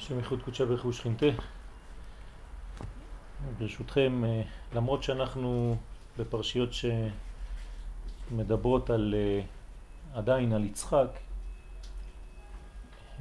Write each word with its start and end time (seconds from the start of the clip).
השם 0.00 0.18
ייחוד 0.18 0.42
קודשה 0.42 0.66
ברכו 0.66 0.88
ושכינתה. 0.88 1.26
ברשותכם, 3.58 4.24
אה, 4.24 4.42
למרות 4.74 5.02
שאנחנו 5.02 5.76
בפרשיות 6.18 6.70
שמדברות 8.30 8.90
על 8.90 9.14
אה, 9.16 9.40
עדיין 10.14 10.52
על 10.52 10.64
יצחק, 10.64 11.06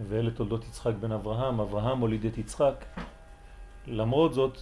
ואלה 0.08 0.32
תולדות 0.32 0.66
יצחק 0.66 0.94
בן 1.00 1.12
אברהם, 1.12 1.60
אברהם 1.60 2.00
הוליד 2.00 2.26
את 2.26 2.38
יצחק, 2.38 2.86
למרות 3.88 4.34
זאת 4.34 4.62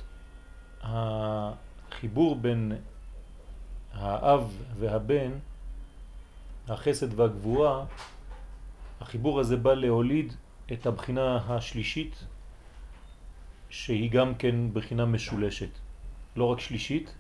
החיבור 0.82 2.36
בין 2.36 2.72
האב 3.94 4.62
והבן, 4.80 5.32
החסד 6.68 7.20
והגבורה, 7.20 7.86
החיבור 9.02 9.40
הזה 9.40 9.58
בא 9.58 9.74
להוליד 9.74 10.34
את 10.74 10.86
הבחינה 10.86 11.40
השלישית, 11.50 12.26
שהיא 13.70 14.12
גם 14.12 14.36
כן 14.36 14.56
בחינה 14.74 15.06
משולשת. 15.06 15.70
לא 16.36 16.44
רק 16.44 16.60
שלישית, 16.60 17.14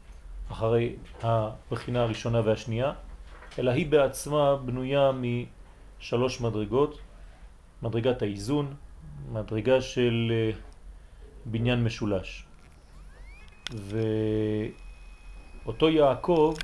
אחרי 0.52 0.96
הבחינה 1.22 2.04
הראשונה 2.04 2.42
והשנייה, 2.46 2.94
אלא 3.60 3.72
היא 3.72 3.88
בעצמה 3.88 4.56
בנויה 4.56 5.12
משלוש 6.00 6.42
מדרגות, 6.42 7.00
מדרגת 7.82 8.22
האיזון, 8.22 8.76
מדרגה 9.32 9.82
של 9.82 10.32
אה, 10.32 10.52
בניין 11.46 11.84
משולש. 11.84 12.46
ואותו 15.66 15.90
יעקב, 15.90 16.56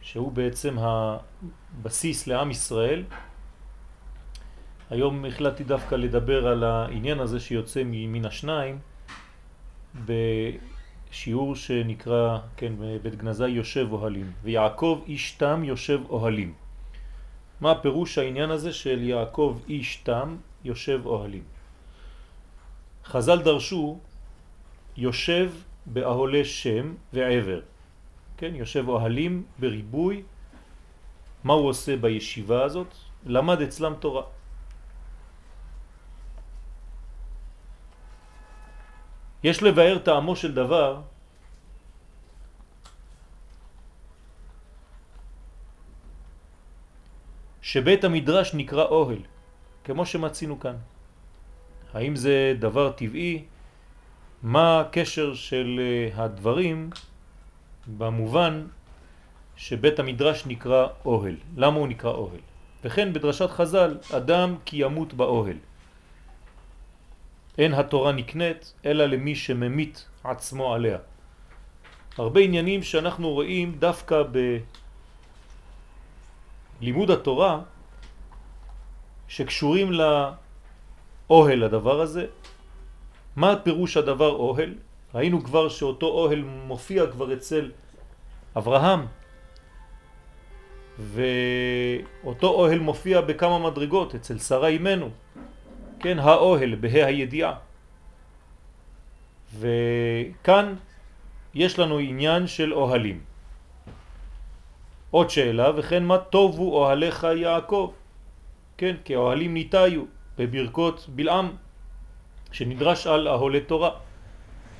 שהוא 0.00 0.32
בעצם 0.32 0.76
הבסיס 0.78 2.26
לעם 2.26 2.50
ישראל, 2.50 3.04
היום 4.90 5.24
החלטתי 5.24 5.64
דווקא 5.64 5.94
לדבר 5.94 6.46
על 6.46 6.64
העניין 6.64 7.20
הזה 7.20 7.40
שיוצא 7.40 7.82
מן 7.86 8.24
השניים 8.24 8.78
בשיעור 10.06 11.56
שנקרא, 11.56 12.38
כן, 12.56 12.72
בית 13.02 13.14
גנזה 13.14 13.48
יושב 13.48 13.86
אוהלים, 13.92 14.32
ויעקב 14.42 15.02
איש 15.06 15.32
תם 15.32 15.64
יושב 15.64 16.00
אוהלים. 16.10 16.52
מה 17.60 17.74
פירוש 17.74 18.18
העניין 18.18 18.50
הזה 18.50 18.72
של 18.72 19.02
יעקב 19.02 19.58
איש 19.68 19.96
תם 19.96 20.36
יושב 20.64 21.00
אוהלים? 21.04 21.44
חז"ל 23.04 23.42
דרשו 23.42 23.98
יושב 24.96 25.52
באהולי 25.86 26.44
שם 26.44 26.94
ועבר, 27.12 27.60
כן, 28.36 28.54
יושב 28.54 28.88
אוהלים 28.88 29.44
בריבוי, 29.58 30.22
מה 31.44 31.52
הוא 31.52 31.68
עושה 31.68 31.96
בישיבה 31.96 32.64
הזאת? 32.64 32.94
למד 33.26 33.62
אצלם 33.62 33.94
תורה. 34.00 34.39
יש 39.44 39.62
לבאר 39.62 39.98
טעמו 39.98 40.36
של 40.36 40.54
דבר 40.54 41.00
שבית 47.62 48.04
המדרש 48.04 48.54
נקרא 48.54 48.84
אוהל, 48.84 49.22
כמו 49.84 50.06
שמצינו 50.06 50.60
כאן. 50.60 50.76
האם 51.94 52.16
זה 52.16 52.54
דבר 52.58 52.92
טבעי? 52.92 53.44
מה 54.42 54.80
הקשר 54.80 55.34
של 55.34 55.80
אה, 55.80 56.24
הדברים 56.24 56.90
במובן 57.98 58.66
שבית 59.56 59.98
המדרש 59.98 60.46
נקרא 60.46 60.86
אוהל? 61.04 61.36
למה 61.56 61.76
הוא 61.76 61.88
נקרא 61.88 62.10
אוהל? 62.10 62.40
וכן 62.84 63.12
בדרשת 63.12 63.50
חז"ל, 63.50 63.98
אדם 64.12 64.56
כי 64.64 64.76
ימות 64.84 65.14
באוהל. 65.14 65.56
אין 67.60 67.74
התורה 67.74 68.12
נקנית 68.12 68.72
אלא 68.84 69.04
למי 69.06 69.34
שממית 69.36 70.06
עצמו 70.24 70.74
עליה. 70.74 70.98
הרבה 72.18 72.40
עניינים 72.40 72.82
שאנחנו 72.82 73.30
רואים 73.30 73.76
דווקא 73.78 74.22
בלימוד 76.80 77.10
התורה 77.10 77.60
שקשורים 79.28 79.92
לאוהל 79.92 81.62
הדבר 81.62 82.00
הזה. 82.00 82.26
מה 83.36 83.56
פירוש 83.56 83.96
הדבר 83.96 84.32
אוהל? 84.32 84.74
ראינו 85.14 85.44
כבר 85.44 85.68
שאותו 85.68 86.06
אוהל 86.06 86.42
מופיע 86.42 87.06
כבר 87.12 87.32
אצל 87.32 87.70
אברהם 88.56 89.06
ואותו 90.98 92.48
אוהל 92.48 92.78
מופיע 92.78 93.20
בכמה 93.20 93.58
מדרגות 93.58 94.14
אצל 94.14 94.38
שרה 94.38 94.68
אימנו 94.68 95.10
כן, 96.00 96.18
האוהל, 96.18 96.74
בה"א 96.74 97.04
הידיעה. 97.06 97.54
וכאן 99.58 100.74
יש 101.54 101.78
לנו 101.78 101.98
עניין 101.98 102.46
של 102.46 102.74
אוהלים. 102.74 103.20
עוד 105.10 105.30
שאלה, 105.30 105.70
וכן 105.76 106.04
מה 106.04 106.18
טובו 106.18 106.76
אוהליך 106.76 107.26
יעקב? 107.36 107.92
כן, 108.78 108.96
כי 109.04 109.16
אוהלים 109.16 109.54
ניתאיו 109.54 110.04
בברכות 110.38 111.06
בלעם, 111.08 111.48
שנדרש 112.52 113.06
על 113.06 113.28
אהולי 113.28 113.60
תורה. 113.60 113.90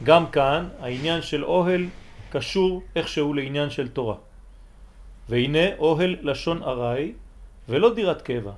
גם 0.04 0.30
כאן 0.30 0.68
העניין 0.80 1.22
של 1.22 1.44
אוהל 1.44 1.86
קשור 2.30 2.82
איכשהו 2.96 3.34
לעניין 3.34 3.70
של 3.70 3.88
תורה. 3.88 4.16
והנה 5.28 5.76
אוהל 5.78 6.16
לשון 6.22 6.62
ארעי 6.62 7.12
ולא 7.68 7.94
דירת 7.94 8.22
קבע. 8.22 8.52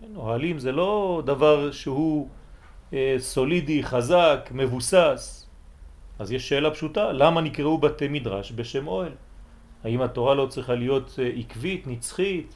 כן, 0.00 0.16
אוהלים 0.16 0.58
זה 0.58 0.72
לא 0.72 1.22
דבר 1.26 1.72
שהוא 1.72 2.28
אה, 2.92 3.16
סולידי, 3.18 3.82
חזק, 3.82 4.48
מבוסס. 4.52 5.46
אז 6.18 6.32
יש 6.32 6.48
שאלה 6.48 6.70
פשוטה, 6.70 7.12
למה 7.12 7.40
נקראו 7.40 7.78
בתי 7.78 8.08
מדרש 8.08 8.52
בשם 8.52 8.86
אוהל? 8.86 9.12
האם 9.84 10.02
התורה 10.02 10.34
לא 10.34 10.46
צריכה 10.46 10.74
להיות 10.74 11.16
אה, 11.18 11.30
עקבית, 11.38 11.86
נצחית, 11.86 12.54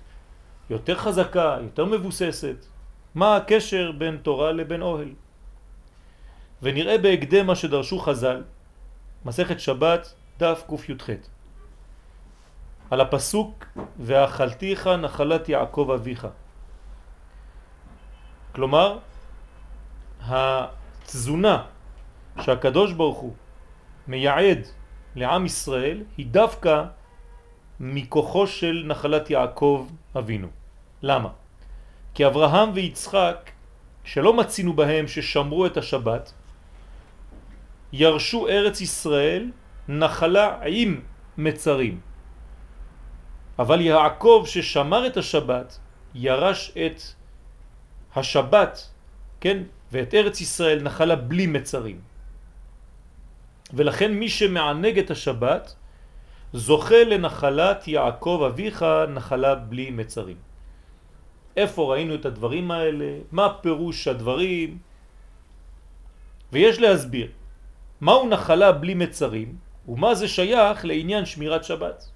יותר 0.70 0.96
חזקה, 0.96 1.58
יותר 1.62 1.84
מבוססת? 1.84 2.66
מה 3.14 3.36
הקשר 3.36 3.92
בין 3.92 4.16
תורה 4.22 4.52
לבין 4.52 4.82
אוהל? 4.82 5.12
ונראה 6.62 6.98
בהקדם 6.98 7.46
מה 7.46 7.54
שדרשו 7.54 7.98
חז"ל, 7.98 8.42
מסכת 9.24 9.60
שבת, 9.60 10.14
דף 10.38 10.64
קי"ח. 10.68 11.10
על 12.90 13.00
הפסוק 13.00 13.64
ואכלתיך 14.00 14.86
נחלת 14.86 15.48
יעקב 15.48 15.90
אביך. 15.94 16.26
כלומר, 18.52 18.98
התזונה 20.20 21.62
שהקדוש 22.40 22.92
ברוך 22.92 23.18
הוא 23.18 23.34
מייעד 24.08 24.66
לעם 25.16 25.46
ישראל 25.46 26.02
היא 26.16 26.26
דווקא 26.26 26.84
מכוחו 27.80 28.46
של 28.46 28.84
נחלת 28.86 29.30
יעקב 29.30 29.88
אבינו. 30.18 30.48
למה? 31.02 31.28
כי 32.14 32.26
אברהם 32.26 32.70
ויצחק, 32.74 33.50
שלא 34.04 34.36
מצינו 34.36 34.72
בהם 34.72 35.08
ששמרו 35.08 35.66
את 35.66 35.76
השבת, 35.76 36.32
ירשו 37.92 38.48
ארץ 38.48 38.80
ישראל 38.80 39.50
נחלה 39.88 40.58
עם 40.66 41.00
מצרים. 41.38 42.00
אבל 43.58 43.80
יעקב 43.80 44.44
ששמר 44.46 45.06
את 45.06 45.16
השבת 45.16 45.78
ירש 46.14 46.72
את 46.86 47.00
השבת, 48.16 48.90
כן, 49.40 49.62
ואת 49.92 50.14
ארץ 50.14 50.40
ישראל 50.40 50.82
נחלה 50.82 51.16
בלי 51.16 51.46
מצרים. 51.46 52.00
ולכן 53.74 54.14
מי 54.14 54.28
שמענג 54.28 54.98
את 54.98 55.10
השבת 55.10 55.74
זוכה 56.52 57.04
לנחלת 57.04 57.88
יעקב 57.88 58.42
אביך 58.46 58.84
נחלה 59.08 59.54
בלי 59.54 59.90
מצרים. 59.90 60.36
איפה 61.56 61.92
ראינו 61.92 62.14
את 62.14 62.24
הדברים 62.26 62.70
האלה? 62.70 63.18
מה 63.32 63.46
פירוש 63.60 64.08
הדברים? 64.08 64.78
ויש 66.52 66.80
להסביר 66.80 67.28
מהו 68.00 68.28
נחלה 68.28 68.72
בלי 68.72 68.94
מצרים 68.94 69.56
ומה 69.88 70.14
זה 70.14 70.28
שייך 70.28 70.84
לעניין 70.84 71.24
שמירת 71.26 71.64
שבת. 71.64 72.10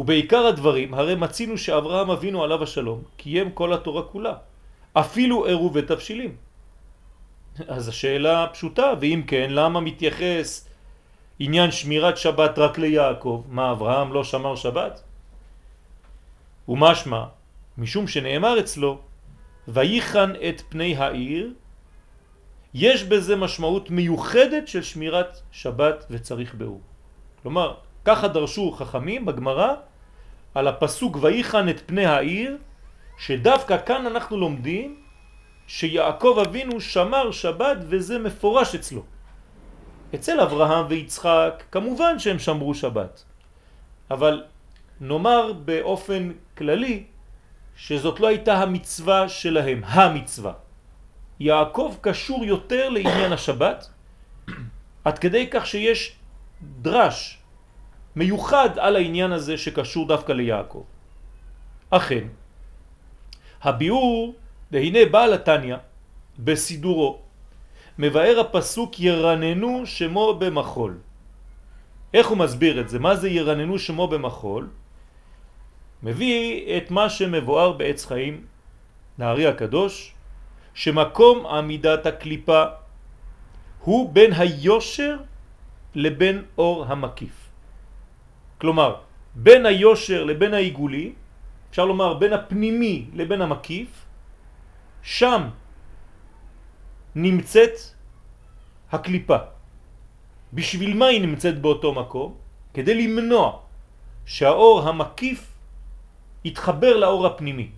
ובעיקר 0.00 0.46
הדברים 0.46 0.94
הרי 0.94 1.14
מצינו 1.14 1.58
שאברהם 1.58 2.10
אבינו 2.10 2.44
עליו 2.44 2.62
השלום 2.62 3.02
קיים 3.16 3.52
כל 3.52 3.72
התורה 3.72 4.02
כולה, 4.02 4.34
אפילו 4.92 5.46
עירוב 5.46 5.72
ותבשילים. 5.76 6.36
אז 7.68 7.88
השאלה 7.88 8.46
פשוטה, 8.52 8.92
ואם 9.00 9.22
כן, 9.26 9.46
למה 9.50 9.80
מתייחס 9.80 10.68
עניין 11.38 11.70
שמירת 11.70 12.16
שבת 12.16 12.58
רק 12.58 12.78
ליעקב? 12.78 13.44
מה, 13.48 13.72
אברהם 13.72 14.12
לא 14.12 14.24
שמר 14.24 14.56
שבת? 14.56 15.02
ומשמע, 16.68 17.24
משום 17.78 18.08
שנאמר 18.08 18.60
אצלו, 18.60 18.98
ויחן 19.68 20.32
את 20.48 20.62
פני 20.68 20.96
העיר, 20.96 21.52
יש 22.74 23.04
בזה 23.04 23.36
משמעות 23.36 23.90
מיוחדת 23.90 24.68
של 24.68 24.82
שמירת 24.82 25.40
שבת 25.52 26.06
וצריך 26.10 26.54
באור. 26.54 26.80
כלומר, 27.42 27.74
ככה 28.04 28.28
דרשו 28.28 28.72
חכמים 28.72 29.26
בגמרא 29.26 29.89
על 30.54 30.68
הפסוק 30.68 31.16
ויחן 31.20 31.68
את 31.68 31.80
פני 31.86 32.06
העיר, 32.06 32.56
שדווקא 33.18 33.76
כאן 33.86 34.06
אנחנו 34.06 34.36
לומדים 34.36 35.00
שיעקב 35.66 36.42
אבינו 36.46 36.80
שמר 36.80 37.30
שבת 37.30 37.76
וזה 37.88 38.18
מפורש 38.18 38.74
אצלו. 38.74 39.02
אצל 40.14 40.40
אברהם 40.40 40.86
ויצחק 40.88 41.62
כמובן 41.72 42.18
שהם 42.18 42.38
שמרו 42.38 42.74
שבת, 42.74 43.24
אבל 44.10 44.44
נאמר 45.00 45.52
באופן 45.52 46.30
כללי 46.58 47.04
שזאת 47.76 48.20
לא 48.20 48.26
הייתה 48.26 48.62
המצווה 48.62 49.28
שלהם, 49.28 49.80
המצווה. 49.84 50.52
יעקב 51.40 51.96
קשור 52.00 52.44
יותר 52.44 52.88
לעניין 52.88 53.32
השבת, 53.32 53.90
עד 55.04 55.18
כדי 55.18 55.46
כך 55.50 55.66
שיש 55.66 56.16
דרש 56.62 57.39
מיוחד 58.16 58.78
על 58.78 58.96
העניין 58.96 59.32
הזה 59.32 59.58
שקשור 59.58 60.06
דווקא 60.06 60.32
ליעקב. 60.32 60.84
אכן, 61.90 62.26
הביאור, 63.62 64.34
והנה 64.70 64.98
בעל 65.10 65.32
התניא 65.34 65.76
בסידורו, 66.38 67.18
מבאר 67.98 68.40
הפסוק 68.40 69.00
ירננו 69.00 69.86
שמו 69.86 70.34
במחול. 70.38 70.98
איך 72.14 72.26
הוא 72.26 72.38
מסביר 72.38 72.80
את 72.80 72.88
זה? 72.88 72.98
מה 72.98 73.16
זה 73.16 73.28
ירננו 73.28 73.78
שמו 73.78 74.08
במחול? 74.08 74.68
מביא 76.02 76.76
את 76.76 76.90
מה 76.90 77.10
שמבואר 77.10 77.72
בעץ 77.72 78.06
חיים, 78.06 78.46
נהרי 79.18 79.46
הקדוש, 79.46 80.14
שמקום 80.74 81.46
עמידת 81.46 82.06
הקליפה 82.06 82.64
הוא 83.84 84.12
בין 84.12 84.32
היושר 84.32 85.16
לבין 85.94 86.44
אור 86.58 86.84
המקיף. 86.88 87.49
כלומר, 88.60 88.94
בין 89.34 89.66
היושר 89.66 90.24
לבין 90.24 90.54
העיגולי, 90.54 91.12
אפשר 91.70 91.84
לומר 91.84 92.14
בין 92.14 92.32
הפנימי 92.32 92.96
לבין 93.14 93.40
המקיף, 93.42 93.88
שם 95.02 95.48
נמצאת 97.14 97.76
הקליפה. 98.92 99.36
בשביל 100.52 100.92
מה 100.96 101.06
היא 101.06 101.22
נמצאת 101.22 101.60
באותו 101.60 101.94
מקום? 101.94 102.34
כדי 102.74 102.94
למנוע 102.94 103.58
שהאור 104.26 104.88
המקיף 104.88 105.40
יתחבר 106.44 106.96
לאור 106.96 107.26
הפנימי. 107.26 107.68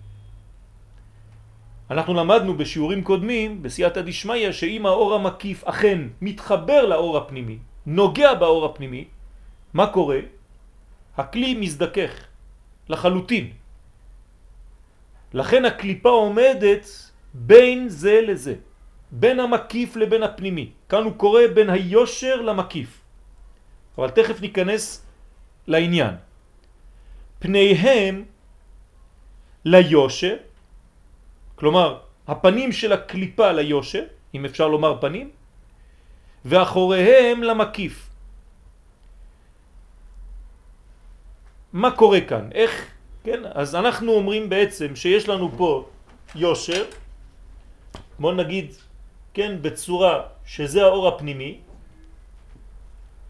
אנחנו 1.91 2.13
למדנו 2.13 2.57
בשיעורים 2.57 3.03
קודמים, 3.03 3.63
בסייעתא 3.63 4.01
דשמיא, 4.01 4.51
שאם 4.51 4.85
האור 4.85 5.15
המקיף 5.15 5.63
אכן 5.63 5.99
מתחבר 6.21 6.85
לאור 6.85 7.17
הפנימי, 7.17 7.57
נוגע 7.85 8.33
באור 8.33 8.65
הפנימי, 8.65 9.05
מה 9.73 9.87
קורה? 9.87 10.19
הכלי 11.17 11.53
מזדכך 11.53 12.11
לחלוטין. 12.89 13.51
לכן 15.33 15.65
הקליפה 15.65 16.09
עומדת 16.09 16.85
בין 17.33 17.89
זה 17.89 18.21
לזה, 18.21 18.55
בין 19.11 19.39
המקיף 19.39 19.95
לבין 19.95 20.23
הפנימי. 20.23 20.71
כאן 20.89 21.03
הוא 21.03 21.13
קורא 21.17 21.41
בין 21.55 21.69
היושר 21.69 22.41
למקיף. 22.41 23.01
אבל 23.97 24.09
תכף 24.09 24.41
ניכנס 24.41 25.05
לעניין. 25.67 26.15
פניהם 27.39 28.25
ליושר, 29.65 30.35
כלומר 31.55 31.99
הפנים 32.27 32.71
של 32.71 32.91
הקליפה 32.93 33.51
ליושר, 33.51 34.03
אם 34.33 34.45
אפשר 34.45 34.67
לומר 34.67 35.01
פנים, 35.01 35.29
ואחוריהם 36.45 37.43
למקיף. 37.43 38.12
מה 41.73 41.91
קורה 41.91 42.21
כאן? 42.21 42.49
איך, 42.51 42.71
כן? 43.23 43.39
אז 43.53 43.75
אנחנו 43.75 44.11
אומרים 44.11 44.49
בעצם 44.49 44.95
שיש 44.95 45.29
לנו 45.29 45.51
פה 45.57 45.89
יושר, 46.35 46.85
בוא 48.19 48.33
נגיד, 48.33 48.73
כן, 49.33 49.61
בצורה 49.61 50.21
שזה 50.45 50.83
האור 50.83 51.07
הפנימי, 51.07 51.59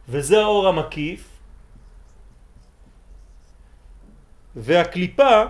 וזה 0.10 0.42
האור 0.42 0.68
המקיף, 0.68 1.30
והקליפה 4.56 5.44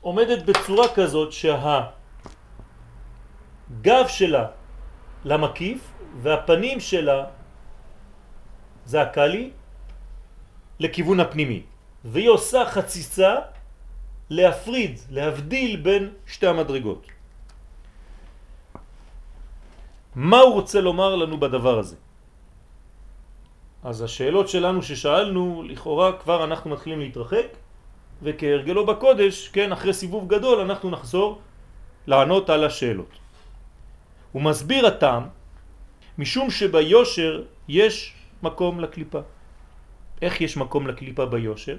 עומדת 0.00 0.42
בצורה 0.42 0.86
כזאת 0.94 1.32
שהגב 1.32 1.94
שלה 4.08 4.46
למקיף 5.24 5.80
והפנים 6.22 6.80
שלה 6.80 7.24
זה 8.84 9.02
הקלי 9.02 9.50
לכיוון 10.84 11.20
הפנימי 11.20 11.62
והיא 12.04 12.28
עושה 12.28 12.64
חציצה 12.68 13.32
להפריד, 14.30 15.00
להבדיל 15.10 15.76
בין 15.76 16.12
שתי 16.26 16.46
המדרגות. 16.46 17.06
מה 20.14 20.38
הוא 20.38 20.52
רוצה 20.52 20.80
לומר 20.80 21.16
לנו 21.16 21.40
בדבר 21.40 21.78
הזה? 21.78 21.96
אז 23.84 24.02
השאלות 24.02 24.48
שלנו 24.48 24.82
ששאלנו, 24.82 25.62
לכאורה 25.68 26.20
כבר 26.20 26.44
אנחנו 26.44 26.70
מתחילים 26.70 27.00
להתרחק, 27.00 27.48
וכהרגלו 28.22 28.86
בקודש, 28.86 29.48
כן, 29.48 29.72
אחרי 29.72 29.92
סיבוב 29.92 30.28
גדול 30.28 30.60
אנחנו 30.60 30.90
נחזור 30.90 31.40
לענות 32.06 32.50
על 32.50 32.64
השאלות. 32.64 33.12
הוא 34.32 34.42
מסביר 34.42 34.86
הטעם, 34.86 35.24
משום 36.18 36.50
שביושר 36.50 37.42
יש 37.68 38.14
מקום 38.42 38.80
לקליפה. 38.80 39.20
איך 40.24 40.40
יש 40.40 40.56
מקום 40.56 40.86
לקליפה 40.86 41.26
ביושר? 41.26 41.76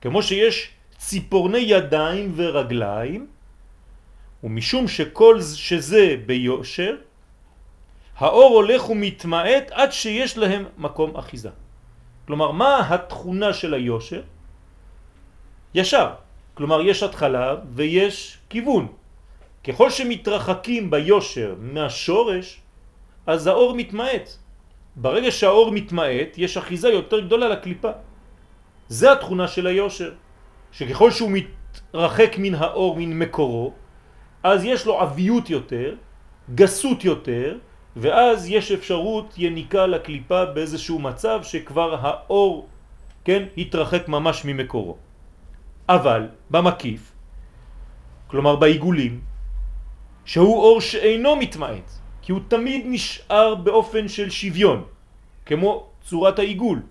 כמו 0.00 0.22
שיש 0.22 0.70
ציפורני 0.98 1.58
ידיים 1.58 2.32
ורגליים, 2.36 3.26
ומשום 4.44 4.88
שכל 4.88 5.40
שזה 5.42 6.16
ביושר, 6.26 6.96
האור 8.16 8.54
הולך 8.54 8.90
ומתמעט 8.90 9.70
עד 9.70 9.92
שיש 9.92 10.38
להם 10.38 10.64
מקום 10.78 11.16
אחיזה. 11.16 11.50
כלומר, 12.26 12.50
מה 12.50 12.94
התכונה 12.94 13.52
של 13.52 13.74
היושר? 13.74 14.22
ישר. 15.74 16.08
כלומר, 16.54 16.80
יש 16.82 17.02
התחלה 17.02 17.54
ויש 17.74 18.38
כיוון. 18.50 18.86
ככל 19.64 19.90
שמתרחקים 19.90 20.90
ביושר 20.90 21.54
מהשורש, 21.58 22.60
אז 23.26 23.46
האור 23.46 23.74
מתמעט. 23.74 24.43
ברגע 24.96 25.30
שהאור 25.30 25.72
מתמעט, 25.72 26.38
יש 26.38 26.56
אחיזה 26.56 26.88
יותר 26.88 27.20
גדולה 27.20 27.48
לקליפה. 27.48 27.90
זה 28.88 29.12
התכונה 29.12 29.48
של 29.48 29.66
היושר. 29.66 30.12
שככל 30.74 31.10
שהוא 31.10 31.30
מתרחק 31.30 32.34
מן 32.38 32.54
האור, 32.54 32.96
מן 32.98 33.18
מקורו, 33.18 33.72
אז 34.42 34.64
יש 34.64 34.86
לו 34.86 35.00
עביות 35.00 35.50
יותר, 35.50 35.94
גסות 36.54 37.04
יותר, 37.04 37.58
ואז 37.96 38.50
יש 38.50 38.72
אפשרות 38.72 39.34
יניקה 39.38 39.86
לקליפה 39.86 40.44
באיזשהו 40.44 40.98
מצב 40.98 41.40
שכבר 41.42 41.96
האור, 42.00 42.68
כן, 43.24 43.42
התרחק 43.58 44.08
ממש 44.08 44.44
ממקורו. 44.44 44.96
אבל 45.88 46.28
במקיף, 46.50 47.12
כלומר 48.26 48.56
בעיגולים, 48.56 49.20
שהוא 50.24 50.56
אור 50.58 50.80
שאינו 50.80 51.36
מתמעט, 51.36 51.88
כי 52.24 52.32
הוא 52.32 52.40
תמיד 52.48 52.82
נשאר 52.88 53.54
באופן 53.54 54.08
של 54.08 54.30
שוויון, 54.30 54.84
כמו 55.46 55.86
צורת 56.08 56.38
העיגול. 56.38 56.82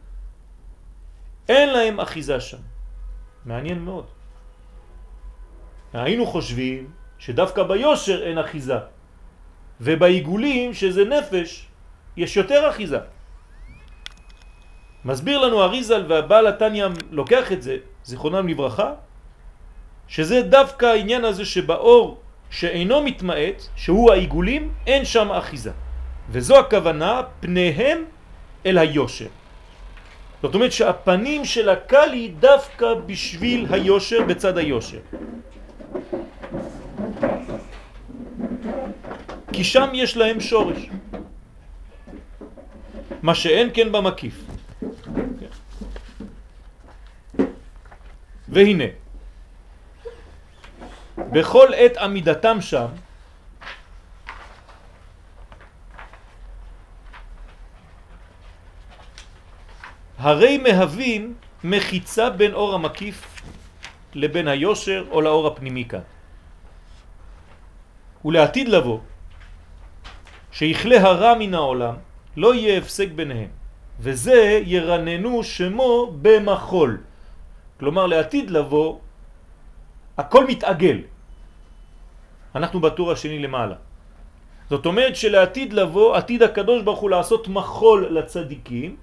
אין 1.50 1.70
להם 1.70 2.00
אחיזה 2.00 2.40
שם. 2.42 2.62
מעניין 3.46 3.80
מאוד. 3.82 4.06
היינו 5.94 6.26
חושבים 6.26 6.92
שדווקא 7.18 7.64
ביושר 7.64 8.24
אין 8.24 8.38
אחיזה, 8.38 8.78
ובעיגולים, 9.82 10.74
שזה 10.74 11.06
נפש, 11.06 11.68
יש 12.18 12.38
יותר 12.38 12.70
אחיזה. 12.70 13.00
מסביר 15.06 15.38
לנו 15.42 15.64
אריזל 15.64 16.06
והבעל 16.10 16.48
התניא 16.48 16.88
לוקח 17.12 17.52
את 17.52 17.62
זה, 17.62 17.78
זיכרונם 18.04 18.48
לברכה, 18.48 18.94
שזה 20.08 20.42
דווקא 20.42 20.86
העניין 20.86 21.26
הזה 21.26 21.46
שבאור 21.46 22.23
שאינו 22.54 23.02
מתמעט, 23.02 23.64
שהוא 23.76 24.12
העיגולים, 24.12 24.74
אין 24.88 25.06
שם 25.06 25.32
אחיזה. 25.32 25.72
וזו 26.30 26.60
הכוונה, 26.60 27.22
פניהם 27.40 28.06
אל 28.66 28.78
היושר. 28.78 29.28
זאת 30.42 30.56
אומרת 30.56 30.72
שהפנים 30.72 31.46
של 31.46 31.70
הקלי 31.70 32.34
דווקא 32.40 32.94
בשביל 33.06 33.68
היושר 33.70 34.22
בצד 34.28 34.58
היושר. 34.58 35.00
כי 39.54 39.64
שם 39.64 39.90
יש 39.94 40.18
להם 40.18 40.40
שורש. 40.40 40.90
מה 43.22 43.36
שאין 43.36 43.70
כן 43.74 43.92
במקיף. 43.92 44.46
והנה, 48.50 49.03
בכל 51.18 51.68
עת 51.76 51.98
עמידתם 51.98 52.62
שם, 52.62 52.88
הרי 60.18 60.58
מהווים 60.58 61.34
מחיצה 61.64 62.30
בין 62.30 62.54
אור 62.54 62.76
המקיף 62.76 63.42
לבין 64.14 64.48
היושר 64.48 65.06
או 65.12 65.22
לאור 65.22 65.48
הפנימי 65.48 65.86
כאן. 65.86 66.00
ולעתיד 68.26 68.68
לבוא, 68.68 69.00
שיכלה 70.52 71.02
הרע 71.02 71.34
מן 71.40 71.54
העולם, 71.54 71.96
לא 72.38 72.56
יהיה 72.56 72.78
הפסק 72.78 73.08
ביניהם, 73.16 73.50
וזה 74.00 74.62
ירננו 74.66 75.44
שמו 75.44 76.14
במחול. 76.22 76.98
כלומר, 77.80 78.06
לעתיד 78.06 78.52
לבוא, 78.52 79.00
הכל 80.18 80.48
מתעגל. 80.48 80.98
אנחנו 82.56 82.80
בטור 82.80 83.12
השני 83.12 83.40
למעלה. 83.40 83.76
זאת 84.70 84.86
אומרת 84.86 85.16
שלעתיד 85.16 85.74
לבוא, 85.74 86.16
עתיד 86.16 86.44
הקדוש 86.44 86.84
ברוך 86.84 87.00
הוא 87.00 87.10
לעשות 87.10 87.48
מחול 87.48 88.08
לצדיקים, 88.10 88.96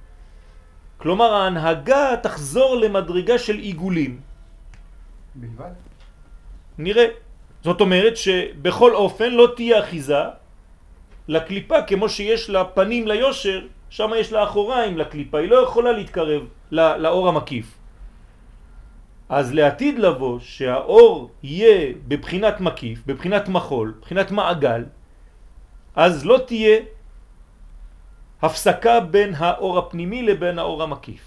כלומר 0.99 1.35
ההנהגה 1.35 2.17
תחזור 2.23 2.76
למדרגה 2.76 3.38
של 3.38 3.57
עיגולים. 3.59 4.21
בלבד? 5.35 5.73
נראה. 6.79 7.07
זאת 7.64 7.81
אומרת 7.81 8.17
שבכל 8.17 8.95
אופן 8.95 9.31
לא 9.33 9.47
תהיה 9.57 9.81
אחיזה 9.81 10.23
לקליפה 11.29 11.83
כמו 11.83 12.09
שיש 12.09 12.50
לה 12.50 12.64
פנים 12.64 13.09
ליושר, 13.09 13.61
שם 13.90 14.11
יש 14.17 14.33
לה 14.33 14.45
אחוריים 14.45 14.99
לקליפה, 14.99 15.38
היא 15.38 15.49
לא 15.49 15.57
יכולה 15.57 15.93
להתקרב 15.93 16.43
לאור 16.73 17.29
המקיף. 17.29 17.80
אז 19.31 19.55
לעתיד 19.55 19.99
לבוא 19.99 20.39
שהאור 20.39 21.31
יהיה 21.43 21.93
בבחינת 22.09 22.61
מקיף, 22.61 22.99
בבחינת 23.07 23.49
מחול, 23.49 23.95
בבחינת 23.99 24.31
מעגל, 24.31 24.85
אז 25.95 26.27
לא 26.27 26.39
תהיה 26.47 26.79
הפסקה 28.43 29.01
בין 29.01 29.35
האור 29.37 29.79
הפנימי 29.79 30.23
לבין 30.23 30.59
האור 30.59 30.83
המקיף. 30.83 31.23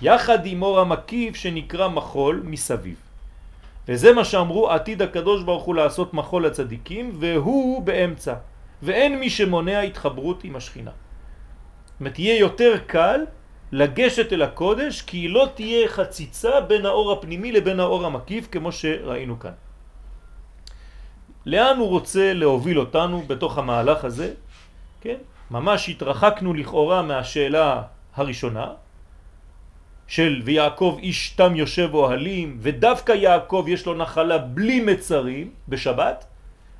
יחד 0.00 0.46
עם 0.46 0.62
אור 0.62 0.80
המקיף 0.80 1.36
שנקרא 1.36 1.88
מחול 1.88 2.42
מסביב. 2.44 2.96
וזה 3.88 4.12
מה 4.12 4.24
שאמרו 4.24 4.70
עתיד 4.70 5.02
הקדוש 5.02 5.42
ברוך 5.42 5.64
הוא 5.64 5.74
לעשות 5.74 6.14
מחול 6.14 6.46
לצדיקים 6.46 7.16
והוא 7.18 7.82
באמצע 7.82 8.34
ואין 8.82 9.18
מי 9.18 9.30
שמונע 9.30 9.80
התחברות 9.80 10.44
עם 10.44 10.56
השכינה. 10.56 10.90
זאת 11.86 12.00
אומרת, 12.00 12.18
יהיה 12.18 12.38
יותר 12.38 12.78
קל 12.86 13.20
לגשת 13.72 14.32
אל 14.32 14.42
הקודש 14.42 15.02
כי 15.02 15.28
לא 15.28 15.48
תהיה 15.54 15.88
חציצה 15.88 16.60
בין 16.60 16.86
האור 16.86 17.12
הפנימי 17.12 17.52
לבין 17.52 17.80
האור 17.80 18.06
המקיף 18.06 18.48
כמו 18.50 18.72
שראינו 18.72 19.38
כאן. 19.38 19.52
לאן 21.46 21.76
הוא 21.76 21.88
רוצה 21.88 22.32
להוביל 22.32 22.78
אותנו 22.80 23.22
בתוך 23.26 23.58
המהלך 23.58 24.04
הזה? 24.04 24.34
כן? 25.00 25.16
ממש 25.50 25.88
התרחקנו 25.88 26.54
לכאורה 26.54 27.02
מהשאלה 27.02 27.82
הראשונה 28.14 28.66
של 30.06 30.42
ויעקב 30.44 30.98
איש 31.02 31.30
תם 31.30 31.56
יושב 31.56 31.90
אוהלים 31.94 32.58
ודווקא 32.60 33.12
יעקב 33.12 33.64
יש 33.68 33.86
לו 33.86 33.94
נחלה 33.94 34.38
בלי 34.38 34.80
מצרים 34.80 35.50
בשבת 35.68 36.24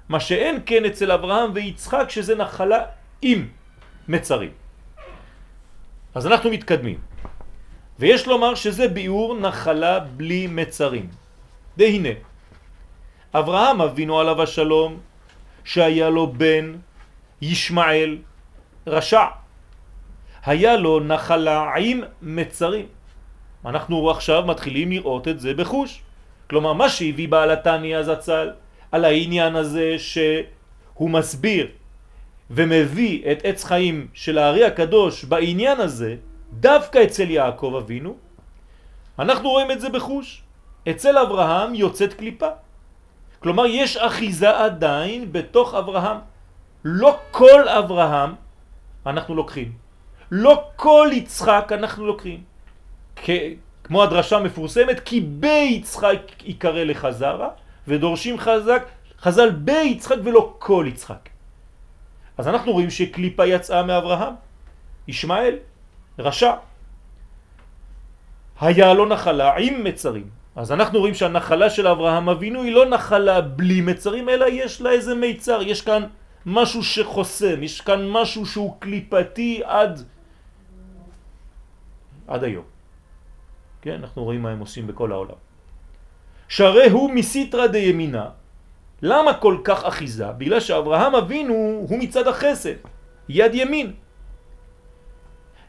מה 0.09 0.21
שאין 0.21 0.61
כן 0.66 0.85
אצל 0.85 1.12
אברהם 1.12 1.50
ויצחק 1.54 2.11
שזה 2.11 2.35
נחלה 2.35 2.83
עם 3.23 3.49
מצרים 4.09 4.50
אז 6.14 6.26
אנחנו 6.26 6.50
מתקדמים. 6.50 6.98
ויש 7.98 8.26
לומר 8.26 8.54
שזה 8.54 8.88
ביאור 8.88 9.38
נחלה 9.38 9.98
בלי 10.00 10.46
מצרים. 10.46 11.08
והנה 11.76 12.08
אברהם 13.34 13.80
אבינו 13.80 14.20
עליו 14.20 14.42
השלום 14.42 15.00
שהיה 15.64 16.10
לו 16.10 16.32
בן 16.32 16.76
ישמעאל 17.42 18.18
רשע. 18.86 19.24
היה 20.44 20.76
לו 20.76 21.00
נחלה 21.00 21.74
עם 21.78 22.00
מצרים. 22.22 22.86
אנחנו 23.64 24.10
עכשיו 24.10 24.42
מתחילים 24.46 24.90
לראות 24.90 25.28
את 25.28 25.40
זה 25.40 25.54
בחוש. 25.54 26.02
כלומר 26.50 26.72
מה 26.72 26.88
שהביא 26.88 27.28
בעל 27.28 27.50
התניא 27.50 28.02
זצ"ל 28.02 28.50
על 28.92 29.04
העניין 29.04 29.56
הזה 29.56 29.96
שהוא 29.98 31.10
מסביר 31.10 31.66
ומביא 32.50 33.32
את 33.32 33.38
עץ 33.44 33.64
חיים 33.64 34.06
של 34.14 34.38
הארי 34.38 34.64
הקדוש 34.64 35.24
בעניין 35.24 35.80
הזה 35.80 36.16
דווקא 36.52 37.04
אצל 37.04 37.30
יעקב 37.30 37.74
אבינו 37.78 38.16
אנחנו 39.18 39.50
רואים 39.50 39.70
את 39.70 39.80
זה 39.80 39.88
בחוש. 39.88 40.42
אצל 40.90 41.18
אברהם 41.18 41.74
יוצאת 41.74 42.14
קליפה. 42.14 42.48
כלומר 43.40 43.66
יש 43.66 43.96
אחיזה 43.96 44.58
עדיין 44.58 45.32
בתוך 45.32 45.74
אברהם. 45.74 46.16
לא 46.84 47.18
כל 47.30 47.68
אברהם 47.68 48.34
אנחנו 49.06 49.34
לוקחים. 49.34 49.72
לא 50.30 50.64
כל 50.76 51.10
יצחק 51.12 51.72
אנחנו 51.72 52.06
לוקחים. 52.06 52.42
כמו 53.84 54.02
הדרשה 54.02 54.38
מפורסמת 54.38 55.00
כי 55.00 55.20
ביצחק 55.20 56.20
יקרא 56.44 56.84
לחזרה 56.84 57.48
ודורשים 57.88 58.38
חזק, 58.38 58.86
חז"ל 59.20 59.50
ביצחק 59.50 60.16
ולא 60.24 60.54
כל 60.58 60.84
יצחק. 60.88 61.28
אז 62.38 62.49
אנחנו 62.49 62.73
רואים 62.73 62.90
שקליפה 62.90 63.47
יצאה 63.47 63.83
מאברהם, 63.83 64.35
ישמעאל, 65.09 65.57
רשע. 66.18 66.52
היה 68.61 68.95
לו 68.95 69.04
נחלה 69.07 69.57
עם 69.57 69.85
מצרים. 69.85 70.28
אז 70.57 70.73
אנחנו 70.73 70.99
רואים 70.99 71.14
שהנחלה 71.14 71.71
של 71.71 71.87
אברהם 71.87 72.28
אבינו 72.28 72.62
היא 72.62 72.73
לא 72.73 72.88
נחלה 72.90 73.40
בלי 73.40 73.80
מצרים, 73.80 74.28
אלא 74.28 74.47
יש 74.50 74.80
לה 74.80 74.90
איזה 74.90 75.14
מיצר, 75.14 75.62
יש 75.62 75.83
כאן 75.83 76.02
משהו 76.47 76.83
שחוסם, 76.85 77.62
יש 77.62 77.80
כאן 77.80 78.09
משהו 78.09 78.47
שהוא 78.47 78.76
קליפתי 78.78 79.61
עד, 79.64 80.02
עד 82.26 82.45
היום. 82.45 82.64
כן, 83.83 83.95
אנחנו 84.02 84.25
רואים 84.25 84.42
מה 84.42 84.50
הם 84.50 84.59
עושים 84.59 84.87
בכל 84.87 85.12
העולם. 85.12 85.38
שהרי 86.49 86.90
הוא 86.90 87.11
מסיטרא 87.11 87.66
דימינה. 87.66 88.38
למה 89.02 89.34
כל 89.34 89.56
כך 89.64 89.84
אחיזה? 89.84 90.32
בגלל 90.32 90.60
שאברהם 90.60 91.14
אבינו 91.14 91.54
הוא 91.88 91.98
מצד 91.98 92.28
החסד, 92.28 92.74
יד 93.28 93.54
ימין. 93.54 93.92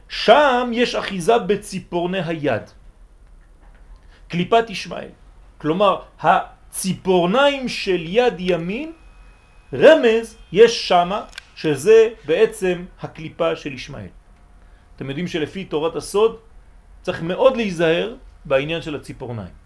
שם 0.09 0.71
יש 0.74 0.95
אחיזה 0.95 1.38
בציפורני 1.38 2.21
היד. 2.21 2.63
קליפת 4.27 4.69
ישמעאל. 4.69 5.09
כלומר, 5.57 6.01
הציפורניים 6.19 7.67
של 7.67 8.01
יד 8.05 8.33
ימין, 8.39 8.91
רמז 9.74 10.38
יש 10.51 10.88
שמה, 10.88 11.25
שזה 11.55 12.09
בעצם 12.25 12.86
הקליפה 13.01 13.55
של 13.55 13.74
ישמעאל. 13.74 14.13
אתם 14.95 15.09
יודעים 15.09 15.27
שלפי 15.27 15.65
תורת 15.65 15.95
הסוד 15.95 16.39
צריך 17.01 17.21
מאוד 17.21 17.57
להיזהר 17.57 18.15
בעניין 18.45 18.81
של 18.81 18.95
הציפורניים. 18.95 19.59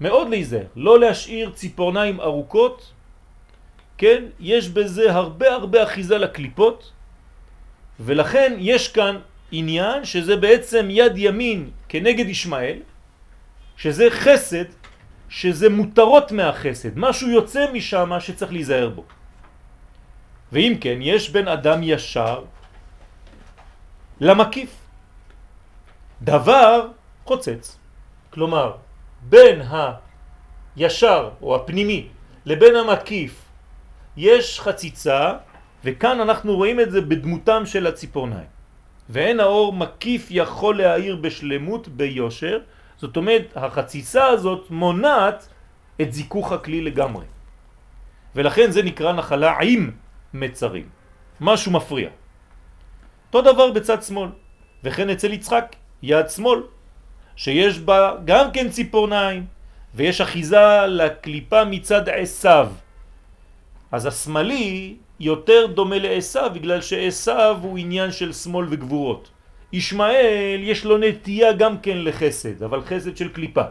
מאוד 0.00 0.28
להיזהר, 0.28 0.66
לא 0.76 1.00
להשאיר 1.00 1.50
ציפורניים 1.50 2.20
ארוכות, 2.20 2.92
כן? 3.98 4.24
יש 4.40 4.68
בזה 4.68 5.12
הרבה 5.12 5.54
הרבה 5.54 5.82
אחיזה 5.82 6.18
לקליפות, 6.18 6.92
ולכן 8.00 8.56
יש 8.58 8.88
כאן 8.88 9.18
עניין 9.52 10.04
שזה 10.04 10.36
בעצם 10.36 10.88
יד 10.90 11.12
ימין 11.16 11.70
כנגד 11.88 12.28
ישמעאל, 12.28 12.78
שזה 13.76 14.10
חסד, 14.10 14.64
שזה 15.28 15.68
מותרות 15.68 16.32
מהחסד, 16.32 16.98
משהו 16.98 17.28
יוצא 17.30 17.72
משם 17.72 18.10
שצריך 18.20 18.52
להיזהר 18.52 18.88
בו. 18.88 19.04
ואם 20.52 20.74
כן, 20.80 20.98
יש 21.00 21.30
בין 21.30 21.48
אדם 21.48 21.80
ישר 21.82 22.44
למקיף. 24.20 24.70
דבר 26.22 26.88
חוצץ. 27.24 27.78
כלומר, 28.30 28.72
בין 29.22 29.62
הישר 30.76 31.30
או 31.42 31.56
הפנימי 31.56 32.08
לבין 32.44 32.76
המקיף 32.76 33.44
יש 34.16 34.60
חציצה, 34.60 35.32
וכאן 35.84 36.20
אנחנו 36.20 36.56
רואים 36.56 36.80
את 36.80 36.90
זה 36.90 37.00
בדמותם 37.00 37.66
של 37.66 37.86
הציפורניים. 37.86 38.46
ואין 39.10 39.40
האור 39.40 39.72
מקיף 39.72 40.26
יכול 40.30 40.78
להאיר 40.78 41.16
בשלמות 41.16 41.88
ביושר, 41.88 42.58
זאת 42.96 43.16
אומרת 43.16 43.52
החציצה 43.56 44.26
הזאת 44.26 44.70
מונעת 44.70 45.48
את 46.00 46.12
זיכוך 46.12 46.52
הכלי 46.52 46.80
לגמרי. 46.80 47.24
ולכן 48.34 48.70
זה 48.70 48.82
נקרא 48.82 49.12
נחלה 49.12 49.58
עם 49.62 49.90
מצרים, 50.34 50.88
משהו 51.40 51.72
מפריע. 51.72 52.10
אותו 53.26 53.52
דבר 53.52 53.70
בצד 53.70 54.02
שמאל, 54.02 54.28
וכן 54.84 55.10
אצל 55.10 55.32
יצחק, 55.32 55.76
יד 56.02 56.28
שמאל, 56.28 56.62
שיש 57.40 57.78
בה 57.78 58.20
גם 58.24 58.52
כן 58.52 58.68
ציפורניים, 58.68 59.46
ויש 59.94 60.20
אחיזה 60.20 60.86
לקליפה 60.88 61.64
מצד 61.64 62.08
עשיו. 62.08 62.68
אז 63.92 64.06
השמאלי 64.06 64.96
יותר 65.20 65.66
דומה 65.66 65.98
לעשיו 65.98 66.50
בגלל 66.54 66.80
שעשיו 66.80 67.58
הוא 67.62 67.78
עניין 67.78 68.12
של 68.12 68.32
שמאל 68.32 68.66
וגבורות. 68.70 69.30
ישמעאל 69.72 70.60
יש 70.60 70.84
לו 70.84 70.98
נטייה 70.98 71.52
גם 71.52 71.80
כן 71.80 72.04
לחסד, 72.04 72.62
אבל 72.62 72.80
חסד 72.84 73.16
של 73.16 73.28
קליפה. 73.28 73.64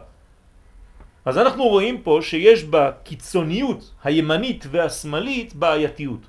אז 1.25 1.38
אנחנו 1.38 1.63
רואים 1.63 2.01
פה 2.01 2.19
שיש 2.21 2.63
בקיצוניות 2.63 3.93
הימנית 4.03 4.65
והשמאלית 4.71 5.53
בעייתיות. 5.53 6.25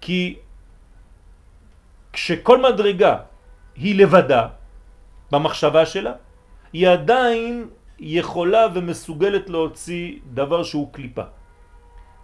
כי 0.00 0.36
כשכל 2.12 2.62
מדרגה 2.62 3.16
היא 3.76 3.94
לבדה, 4.00 4.55
במחשבה 5.32 5.86
שלה, 5.86 6.12
היא 6.72 6.88
עדיין 6.88 7.68
יכולה 7.98 8.66
ומסוגלת 8.74 9.50
להוציא 9.50 10.18
דבר 10.34 10.62
שהוא 10.62 10.92
קליפה. 10.92 11.22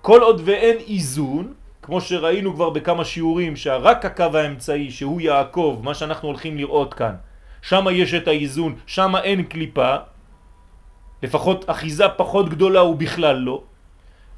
כל 0.03 0.21
עוד 0.21 0.41
ואין 0.45 0.77
איזון, 0.89 1.53
כמו 1.83 2.01
שראינו 2.01 2.55
כבר 2.55 2.71
בכמה 2.71 3.05
שיעורים, 3.05 3.57
שרק 3.57 4.05
הקו 4.05 4.31
האמצעי 4.35 4.91
שהוא 4.91 5.21
יעקב, 5.21 5.81
מה 5.83 5.95
שאנחנו 5.95 6.29
הולכים 6.29 6.57
לראות 6.57 6.95
כאן, 6.95 7.15
שם 7.63 7.87
יש 7.93 8.15
את 8.15 8.29
האיזון, 8.29 8.75
שם 8.87 9.17
אין 9.17 9.43
קליפה, 9.43 9.97
לפחות 11.23 11.71
אחיזה 11.71 12.09
פחות 12.09 12.49
גדולה 12.49 12.83
ובכלל 12.83 13.37
לא. 13.37 13.63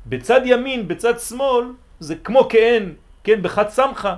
בצד 0.07 0.41
ימין, 0.45 0.89
בצד 0.89 1.19
שמאל, 1.19 1.65
זה 2.01 2.15
כמו 2.17 2.49
כאין, 2.49 2.95
כן, 3.25 3.43
בחד 3.43 3.69
סמכה, 3.69 4.17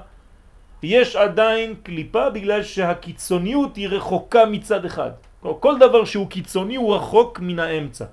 יש 0.87 1.17
עדיין 1.17 1.75
קליפה 1.83 2.31
בגלל 2.31 2.63
שהקיצוניות 2.63 3.77
היא 3.77 3.89
רחוקה 3.89 4.45
מצד 4.47 4.85
אחד. 4.85 5.11
כל 5.61 5.79
דבר 5.79 6.05
שהוא 6.05 6.31
קיצוני 6.31 6.77
הוא 6.77 6.95
רחוק 6.95 7.41
מן 7.43 7.59
האמצע. 7.59 8.05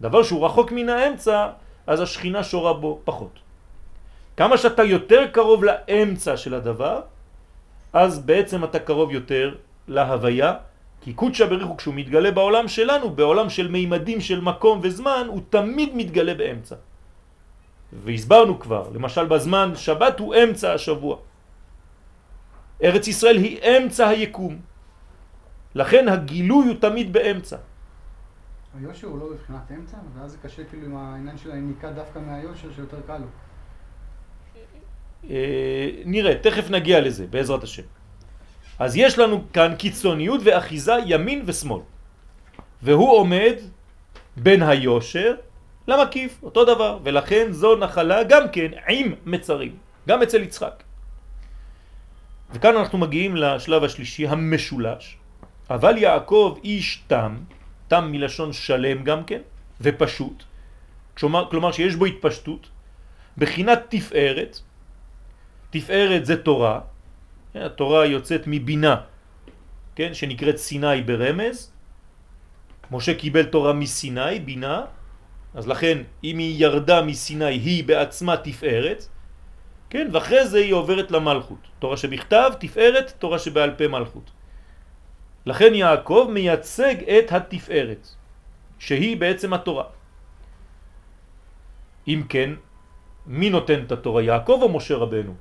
דבר 0.00 0.22
שהוא 0.22 0.46
רחוק 0.46 0.72
מן 0.72 0.88
האמצע, 0.88 1.48
אז 1.86 2.00
השכינה 2.00 2.42
שורה 2.42 2.72
בו 2.72 3.00
פחות. 3.04 3.38
כמה 4.36 4.56
שאתה 4.56 4.82
יותר 4.84 5.26
קרוב 5.32 5.64
לאמצע 5.64 6.36
של 6.36 6.54
הדבר, 6.54 7.00
אז 7.92 8.18
בעצם 8.18 8.64
אתה 8.64 8.78
קרוב 8.78 9.10
יותר 9.12 9.54
להוויה, 9.88 10.52
כי 11.02 11.12
קודשא 11.12 11.46
בריך 11.46 11.66
הוא 11.66 11.78
כשהוא 11.78 11.94
מתגלה 11.94 12.30
בעולם 12.30 12.68
שלנו, 12.68 13.10
בעולם 13.10 13.50
של 13.50 13.68
מימדים 13.68 14.20
של 14.20 14.40
מקום 14.40 14.80
וזמן, 14.82 15.26
הוא 15.28 15.40
תמיד 15.50 15.90
מתגלה 15.94 16.34
באמצע. 16.34 16.76
והסברנו 17.92 18.60
כבר, 18.60 18.84
למשל 18.94 19.26
בזמן 19.26 19.72
שבת 19.74 20.18
הוא 20.18 20.34
אמצע 20.34 20.72
השבוע. 20.72 21.33
ארץ 22.82 23.08
ישראל 23.08 23.36
היא 23.36 23.58
אמצע 23.62 24.08
היקום. 24.08 24.58
לכן 25.74 26.08
הגילוי 26.08 26.66
הוא 26.66 26.76
תמיד 26.80 27.12
באמצע. 27.12 27.56
היושר 28.80 29.06
הוא 29.06 29.18
לא 29.18 29.30
בבחינת 29.30 29.72
אמצע, 29.78 29.96
ואז 30.14 30.30
זה 30.30 30.38
קשה 30.42 30.64
כאילו 30.64 30.86
עם 30.86 30.96
העניין 30.96 31.38
של 31.38 31.52
היניקה 31.52 31.90
דווקא 31.90 32.18
מהיושר 32.18 32.72
שיותר 32.72 33.00
קל 33.06 33.18
לו. 33.18 33.26
אה, 35.30 35.90
נראה, 36.04 36.34
תכף 36.42 36.70
נגיע 36.70 37.00
לזה, 37.00 37.26
בעזרת 37.26 37.62
השם. 37.62 37.82
אז 38.78 38.96
יש 38.96 39.18
לנו 39.18 39.44
כאן 39.52 39.74
קיצוניות 39.78 40.40
ואחיזה 40.44 40.94
ימין 41.06 41.42
ושמאל. 41.46 41.80
והוא 42.82 43.12
עומד 43.12 43.54
בין 44.36 44.62
היושר 44.62 45.34
למקיף, 45.88 46.42
אותו 46.42 46.64
דבר, 46.64 46.98
ולכן 47.02 47.52
זו 47.52 47.76
נחלה 47.76 48.22
גם 48.24 48.48
כן 48.52 48.70
עם 48.88 49.14
מצרים, 49.26 49.76
גם 50.08 50.22
אצל 50.22 50.42
יצחק. 50.42 50.83
וכאן 52.54 52.76
אנחנו 52.76 52.98
מגיעים 52.98 53.36
לשלב 53.36 53.84
השלישי, 53.84 54.26
המשולש. 54.26 55.16
אבל 55.70 55.98
יעקב 55.98 56.58
איש 56.64 57.02
תם, 57.06 57.36
תם 57.88 58.08
מלשון 58.12 58.52
שלם 58.52 59.04
גם 59.04 59.24
כן, 59.24 59.40
ופשוט, 59.80 60.42
כלומר, 61.18 61.50
כלומר 61.50 61.72
שיש 61.72 61.96
בו 61.96 62.04
התפשטות, 62.04 62.68
בחינת 63.38 63.80
תפארת, 63.88 64.58
תפארת 65.70 66.26
זה 66.26 66.36
תורה, 66.36 66.80
כן, 67.52 67.62
התורה 67.62 68.06
יוצאת 68.06 68.42
מבינה, 68.46 68.96
כן, 69.94 70.14
שנקראת 70.14 70.56
סיני 70.56 71.02
ברמז, 71.02 71.72
משה 72.90 73.14
קיבל 73.14 73.44
תורה 73.50 73.72
מסיני, 73.72 74.40
בינה, 74.44 74.82
אז 75.54 75.68
לכן 75.68 75.98
אם 76.24 76.38
היא 76.38 76.54
ירדה 76.64 77.02
מסיני 77.02 77.54
היא 77.58 77.84
בעצמה 77.84 78.36
תפארת, 78.36 79.08
כן, 79.94 80.10
ואחרי 80.10 80.46
זה 80.46 80.58
היא 80.58 80.74
עוברת 80.74 81.10
למלכות. 81.10 81.62
תורה 81.78 81.96
שבכתב, 81.96 82.50
תפארת, 82.58 83.14
תורה 83.22 83.38
שבעל 83.38 83.78
פה 83.78 83.86
מלכות. 83.88 84.30
לכן 85.46 85.70
יעקב 85.74 86.26
מייצג 86.34 86.96
את 87.06 87.32
התפארת, 87.32 88.02
שהיא 88.78 89.16
בעצם 89.16 89.54
התורה. 89.54 89.84
אם 92.10 92.26
כן, 92.28 92.58
מי 93.26 93.50
נותן 93.54 93.86
את 93.86 93.92
התורה, 93.92 94.22
יעקב 94.22 94.58
או 94.66 94.68
משה 94.74 94.94
רבנו? 94.98 95.34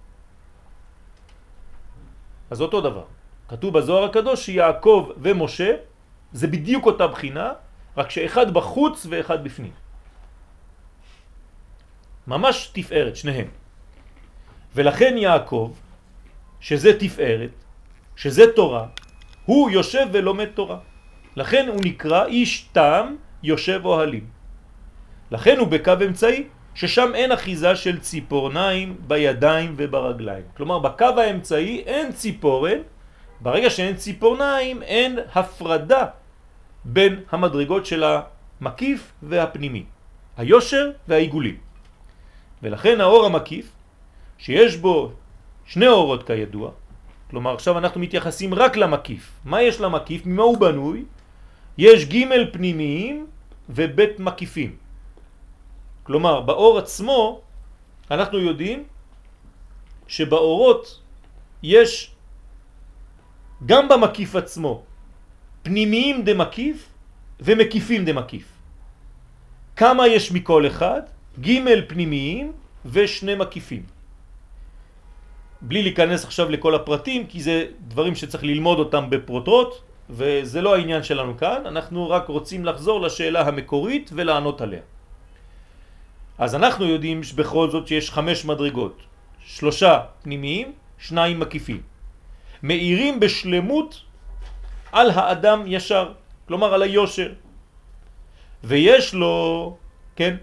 אז 2.54 2.62
אותו 2.62 2.77
דבר. 2.82 3.06
כתוב 3.49 3.73
בזוהר 3.73 4.04
הקדוש 4.13 4.45
שיעקב 4.45 5.17
ומשה 5.17 5.82
זה 6.30 6.45
בדיוק 6.47 6.86
אותה 6.86 7.08
בחינה, 7.10 7.58
רק 7.97 8.10
שאחד 8.10 8.54
בחוץ 8.54 9.10
ואחד 9.10 9.43
בפנים. 9.43 9.73
ממש 12.30 12.69
תפארת, 12.73 13.15
שניהם. 13.17 13.62
ולכן 14.75 15.13
יעקב, 15.17 15.71
שזה 16.59 16.99
תפארת, 16.99 17.49
שזה 18.15 18.43
תורה, 18.55 18.86
הוא 19.45 19.69
יושב 19.69 20.07
ולומד 20.12 20.45
תורה. 20.45 20.77
לכן 21.36 21.67
הוא 21.67 21.81
נקרא 21.86 22.25
איש 22.25 22.67
תם 22.71 23.15
יושב 23.43 23.81
אוהלים. 23.86 24.25
לכן 25.31 25.57
הוא 25.59 25.67
בקו 25.67 25.93
אמצעי, 26.05 26.43
ששם 26.75 27.12
אין 27.15 27.31
אחיזה 27.31 27.75
של 27.75 27.99
ציפורניים 27.99 28.97
בידיים 29.07 29.73
וברגליים. 29.77 30.43
כלומר, 30.57 30.79
בקו 30.79 31.05
האמצעי 31.05 31.83
אין 31.86 32.12
ציפורן, 32.12 32.77
ברגע 33.39 33.69
שאין 33.69 33.95
ציפורניים 33.95 34.83
אין 34.83 35.19
הפרדה 35.36 36.05
בין 36.86 37.19
המדרגות 37.31 37.86
של 37.86 38.03
המקיף 38.03 39.12
והפנימי, 39.23 39.83
היושר 40.38 40.91
והעיגולים. 41.07 41.57
ולכן 42.63 43.01
האור 43.01 43.25
המקיף, 43.25 43.71
שיש 44.43 44.75
בו 44.75 45.12
שני 45.65 45.88
אורות 45.88 46.27
כידוע, 46.27 46.71
כלומר 47.29 47.53
עכשיו 47.53 47.77
אנחנו 47.77 47.99
מתייחסים 48.01 48.53
רק 48.53 48.77
למקיף. 48.77 49.39
מה 49.45 49.62
יש 49.62 49.79
למקיף? 49.79 50.25
ממה 50.25 50.43
הוא 50.43 50.58
בנוי? 50.58 51.06
יש 51.77 52.06
ג' 52.06 52.51
פנימיים 52.51 53.27
ובית 53.69 54.19
מקיפים. 54.19 54.75
כלומר, 56.03 56.41
באור 56.41 56.79
עצמו 56.79 57.41
אנחנו 58.12 58.39
יודעים 58.39 58.84
שבאורות 60.08 60.99
יש 61.63 62.12
גם 63.65 63.89
במקיף 63.89 64.36
עצמו 64.36 64.84
פנימיים 65.63 66.23
דמקיף 66.23 66.89
ומקיפים 67.39 68.06
דמקיף. 68.06 68.47
כמה 69.75 70.08
יש 70.08 70.32
מכל 70.32 70.67
אחד? 70.67 71.01
ג' 71.39 71.88
פנימיים 71.88 72.51
ושני 72.86 73.36
מקיפים. 73.36 73.92
בלי 75.63 75.84
להיכנס 75.84 76.26
עכשיו 76.26 76.49
לכל 76.49 76.76
הפרטים, 76.76 77.28
כי 77.28 77.41
זה 77.43 77.65
דברים 77.88 78.15
שצריך 78.15 78.43
ללמוד 78.43 78.80
אותם 78.80 79.10
בפרוטות, 79.10 79.82
וזה 80.10 80.62
לא 80.62 80.76
העניין 80.76 81.04
שלנו 81.04 81.38
כאן, 81.38 81.62
אנחנו 81.65 82.10
רק 82.10 82.28
רוצים 82.28 82.65
לחזור 82.65 83.02
לשאלה 83.02 83.41
המקורית 83.47 84.12
ולענות 84.13 84.62
עליה. 84.62 84.82
אז 86.38 86.56
אנחנו 86.56 86.86
יודעים 86.86 87.21
בכל 87.36 87.69
זאת 87.69 87.88
שיש 87.88 88.12
חמש 88.12 88.45
מדרגות, 88.45 88.97
שלושה 89.39 89.99
פנימיים, 90.23 90.71
שניים 90.99 91.39
מקיפים. 91.39 91.82
מאירים 92.63 93.19
בשלמות 93.19 94.02
על 94.91 95.12
האדם 95.12 95.63
ישר, 95.67 96.12
כלומר 96.47 96.73
על 96.73 96.82
היושר. 96.82 97.32
ויש 98.63 99.13
לו, 99.13 99.36
כן, 100.15 100.36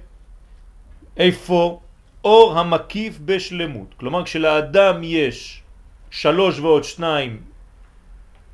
איפה 1.16 1.80
אור 2.24 2.59
המקיף 2.59 3.18
בשלמות. 3.24 3.94
כלומר 3.96 4.24
כשלאדם 4.24 5.00
יש 5.02 5.62
שלוש 6.11 6.59
ועוד 6.59 6.85
שניים 6.85 7.42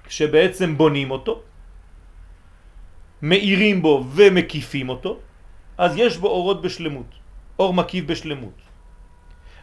שבעצם 0.08 0.78
בונים 0.78 1.10
אותו, 1.10 1.42
מאירים 3.22 3.82
בו 3.82 4.04
ומקיפים 4.14 4.88
אותו, 4.88 5.18
אז 5.78 5.96
יש 5.96 6.16
בו 6.16 6.28
אורות 6.28 6.62
בשלמות, 6.62 7.10
אור 7.58 7.74
מקיף 7.74 8.04
בשלמות. 8.04 8.58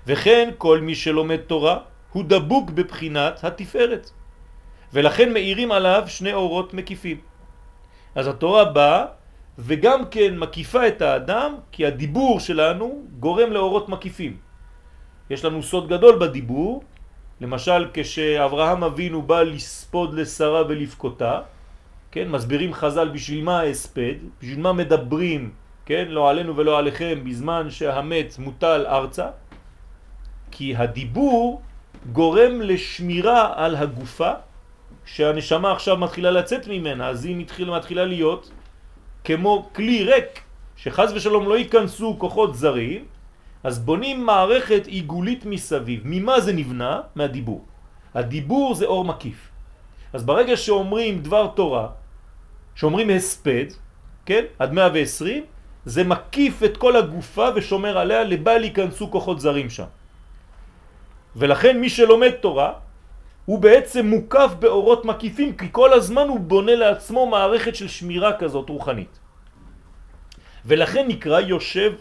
וכן 0.07 0.49
כל 0.57 0.79
מי 0.79 0.95
שלומד 0.95 1.37
תורה 1.47 1.77
הוא 2.11 2.23
דבוק 2.27 2.69
בבחינת 2.69 3.43
התפארת, 3.43 4.09
ולכן 4.93 5.33
מאירים 5.33 5.71
עליו 5.71 6.03
שני 6.07 6.33
אורות 6.33 6.73
מקיפים. 6.73 7.17
אז 8.15 8.27
התורה 8.27 8.65
באה 8.65 9.05
וגם 9.59 10.05
כן 10.11 10.37
מקיפה 10.37 10.87
את 10.87 11.01
האדם, 11.01 11.55
כי 11.71 11.85
הדיבור 11.85 12.39
שלנו 12.39 13.05
גורם 13.19 13.51
לאורות 13.51 13.89
מקיפים. 13.89 14.37
יש 15.29 15.45
לנו 15.45 15.63
סוד 15.63 15.87
גדול 15.87 16.19
בדיבור, 16.19 16.83
למשל 17.41 17.87
כשאברהם 17.93 18.83
אבינו 18.83 19.21
בא 19.21 19.41
לספוד 19.43 20.13
לשרה 20.13 20.63
ולבכותה, 20.67 21.41
כן, 22.11 22.29
מסבירים 22.29 22.73
חז"ל 22.73 23.09
בשביל 23.09 23.43
מה 23.43 23.59
ההספד, 23.59 24.13
בשביל 24.41 24.59
מה 24.59 24.73
מדברים, 24.73 25.51
כן, 25.85 26.05
לא 26.09 26.29
עלינו 26.29 26.55
ולא 26.55 26.77
עליכם, 26.77 27.19
בזמן 27.23 27.69
שהמת 27.69 28.35
מוטל 28.39 28.85
ארצה, 28.87 29.27
כי 30.51 30.75
הדיבור 30.75 31.61
גורם 32.11 32.61
לשמירה 32.61 33.53
על 33.55 33.75
הגופה, 33.75 34.31
שהנשמה 35.05 35.71
עכשיו 35.71 35.97
מתחילה 35.97 36.31
לצאת 36.31 36.67
ממנה, 36.67 37.07
אז 37.07 37.25
היא 37.25 37.35
מתחילה, 37.35 37.77
מתחילה 37.77 38.05
להיות 38.05 38.51
כמו 39.23 39.69
כלי 39.75 40.03
ריק, 40.03 40.39
שחז 40.75 41.13
ושלום 41.13 41.49
לא 41.49 41.57
ייכנסו 41.57 42.15
כוחות 42.19 42.55
זרים, 42.55 43.05
אז 43.63 43.79
בונים 43.79 44.25
מערכת 44.25 44.87
עיגולית 44.87 45.45
מסביב. 45.45 46.01
ממה 46.05 46.39
זה 46.39 46.53
נבנה? 46.53 47.01
מהדיבור. 47.15 47.65
הדיבור 48.13 48.75
זה 48.75 48.85
אור 48.85 49.05
מקיף. 49.05 49.49
אז 50.13 50.25
ברגע 50.25 50.57
שאומרים 50.57 51.21
דבר 51.21 51.47
תורה, 51.55 51.87
שאומרים 52.75 53.09
הספד, 53.09 53.65
כן, 54.25 54.43
עד 54.59 54.73
120, 54.73 55.43
זה 55.85 56.03
מקיף 56.03 56.63
את 56.63 56.77
כל 56.77 56.95
הגופה 56.95 57.47
ושומר 57.55 57.97
עליה 57.97 58.23
לבל 58.23 58.63
ייכנסו 58.63 59.11
כוחות 59.11 59.39
זרים 59.39 59.69
שם. 59.69 59.89
ולכן 61.35 61.79
מי 61.79 61.89
שלומד 61.89 62.31
תורה 62.31 62.82
הוא 63.45 63.59
בעצם 63.59 64.07
מוקף 64.07 64.51
באורות 64.59 65.05
מקיפים 65.05 65.57
כי 65.57 65.67
כל 65.71 65.93
הזמן 65.93 66.27
הוא 66.27 66.39
בונה 66.39 66.75
לעצמו 66.75 67.25
מערכת 67.25 67.75
של 67.75 67.87
שמירה 67.87 68.37
כזאת 68.37 68.69
רוחנית. 68.69 69.19
ולכן 70.65 71.07
נקרא 71.07 71.39
יושב 71.39 71.93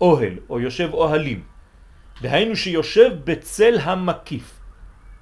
אוהל 0.00 0.34
או 0.50 0.60
יושב 0.60 0.94
אוהלים. 0.94 1.44
דהיינו 2.22 2.56
שיושב 2.56 3.10
בצל 3.24 3.78
המקיף, 3.82 4.60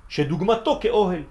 שדוגמתו 0.09 0.79
כאוהל. 0.81 1.23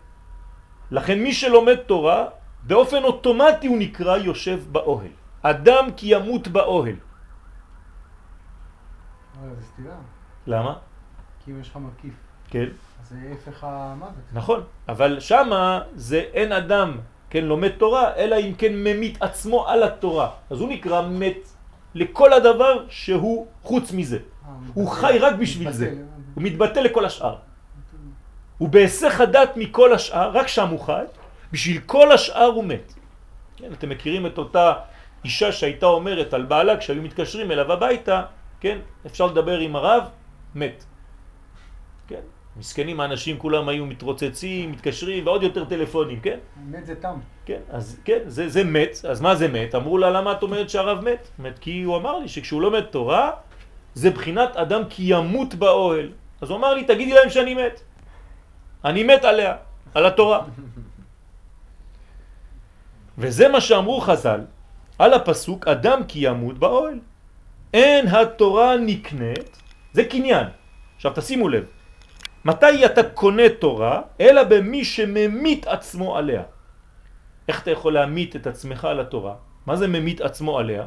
לכן 0.92 1.20
מי 1.20 1.34
שלומד 1.34 1.76
תורה 1.76 2.26
באופן 2.64 3.04
אוטומטי 3.04 3.68
הוא 3.68 3.78
נקרא 3.78 4.18
יושב 4.18 4.60
באוהל. 4.72 5.12
אדם 5.42 5.86
כי 5.98 6.16
ימות 6.16 6.48
באוהל. 6.48 6.96
זה 9.56 9.66
סתירה. 9.66 9.96
למה? 10.48 10.74
כי 11.46 11.52
אם 11.52 11.60
יש 11.60 11.70
לך 11.70 11.78
מקיף, 11.78 12.14
כן. 12.48 12.70
זה 13.14 13.34
הפך 13.34 13.64
המוות. 13.64 14.10
נכון, 14.34 14.64
אבל 14.90 15.20
שמה 15.20 15.82
זה 15.96 16.18
אין 16.34 16.52
אדם, 16.52 16.98
כן, 17.30 17.46
לומד 17.46 17.70
תורה, 17.70 18.16
אלא 18.16 18.36
אם 18.36 18.54
כן 18.58 18.74
ממית 18.74 19.22
עצמו 19.22 19.68
על 19.68 19.84
התורה. 19.84 20.30
אז 20.50 20.60
הוא 20.60 20.70
נקרא 20.70 21.02
מת 21.08 21.48
לכל 21.96 22.34
הדבר 22.34 22.86
שהוא 22.90 23.48
חוץ 23.64 23.92
מזה. 23.92 24.18
אה, 24.18 24.52
הוא. 24.74 24.90
חי 24.90 25.18
רק 25.22 25.36
בשביל 25.36 25.72
זה. 25.72 25.94
הוא 26.34 26.44
מתבטא 26.44 26.80
לכל 26.80 27.06
השאר. 27.06 27.36
הוא 28.58 28.70
בהיסח 28.70 29.22
הדעת 29.22 29.58
מכל 29.58 29.94
השאר, 29.94 30.32
רק 30.32 30.48
שם 30.48 30.68
הוא 30.68 30.80
חי, 30.80 31.04
בשביל 31.52 31.82
כל 31.86 32.12
השאר 32.12 32.46
הוא 32.46 32.64
מת. 32.64 32.94
כן, 33.58 33.74
אתם 33.74 33.90
מכירים 33.90 34.26
את 34.26 34.38
אותה 34.38 34.74
אישה 35.24 35.52
שהייתה 35.52 35.86
אומרת 35.86 36.34
על 36.34 36.44
בעלה 36.46 36.78
כשהיו 36.78 37.02
מתקשרים 37.02 37.52
אליו 37.52 37.72
הביתה, 37.72 38.22
כן, 38.60 38.78
אפשר 39.06 39.26
לדבר 39.26 39.60
עם 39.60 39.76
הרב, 39.76 40.04
מת. 40.56 40.86
מסכנים 42.58 43.00
האנשים 43.00 43.38
כולם 43.38 43.70
היו 43.70 43.86
מתרוצצים, 43.86 44.72
מתקשרים 44.72 45.26
ועוד 45.26 45.44
יותר 45.44 45.66
טלפונים, 45.66 46.20
כן? 46.20 46.38
מת 46.70 46.86
זה 46.86 46.96
תם. 46.96 47.16
כן, 47.46 47.60
אז 47.70 48.00
כן, 48.06 48.20
זה, 48.26 48.50
זה 48.50 48.64
מת, 48.64 48.98
אז 49.10 49.22
מה 49.22 49.36
זה 49.36 49.48
מת? 49.48 49.76
אמרו 49.76 49.98
לה, 49.98 50.10
למה 50.10 50.32
את 50.32 50.44
אומרת 50.44 50.70
שהרב 50.70 51.04
מת? 51.04 51.28
מת 51.40 51.60
כי 51.60 51.84
הוא 51.84 51.98
אמר 51.98 52.20
לי 52.20 52.28
שכשהוא 52.28 52.62
לומד 52.62 52.82
תורה, 52.82 53.32
זה 53.94 54.10
בחינת 54.10 54.56
אדם 54.56 54.82
כי 54.90 55.04
ימות 55.06 55.56
באוהל. 55.56 56.12
אז 56.42 56.50
הוא 56.50 56.58
אמר 56.58 56.74
לי, 56.74 56.84
תגידי 56.84 57.14
להם 57.14 57.30
שאני 57.30 57.54
מת. 57.54 57.82
אני 58.86 59.04
מת 59.04 59.26
עליה, 59.26 59.56
על 59.94 60.06
התורה. 60.06 60.42
וזה 63.18 63.50
מה 63.50 63.62
שאמרו 63.62 64.02
חז"ל 64.02 64.42
על 65.00 65.14
הפסוק, 65.14 65.68
אדם 65.68 66.02
כי 66.08 66.30
ימות 66.30 66.60
באוהל. 66.60 67.00
אין 67.74 68.08
התורה 68.08 68.78
נקנית, 68.78 69.62
זה 69.94 70.06
קניין. 70.06 70.48
עכשיו 70.96 71.12
תשימו 71.16 71.50
לב, 71.50 71.66
מתי 72.46 72.86
אתה 72.86 73.04
קונה 73.04 73.50
תורה? 73.60 74.02
אלא 74.22 74.44
במי 74.44 74.86
שממית 74.86 75.68
עצמו 75.68 76.18
עליה. 76.18 76.44
איך 77.48 77.62
אתה 77.62 77.72
יכול 77.72 77.94
להמית 77.94 78.36
את 78.36 78.48
עצמך 78.48 78.86
על 78.86 79.00
התורה? 79.00 79.36
מה 79.66 79.76
זה 79.76 79.88
ממית 79.88 80.22
עצמו 80.22 80.60
עליה? 80.60 80.86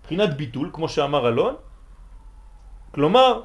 מבחינת 0.00 0.36
ביטול, 0.36 0.70
כמו 0.72 0.88
שאמר 0.88 1.28
אלון, 1.28 1.54
כלומר, 2.92 3.40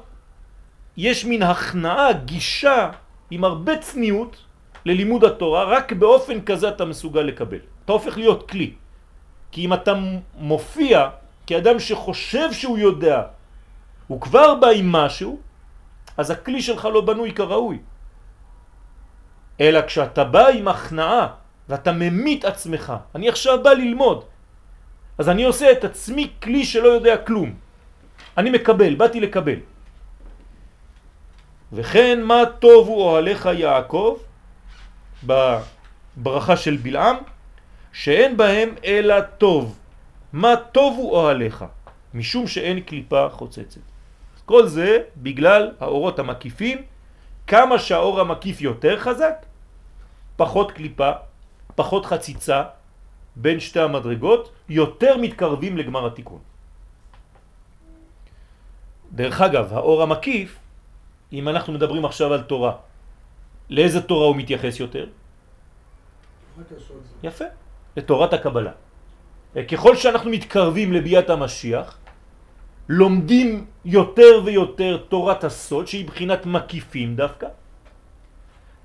יש 0.96 1.24
מין 1.24 1.42
הכנעה, 1.42 2.12
גישה 2.12 2.90
עם 3.30 3.44
הרבה 3.44 3.78
צניעות 3.78 4.36
ללימוד 4.84 5.24
התורה, 5.24 5.64
רק 5.64 5.92
באופן 5.92 6.40
כזה 6.44 6.68
אתה 6.68 6.84
מסוגל 6.84 7.20
לקבל. 7.20 7.64
אתה 7.84 7.92
הופך 7.92 8.18
להיות 8.18 8.48
כלי. 8.48 8.72
כי 9.50 9.64
אם 9.64 9.72
אתה 9.72 9.92
מופיע 10.36 11.08
כאדם 11.46 11.80
שחושב 11.80 12.52
שהוא 12.52 12.78
יודע, 12.78 13.22
הוא 14.06 14.20
כבר 14.20 14.54
בא 14.54 14.68
עם 14.68 14.92
משהו, 14.92 15.40
אז 16.16 16.30
הכלי 16.30 16.62
שלך 16.62 16.84
לא 16.84 17.00
בנוי 17.00 17.32
כראוי. 17.32 17.78
אלא 19.60 19.80
כשאתה 19.86 20.24
בא 20.24 20.48
עם 20.48 20.68
הכנעה 20.68 21.26
ואתה 21.68 21.92
ממית 21.92 22.44
עצמך, 22.44 22.92
אני 23.14 23.28
עכשיו 23.28 23.62
בא 23.62 23.70
ללמוד, 23.70 24.24
אז 25.18 25.28
אני 25.28 25.44
עושה 25.44 25.72
את 25.72 25.84
עצמי 25.84 26.30
כלי 26.42 26.64
שלא 26.64 26.88
יודע 26.88 27.16
כלום. 27.16 27.54
אני 28.38 28.50
מקבל, 28.50 28.94
באתי 28.94 29.20
לקבל. 29.20 29.58
וכן 31.72 32.22
מה 32.22 32.42
טוב 32.58 32.88
הוא 32.88 33.02
אוהליך 33.02 33.48
יעקב 33.52 34.16
בברכה 35.24 36.56
של 36.56 36.76
בלעם 36.76 37.16
שאין 37.92 38.36
בהם 38.36 38.74
אלא 38.84 39.20
טוב. 39.20 39.78
מה 40.32 40.56
טוב 40.72 40.96
הוא 40.98 41.10
אוהליך 41.12 41.64
משום 42.14 42.46
שאין 42.46 42.80
קליפה 42.80 43.28
חוצצת. 43.28 43.80
כל 44.50 44.66
זה 44.66 45.14
בגלל 45.16 45.78
האורות 45.80 46.18
המקיפים, 46.18 46.82
כמה 47.46 47.78
שהאור 47.78 48.20
המקיף 48.20 48.60
יותר 48.60 48.98
חזק, 48.98 49.46
פחות 50.36 50.72
קליפה, 50.72 51.10
פחות 51.78 52.06
חציצה 52.06 52.62
בין 53.36 53.60
שתי 53.60 53.80
המדרגות, 53.80 54.50
יותר 54.68 55.22
מתקרבים 55.22 55.78
לגמר 55.78 56.06
התיקון. 56.06 56.42
דרך 59.12 59.40
אגב, 59.40 59.66
האור 59.70 60.02
המקיף, 60.02 60.58
אם 61.32 61.48
אנחנו 61.48 61.70
מדברים 61.72 62.04
עכשיו 62.04 62.34
על 62.34 62.42
תורה, 62.50 62.74
לאיזה 63.70 64.02
תורה 64.02 64.26
הוא 64.26 64.36
מתייחס 64.36 64.80
יותר? 64.80 65.06
יפה, 67.22 67.44
לתורת 67.96 68.32
הקבלה. 68.32 68.74
ככל 69.70 69.96
שאנחנו 69.96 70.30
מתקרבים 70.30 70.92
לביאת 70.92 71.30
המשיח, 71.30 71.99
לומדים 72.88 73.64
יותר 73.84 74.40
ויותר 74.44 74.96
תורת 75.08 75.44
הסוד 75.44 75.86
שהיא 75.86 76.06
בחינת 76.06 76.46
מקיפים 76.46 77.16
דווקא 77.16 77.46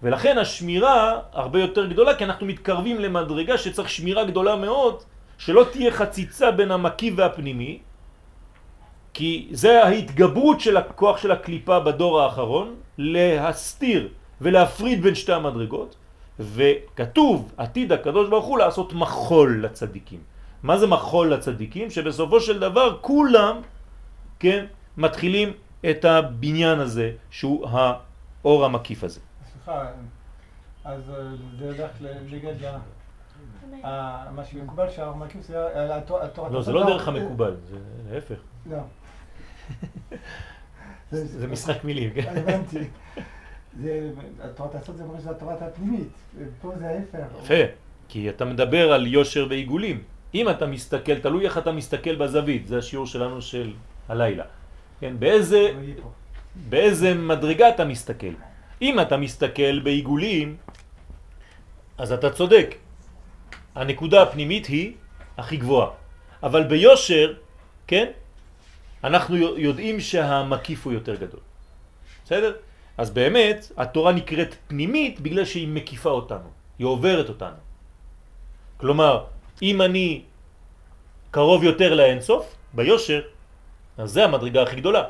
ולכן 0.03 0.37
השמירה 0.37 1.19
הרבה 1.31 1.59
יותר 1.59 1.85
גדולה 1.85 2.15
כי 2.15 2.23
אנחנו 2.23 2.45
מתקרבים 2.45 2.99
למדרגה 2.99 3.57
שצריך 3.57 3.89
שמירה 3.89 4.23
גדולה 4.23 4.55
מאוד 4.55 5.03
שלא 5.37 5.65
תהיה 5.71 5.91
חציצה 5.91 6.51
בין 6.51 6.71
המקיף 6.71 7.13
והפנימי 7.17 7.79
כי 9.13 9.47
זה 9.51 9.83
ההתגברות 9.83 10.61
של 10.61 10.77
הכוח 10.77 11.17
של 11.17 11.31
הקליפה 11.31 11.79
בדור 11.79 12.21
האחרון 12.21 12.75
להסתיר 12.97 14.09
ולהפריד 14.41 15.01
בין 15.01 15.15
שתי 15.15 15.33
המדרגות 15.33 15.95
וכתוב 16.39 17.51
עתיד 17.57 17.91
הקדוש 17.91 18.29
ברוך 18.29 18.45
הוא 18.45 18.57
לעשות 18.57 18.93
מחול 18.93 19.65
לצדיקים 19.65 20.19
מה 20.65 20.77
זה 20.77 20.87
מחול 20.87 21.33
לצדיקים? 21.33 21.91
שבסופו 21.91 22.41
של 22.41 22.59
דבר 22.59 22.97
כולם 23.01 23.61
כן, 24.45 24.65
מתחילים 24.97 25.53
את 25.89 26.05
הבניין 26.05 26.79
הזה 26.79 27.11
שהוא 27.29 27.67
האור 27.69 28.65
המקיף 28.65 29.03
הזה. 29.03 29.19
סליחה, 29.53 29.87
אז 30.85 31.01
אה, 31.09 31.15
זה 31.59 31.65
הולך 31.65 31.91
נגד 32.31 32.53
ה- 33.83 34.31
מה 34.35 34.45
שמקובל 34.45 34.89
שהאור 34.89 35.15
מקיף 35.17 35.41
זה 35.41 35.55
התורה. 36.21 36.49
לא, 36.49 36.61
זה 36.61 36.71
לא 36.71 36.85
דרך 36.85 37.07
המקובל, 37.07 37.55
זה 37.69 37.77
להפך. 38.11 38.35
לא. 38.69 38.77
זה 41.11 41.47
משחק 41.47 41.83
מילים, 41.83 42.13
כן? 42.13 42.33
הבנתי. 42.37 42.87
זה, 43.81 44.09
תורת 44.55 44.75
הסוד 44.75 44.95
זה 44.95 45.03
אומר 45.03 45.19
שזה 45.19 45.31
התורת 45.31 45.61
הפנימית, 45.61 46.07
פה 46.61 46.71
זה 46.79 46.87
ההפך. 46.87 47.25
יפה, 47.43 47.73
כי 48.07 48.29
אתה 48.29 48.45
מדבר 48.45 48.93
על 48.93 49.07
יושר 49.07 49.47
ועיגולים. 49.49 50.03
אם 50.35 50.49
אתה 50.49 50.65
מסתכל, 50.65 51.19
תלוי 51.19 51.45
איך 51.45 51.57
אתה 51.57 51.71
מסתכל 51.71 52.15
בזווית, 52.15 52.67
זה 52.67 52.77
השיעור 52.77 53.05
שלנו 53.07 53.41
של 53.41 53.73
הלילה. 54.09 54.43
כן, 54.99 55.19
באיזה, 55.19 55.71
לא. 55.97 56.09
באיזה 56.55 57.13
מדרגה 57.13 57.69
אתה 57.69 57.85
מסתכל. 57.85 58.33
אם 58.81 58.99
אתה 58.99 59.17
מסתכל 59.17 59.79
בעיגולים, 59.79 60.57
אז 61.97 62.11
אתה 62.11 62.29
צודק. 62.29 62.75
הנקודה 63.75 64.21
הפנימית 64.23 64.65
היא 64.65 64.93
הכי 65.37 65.57
גבוהה. 65.57 65.89
אבל 66.43 66.63
ביושר, 66.63 67.33
כן, 67.87 68.11
אנחנו 69.03 69.35
יודעים 69.57 69.99
שהמקיף 69.99 70.85
הוא 70.85 70.93
יותר 70.93 71.15
גדול. 71.15 71.39
בסדר? 72.25 72.53
אז 72.97 73.09
באמת, 73.11 73.71
התורה 73.77 74.11
נקראת 74.11 74.55
פנימית 74.67 75.19
בגלל 75.19 75.45
שהיא 75.45 75.67
מקיפה 75.67 76.09
אותנו, 76.09 76.49
היא 76.79 76.87
עוברת 76.87 77.29
אותנו. 77.29 77.59
כלומר, 78.77 79.25
אם 79.61 79.81
אני 79.81 80.21
קרוב 81.31 81.63
יותר 81.63 81.93
לאינסוף, 81.93 82.55
ביושר, 82.73 83.21
אז 83.97 84.11
זה 84.11 84.25
המדרגה 84.25 84.63
הכי 84.63 84.75
גדולה. 84.75 85.03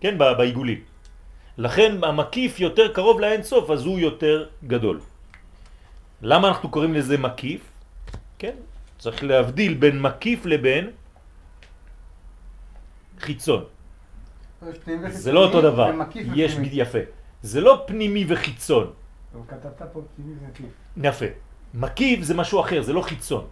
כן, 0.00 0.18
בעיגולים. 0.18 0.80
לכן 1.58 2.04
המקיף 2.04 2.60
יותר 2.60 2.92
קרוב 2.92 3.20
לאינסוף, 3.20 3.70
אז 3.70 3.84
הוא 3.84 3.98
יותר 3.98 4.48
גדול. 4.66 5.00
למה 6.22 6.48
אנחנו 6.48 6.68
קוראים 6.70 6.94
לזה 6.94 7.18
מקיף? 7.18 7.60
כן, 8.38 8.54
צריך 8.98 9.24
להבדיל 9.24 9.74
בין 9.74 10.00
מקיף 10.02 10.46
לבין 10.46 10.90
חיצון. 13.18 13.64
זה 15.08 15.32
לא 15.32 15.44
אותו 15.44 15.60
דבר. 15.62 15.90
יש. 16.34 16.56
יפה. 16.72 16.98
זה 17.42 17.60
לא 17.60 17.84
פנימי 17.86 18.24
וחיצון. 18.28 18.92
הוא 19.32 19.44
כתבת 19.48 19.82
פה 19.92 20.00
פנימי 20.16 20.34
ומקיף. 20.40 20.66
יפה. 20.96 21.26
מקיף 21.74 22.22
זה 22.22 22.34
משהו 22.34 22.60
אחר, 22.60 22.82
זה 22.82 22.92
לא 22.92 23.02
חיצון. 23.02 23.44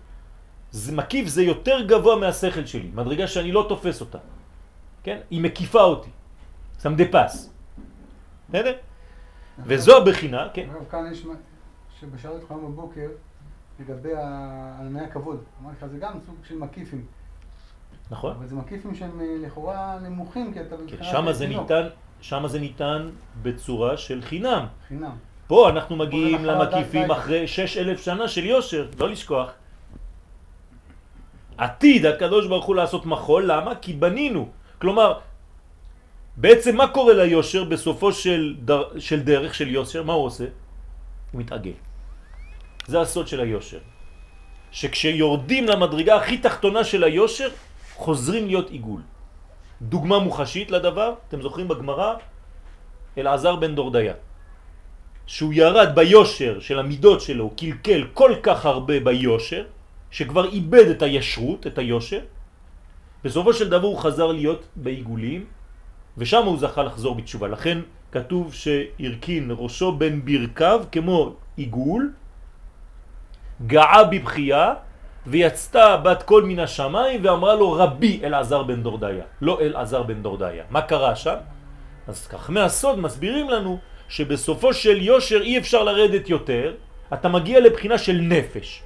זה 0.73 0.93
מקיף 0.93 1.29
זה 1.29 1.43
יותר 1.43 1.87
גבוה 1.87 2.17
מהשכל 2.17 2.67
שלי, 2.67 2.91
מדרגה 2.95 3.27
שאני 3.27 3.53
לא 3.53 3.67
תופס 3.69 4.01
אותה. 4.01 4.19
כן? 5.03 5.19
היא 5.31 5.41
מקיפה 5.41 5.83
אותי. 5.83 6.11
שם 6.83 6.95
דה 6.95 7.05
פס. 7.11 7.53
בסדר? 8.49 8.77
וזו 9.59 9.97
הבחינה, 9.97 10.49
כן. 10.55 10.69
כאן 10.91 11.13
יש, 11.13 11.27
שבשאל 12.01 12.31
אותך 12.31 12.51
היום 12.51 12.73
בבוקר, 12.73 13.09
לגבי 13.81 14.17
ענני 14.81 15.01
הכבוד. 15.01 15.43
אמרתי 15.63 15.77
לך, 15.77 15.87
זה 15.87 15.99
גם 15.99 16.13
סוג 16.27 16.35
של 16.49 16.59
מקיפים. 16.59 17.05
נכון. 18.11 18.35
אבל 18.39 18.47
זה 18.47 18.57
מקיפים 18.57 18.95
שהם 18.95 19.21
אה, 19.21 19.37
לכאורה 19.41 19.99
נמוכים, 20.03 20.53
כי 20.53 20.61
אתה... 20.61 20.77
כן, 20.87 21.03
שם 21.03 21.33
זה 21.33 21.47
ניתן, 21.47 21.89
שם 22.21 22.47
זה 22.47 22.61
ניתן 22.61 23.09
בצורה 23.43 23.97
של 23.97 24.23
חינם. 24.23 24.67
חינם. 24.89 25.17
פה 25.47 25.71
אנחנו 25.71 25.97
מגיעים 25.97 26.45
למקיפים 26.45 27.11
אחרי 27.11 27.49
שש 27.49 27.77
אלף 27.77 28.01
שנה 28.01 28.29
של 28.29 28.45
יושר, 28.47 28.89
לא 28.99 29.09
לשכוח. 29.09 29.51
עתיד 31.61 32.07
הקדוש 32.07 32.47
ברוך 32.49 32.65
הוא 32.65 32.77
לעשות 32.77 33.07
מחול, 33.07 33.53
למה? 33.53 33.85
כי 33.85 33.93
בנינו. 33.93 34.49
כלומר, 34.81 35.21
בעצם 36.37 36.73
מה 36.77 36.89
קורה 36.89 37.15
ליושר 37.15 37.65
בסופו 37.65 38.13
של, 38.13 38.65
דר, 38.65 38.97
של 38.97 39.21
דרך 39.21 39.55
של 39.55 39.69
יושר? 39.69 40.03
מה 40.03 40.13
הוא 40.13 40.25
עושה? 40.25 40.45
הוא 41.33 41.41
מתעגל. 41.41 41.77
זה 42.87 43.01
הסוד 43.01 43.29
של 43.29 43.41
היושר. 43.41 43.79
שכשיורדים 44.73 45.69
למדרגה 45.69 46.17
הכי 46.17 46.39
תחתונה 46.41 46.81
של 46.85 47.05
היושר, 47.05 47.49
חוזרים 47.95 48.47
להיות 48.47 48.71
עיגול. 48.71 49.03
דוגמה 49.83 50.19
מוחשית 50.19 50.71
לדבר, 50.71 51.15
אתם 51.29 51.43
זוכרים 51.45 51.69
בגמרא? 51.69 52.15
אלעזר 53.19 53.57
בן 53.57 53.75
דורדיה. 53.77 54.15
שהוא 55.27 55.53
ירד 55.53 55.93
ביושר 55.95 56.61
של 56.61 56.79
המידות 56.79 57.21
שלו, 57.21 57.45
הוא 57.45 57.53
קלקל 57.57 58.17
כל 58.17 58.33
כך 58.43 58.59
הרבה 58.67 59.01
ביושר, 59.01 59.65
שכבר 60.11 60.49
איבד 60.49 60.87
את 60.91 61.03
הישרות, 61.03 61.67
את 61.67 61.79
היושר, 61.79 62.21
בסופו 63.25 63.53
של 63.53 63.69
דבר 63.69 63.87
הוא 63.87 63.99
חזר 63.99 64.27
להיות 64.33 64.69
בעיגולים, 64.77 65.45
ושם 66.19 66.45
הוא 66.45 66.59
זכה 66.59 66.83
לחזור 66.83 67.15
בתשובה. 67.15 67.49
לכן 67.49 67.79
כתוב 68.13 68.55
שהרכין 68.55 69.51
ראשו 69.59 69.93
בין 69.93 70.25
ברכיו 70.25 70.85
כמו 70.93 71.35
עיגול, 71.57 72.13
גאה 73.67 74.05
בבחייה, 74.05 74.75
ויצתה 75.27 75.97
בת 75.97 76.23
כל 76.23 76.43
מן 76.45 76.59
השמיים 76.59 77.25
ואמרה 77.25 77.55
לו 77.55 77.73
רבי 77.73 78.21
אלעזר 78.25 78.63
בן 78.63 78.83
דורדיה, 78.83 79.25
לא 79.41 79.61
אלעזר 79.61 80.03
בן 80.03 80.23
דורדיה. 80.23 80.65
מה 80.71 80.83
קרה 80.83 81.17
שם? 81.17 81.35
אז 82.07 82.27
כך 82.27 82.51
מהסוד 82.51 82.99
מסבירים 82.99 83.51
לנו 83.51 83.79
שבסופו 84.09 84.75
של 84.75 85.03
יושר 85.03 85.41
אי 85.43 85.59
אפשר 85.59 85.83
לרדת 85.83 86.29
יותר, 86.29 86.75
אתה 87.13 87.29
מגיע 87.29 87.61
לבחינה 87.61 87.99
של 87.99 88.21
נפש. 88.21 88.83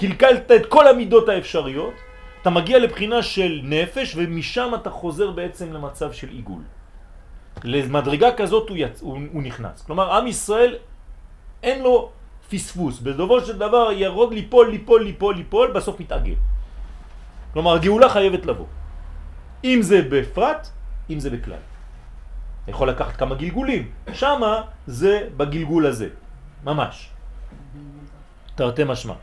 קלקלת 0.00 0.50
את 0.50 0.66
כל 0.66 0.88
המידות 0.88 1.28
האפשריות, 1.28 1.94
אתה 2.42 2.50
מגיע 2.50 2.78
לבחינה 2.78 3.22
של 3.22 3.60
נפש 3.64 4.16
ומשם 4.16 4.72
אתה 4.74 4.90
חוזר 4.90 5.30
בעצם 5.30 5.72
למצב 5.72 6.12
של 6.12 6.28
עיגול. 6.28 6.62
למדרגה 7.64 8.32
כזאת 8.32 8.68
הוא, 8.68 8.76
יצ... 8.76 9.00
הוא, 9.00 9.18
הוא 9.32 9.42
נכנס. 9.42 9.82
כלומר, 9.82 10.12
עם 10.16 10.26
ישראל 10.26 10.76
אין 11.62 11.82
לו 11.82 12.10
פספוס, 12.50 13.00
בסופו 13.00 13.40
של 13.40 13.58
דבר 13.58 13.92
ירוד 13.92 14.32
ליפול, 14.34 14.70
ליפול, 14.70 15.04
ליפול, 15.04 15.34
ליפול, 15.36 15.70
בסוף 15.70 16.00
מתעגל. 16.00 16.34
כלומר, 17.52 17.72
הגאולה 17.74 18.08
חייבת 18.08 18.46
לבוא. 18.46 18.66
אם 19.64 19.78
זה 19.82 20.00
בפרט, 20.10 20.68
אם 21.10 21.20
זה 21.20 21.30
בכלל. 21.30 21.62
יכול 22.68 22.88
לקחת 22.88 23.16
כמה 23.16 23.34
גלגולים, 23.34 23.90
שמה 24.12 24.62
זה 24.86 25.28
בגלגול 25.36 25.86
הזה, 25.86 26.08
ממש. 26.64 27.10
תרתי 28.54 28.84
משמע. 28.84 29.14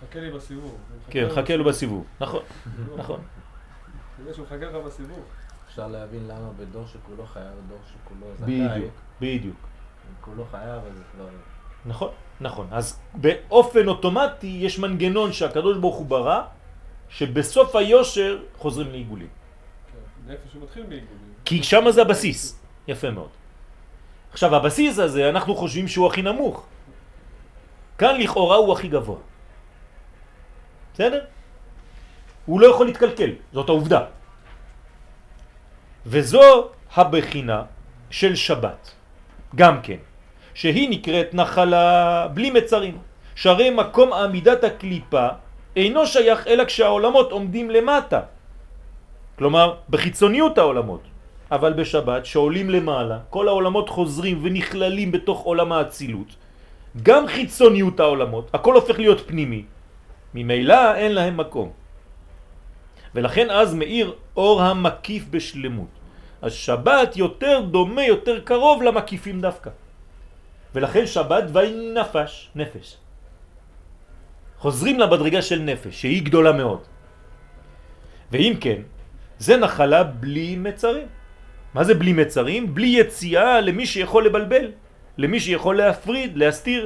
חכה 0.00 0.20
לי 0.20 0.30
בסיבוב. 0.30 0.78
כן, 1.10 1.28
חכה 1.30 1.56
לו 1.56 1.64
בסיבוב, 1.64 2.04
נכון, 2.20 2.42
נכון. 2.96 3.20
כדי 4.16 4.34
שהוא 4.34 4.46
מחכה 4.46 4.66
לך 4.66 4.74
בסיבוב. 4.86 5.20
אפשר 5.68 5.88
להבין 5.88 6.26
למה 6.26 6.50
בדור 6.56 6.86
שכולו 6.86 7.26
חייב, 7.26 7.54
דור 7.68 7.78
שכולו 7.86 8.26
זכאי, 8.36 8.68
בדיוק, 8.68 8.94
בדיוק. 9.20 9.56
אם 9.56 10.14
כולו 10.20 10.44
חייב 10.50 10.82
אז 10.90 10.96
זה 10.96 11.02
כבר... 11.14 11.28
נכון, 11.86 12.10
נכון. 12.40 12.66
אז 12.70 13.00
באופן 13.14 13.88
אוטומטי 13.88 14.58
יש 14.60 14.78
מנגנון 14.78 15.32
שהקדוש 15.32 15.78
ברוך 15.78 15.96
הוא 15.96 16.06
ברא, 16.06 16.42
שבסוף 17.08 17.76
היושר 17.76 18.42
חוזרים 18.56 18.90
לעיגולים. 18.90 19.28
כן, 19.92 20.32
איפה 20.32 20.48
שהוא 20.52 20.62
מתחיל 20.62 20.82
בעיגולים. 20.82 21.32
כי 21.44 21.62
שם 21.62 21.90
זה 21.90 22.02
הבסיס. 22.02 22.60
יפה 22.88 23.10
מאוד. 23.10 23.28
עכשיו, 24.32 24.56
הבסיס 24.56 24.98
הזה, 24.98 25.28
אנחנו 25.28 25.54
חושבים 25.56 25.88
שהוא 25.88 26.06
הכי 26.06 26.22
נמוך. 26.22 26.66
כאן 27.98 28.20
לכאורה 28.20 28.56
הוא 28.56 28.72
הכי 28.72 28.88
גבוה. 28.88 29.18
בסדר? 30.94 31.20
הוא 32.46 32.60
לא 32.60 32.66
יכול 32.66 32.86
להתקלקל, 32.86 33.30
זאת 33.52 33.68
העובדה. 33.68 34.00
וזו 36.06 36.68
הבחינה 36.96 37.62
של 38.10 38.34
שבת, 38.34 38.90
גם 39.54 39.82
כן, 39.82 40.00
שהיא 40.54 40.90
נקראת 40.90 41.34
נחלה 41.34 42.28
בלי 42.34 42.50
מצרים. 42.50 42.98
שהרי 43.40 43.70
מקום 43.70 44.12
עמידת 44.12 44.64
הקליפה 44.64 45.26
אינו 45.76 46.06
שייך 46.06 46.46
אלא 46.46 46.64
כשהעולמות 46.64 47.32
עומדים 47.32 47.70
למטה. 47.70 48.20
כלומר, 49.38 49.74
בחיצוניות 49.90 50.58
העולמות. 50.58 51.02
אבל 51.50 51.72
בשבת, 51.72 52.26
שעולים 52.26 52.70
למעלה, 52.70 53.18
כל 53.30 53.48
העולמות 53.48 53.88
חוזרים 53.88 54.38
ונכללים 54.44 55.08
בתוך 55.12 55.38
עולם 55.42 55.72
האצילות. 55.72 56.30
גם 57.02 57.26
חיצוניות 57.26 58.00
העולמות, 58.00 58.54
הכל 58.54 58.74
הופך 58.74 58.98
להיות 58.98 59.20
פנימי. 59.26 59.64
ממילא 60.34 60.94
אין 60.94 61.12
להם 61.12 61.36
מקום. 61.36 61.72
ולכן 63.14 63.50
אז 63.50 63.74
מאיר 63.74 64.14
אור 64.36 64.62
המקיף 64.62 65.24
בשלמות. 65.30 65.88
אז 66.42 66.52
שבת 66.52 67.16
יותר 67.16 67.60
דומה, 67.60 68.04
יותר 68.04 68.40
קרוב 68.40 68.82
למקיפים 68.82 69.40
דווקא. 69.40 69.70
ולכן 70.74 71.06
שבת 71.06 71.44
ואי 71.52 71.92
נפש, 71.94 72.50
נפש. 72.54 72.96
חוזרים 74.58 75.00
לבדרגה 75.00 75.42
של 75.42 75.58
נפש, 75.58 76.00
שהיא 76.00 76.22
גדולה 76.22 76.52
מאוד. 76.52 76.82
ואם 78.30 78.54
כן, 78.60 78.80
זה 79.38 79.56
נחלה 79.56 80.02
בלי 80.04 80.56
מצרים. 80.56 81.06
מה 81.74 81.84
זה 81.84 81.94
בלי 81.94 82.12
מצרים? 82.12 82.74
בלי 82.74 82.86
יציאה 82.86 83.60
למי 83.60 83.86
שיכול 83.86 84.26
לבלבל, 84.26 84.66
למי 85.18 85.40
שיכול 85.40 85.76
להפריד, 85.76 86.36
להסתיר. 86.36 86.82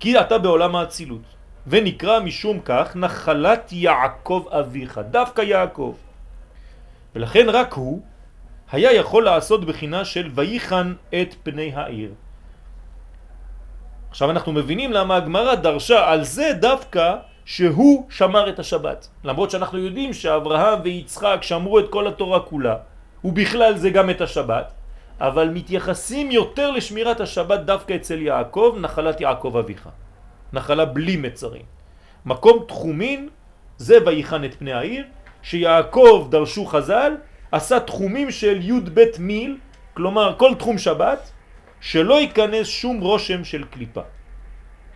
כי 0.00 0.20
אתה 0.20 0.38
בעולם 0.38 0.76
האצילות. 0.76 1.39
ונקרא 1.70 2.20
משום 2.20 2.60
כך 2.64 2.96
נחלת 2.96 3.72
יעקב 3.72 4.44
אביך, 4.50 5.00
דווקא 5.10 5.40
יעקב. 5.42 5.94
ולכן 7.14 7.46
רק 7.48 7.72
הוא 7.72 8.02
היה 8.72 8.92
יכול 8.92 9.24
לעשות 9.24 9.64
בחינה 9.64 10.04
של 10.04 10.30
ויחן 10.34 10.94
את 11.14 11.34
פני 11.42 11.72
העיר. 11.74 12.10
עכשיו 14.10 14.30
אנחנו 14.30 14.52
מבינים 14.52 14.92
למה 14.92 15.16
הגמרא 15.16 15.54
דרשה 15.54 16.10
על 16.10 16.24
זה 16.24 16.52
דווקא 16.60 17.16
שהוא 17.44 18.06
שמר 18.10 18.48
את 18.48 18.58
השבת. 18.58 19.08
למרות 19.24 19.50
שאנחנו 19.50 19.78
יודעים 19.78 20.12
שאברהם 20.12 20.78
ויצחק 20.82 21.38
שמרו 21.42 21.78
את 21.78 21.88
כל 21.90 22.06
התורה 22.06 22.40
כולה, 22.40 22.76
ובכלל 23.24 23.76
זה 23.76 23.90
גם 23.90 24.10
את 24.10 24.20
השבת, 24.20 24.72
אבל 25.20 25.48
מתייחסים 25.48 26.30
יותר 26.30 26.70
לשמירת 26.70 27.20
השבת 27.20 27.60
דווקא 27.60 27.94
אצל 27.94 28.22
יעקב, 28.22 28.76
נחלת 28.80 29.20
יעקב 29.20 29.56
אביך. 29.56 29.88
נחלה 30.52 30.84
בלי 30.84 31.16
מצרים. 31.16 31.62
מקום 32.26 32.64
תחומין 32.68 33.28
זה 33.76 33.98
ויחן 34.06 34.44
את 34.44 34.54
פני 34.54 34.72
העיר, 34.72 35.04
שיעקב 35.42 36.28
דרשו 36.30 36.66
חז"ל, 36.66 37.16
עשה 37.52 37.80
תחומים 37.80 38.30
של 38.30 38.60
י' 38.62 38.80
ב' 38.94 39.04
מיל, 39.18 39.58
כלומר 39.94 40.34
כל 40.38 40.54
תחום 40.54 40.78
שבת, 40.78 41.30
שלא 41.80 42.20
ייכנס 42.20 42.66
שום 42.66 43.00
רושם 43.00 43.44
של 43.44 43.64
קליפה. 43.64 44.02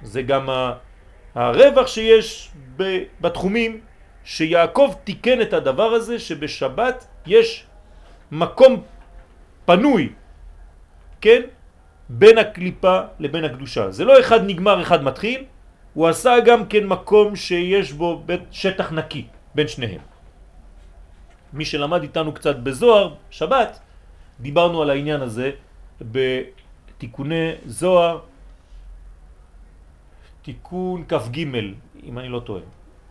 זה 0.03 0.23
גם 0.23 0.49
הרווח 1.35 1.87
שיש 1.87 2.51
בתחומים, 3.21 3.81
שיעקב 4.25 4.95
תיקן 5.05 5.41
את 5.41 5.53
הדבר 5.53 5.91
הזה, 5.93 6.19
שבשבת 6.19 7.07
יש 7.27 7.67
מקום 8.33 8.83
פנוי, 9.65 10.13
כן? 11.21 11.43
בין 12.09 12.39
הקליפה 12.39 13.01
לבין 13.19 13.45
הקדושה. 13.45 13.91
זה 13.91 14.05
לא 14.05 14.21
אחד 14.21 14.41
נגמר, 14.47 14.83
אחד 14.83 15.05
מתחיל, 15.05 15.45
הוא 15.95 16.09
עשה 16.09 16.41
גם 16.47 16.67
כן 16.67 16.87
מקום 16.87 17.37
שיש 17.37 17.93
בו 17.93 18.23
שטח 18.51 18.93
נקי 18.93 19.27
בין 19.55 19.69
שניהם. 19.69 20.01
מי 21.53 21.65
שלמד 21.65 22.03
איתנו 22.03 22.33
קצת 22.33 22.57
בזוהר, 22.57 23.15
שבת, 23.31 23.81
דיברנו 24.41 24.83
על 24.83 24.91
העניין 24.91 25.21
הזה 25.21 25.51
בתיקוני 26.01 27.51
זוהר, 27.67 28.21
תיקון 30.43 31.05
כ"ג, 31.09 31.39
אם 32.05 32.19
אני 32.19 32.29
לא 32.29 32.41
טועה, 32.41 32.63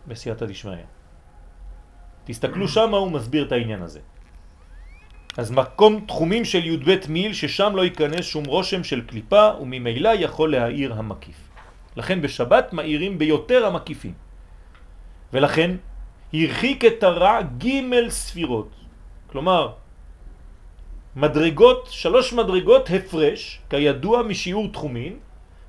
בסייעתא 0.06 0.46
דשמיא. 0.46 0.84
תסתכלו 2.24 2.68
שם, 2.68 2.94
הוא 2.94 3.10
מסביר 3.10 3.46
את 3.46 3.52
העניין 3.52 3.82
הזה. 3.82 4.00
אז 5.36 5.50
מקום 5.50 6.04
תחומים 6.06 6.44
של 6.44 6.66
י"ב 6.66 6.90
מיל 7.08 7.32
ששם 7.32 7.76
לא 7.76 7.84
ייכנס 7.84 8.24
שום 8.24 8.44
רושם 8.44 8.84
של 8.84 9.00
קליפה 9.00 9.50
וממילא 9.60 10.08
יכול 10.08 10.52
להאיר 10.52 10.94
המקיף. 10.94 11.36
לכן 11.96 12.22
בשבת 12.22 12.72
מאירים 12.72 13.18
ביותר 13.18 13.66
המקיפים. 13.66 14.14
ולכן 15.32 15.70
הרחיק 16.34 16.84
את 16.84 17.02
הרע 17.02 17.42
ג' 17.42 18.08
ספירות. 18.08 18.70
כלומר, 19.26 19.72
מדרגות, 21.16 21.88
שלוש 21.90 22.32
מדרגות 22.32 22.90
הפרש, 22.90 23.60
כידוע 23.70 24.22
משיעור 24.22 24.72
תחומין, 24.72 25.18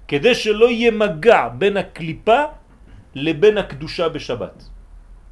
כדי 0.07 0.35
שלא 0.35 0.69
יהיה 0.69 0.91
מגע 0.91 1.47
בין 1.57 1.77
הקליפה 1.77 2.41
לבין 3.15 3.57
הקדושה 3.57 4.09
בשבת. 4.09 4.69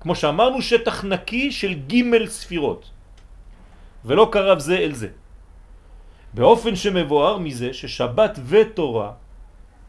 כמו 0.02 0.16
שאמרנו, 0.16 0.62
שטח 0.62 1.06
נקי 1.06 1.52
של 1.52 1.74
ג' 1.74 2.26
ספירות, 2.26 2.90
ולא 4.06 4.30
קרב 4.32 4.60
זה 4.60 4.78
אל 4.78 4.94
זה. 4.94 5.08
באופן 6.34 6.76
שמבואר 6.76 7.38
מזה 7.38 7.74
ששבת 7.74 8.40
ותורה 8.48 9.12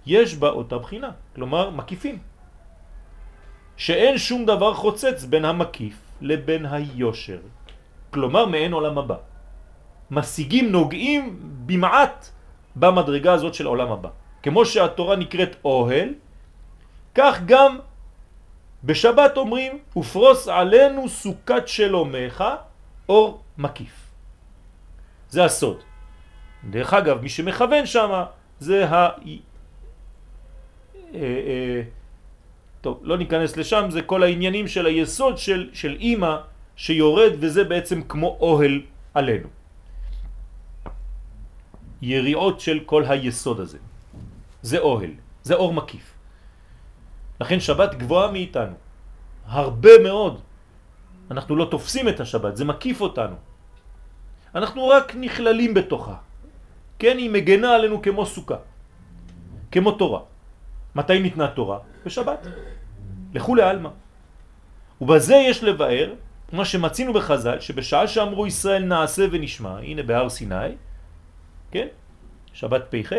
יש 0.06 0.36
בה 0.36 0.48
אותה 0.48 0.78
בחינה, 0.78 1.10
כלומר 1.34 1.70
מקיפים. 1.70 2.18
שאין 3.76 4.18
שום 4.18 4.46
דבר 4.46 4.74
חוצץ 4.74 5.24
בין 5.24 5.44
המקיף 5.44 5.96
לבין 6.20 6.66
היושר, 6.66 7.40
כלומר 8.10 8.46
מעין 8.46 8.72
עולם 8.72 8.98
הבא. 8.98 9.16
משיגים 10.10 10.72
נוגעים 10.72 11.38
במעט 11.66 12.28
במדרגה 12.76 13.32
הזאת 13.32 13.54
של 13.54 13.66
עולם 13.66 13.92
הבא. 13.92 14.08
כמו 14.42 14.66
שהתורה 14.66 15.16
נקראת 15.16 15.56
אוהל, 15.64 16.08
כך 17.14 17.40
גם 17.46 17.78
בשבת 18.84 19.36
אומרים, 19.36 19.78
ופרוס 19.96 20.48
עלינו 20.48 21.08
סוכת 21.08 21.64
שלומך, 21.68 22.44
אור 23.08 23.40
מקיף. 23.58 24.03
זה 25.34 25.44
הסוד. 25.44 25.82
דרך 26.70 26.94
אגב, 26.94 27.22
מי 27.22 27.28
שמכוון 27.28 27.86
שם 27.86 28.10
זה 28.60 28.86
ה... 28.86 28.94
אה, 28.94 29.08
אה, 31.14 31.82
טוב, 32.80 33.02
לא 33.02 33.18
ניכנס 33.18 33.56
לשם, 33.56 33.90
זה 33.90 34.02
כל 34.02 34.22
העניינים 34.22 34.68
של 34.68 34.86
היסוד 34.86 35.38
של, 35.38 35.70
של 35.72 35.96
אימא 35.98 36.34
שיורד 36.76 37.32
וזה 37.40 37.64
בעצם 37.64 38.02
כמו 38.06 38.38
אוהל 38.40 38.82
עלינו. 39.14 39.48
יריעות 42.02 42.60
של 42.60 42.86
כל 42.86 43.02
היסוד 43.08 43.60
הזה. 43.60 43.78
זה 44.62 44.78
אוהל, 44.78 45.18
זה 45.42 45.54
אור 45.54 45.72
מקיף. 45.74 46.06
לכן 47.40 47.60
שבת 47.60 47.94
גבוהה 47.94 48.30
מאיתנו, 48.30 48.76
הרבה 49.50 49.98
מאוד. 49.98 50.40
אנחנו 51.30 51.56
לא 51.56 51.66
תופסים 51.70 52.08
את 52.08 52.20
השבת, 52.20 52.56
זה 52.56 52.64
מקיף 52.64 53.00
אותנו. 53.00 53.53
אנחנו 54.54 54.88
רק 54.88 55.14
נכללים 55.14 55.74
בתוכה. 55.74 56.14
כן, 56.98 57.18
היא 57.18 57.30
מגנה 57.30 57.74
עלינו 57.74 58.02
כמו 58.02 58.26
סוכה, 58.26 58.56
כמו 59.72 59.92
תורה. 59.92 60.20
מתי 60.94 61.18
ניתנה 61.18 61.48
תורה? 61.48 61.78
בשבת. 62.06 62.46
לכו 63.34 63.54
לעלמא. 63.54 63.90
ובזה 65.00 65.34
יש 65.34 65.64
לבאר 65.64 66.14
מה 66.52 66.64
שמצינו 66.64 67.12
בחז"ל, 67.12 67.60
שבשעה 67.60 68.06
שאמרו 68.06 68.46
ישראל 68.46 68.84
נעשה 68.84 69.26
ונשמע, 69.30 69.78
הנה 69.78 70.02
בהר 70.02 70.28
סיני, 70.28 70.78
כן, 71.70 71.86
שבת 72.52 72.82
פ"ח, 72.90 73.12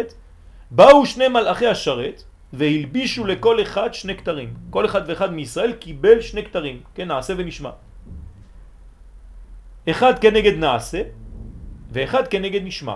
באו 0.71 1.05
שני 1.05 1.27
מלאכי 1.27 1.67
השרת 1.67 2.23
והלבישו 2.53 3.25
לכל 3.25 3.61
אחד 3.61 3.93
שני 3.93 4.17
כתרים. 4.17 4.53
כל 4.69 4.85
אחד 4.85 5.01
ואחד 5.07 5.33
מישראל 5.33 5.73
קיבל 5.73 6.21
שני 6.21 6.45
כתרים, 6.45 6.81
כן, 6.95 7.07
נעשה 7.07 7.33
ונשמע. 7.37 7.69
אחד 9.89 10.19
כנגד 10.19 10.55
נעשה 10.57 11.01
ואחד 11.95 12.27
כנגד 12.27 12.63
נשמע. 12.63 12.95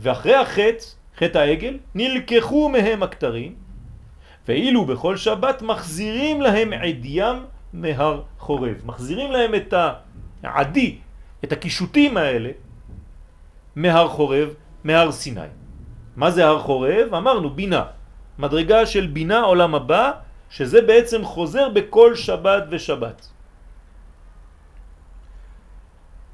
ואחרי 0.00 0.34
החטא, 0.34 0.84
חטא 1.18 1.38
העגל, 1.38 1.78
נלקחו 1.94 2.68
מהם 2.68 3.02
הכתרים, 3.02 3.54
ואילו 4.46 4.84
בכל 4.84 5.16
שבת 5.16 5.62
מחזירים 5.62 6.40
להם 6.40 6.72
עדיים 6.72 7.36
מהר 7.72 8.22
חורב. 8.38 8.76
מחזירים 8.84 9.32
להם 9.32 9.54
את 9.54 9.74
העדי, 10.42 10.98
את 11.44 11.52
הקישוטים 11.52 12.16
האלה, 12.16 12.50
מהר 13.76 14.08
חורב, 14.08 14.54
מהר 14.84 15.12
סיני. 15.12 15.50
מה 16.16 16.30
זה 16.30 16.46
הר 16.46 16.58
חורב? 16.62 17.10
אמרנו 17.10 17.50
בינה. 17.50 17.84
מדרגה 18.38 18.86
של 18.86 19.06
בינה 19.10 19.40
עולם 19.50 19.74
הבא, 19.74 20.22
שזה 20.50 20.82
בעצם 20.82 21.24
חוזר 21.24 21.74
בכל 21.74 22.14
שבת 22.14 22.64
ושבת. 22.70 23.18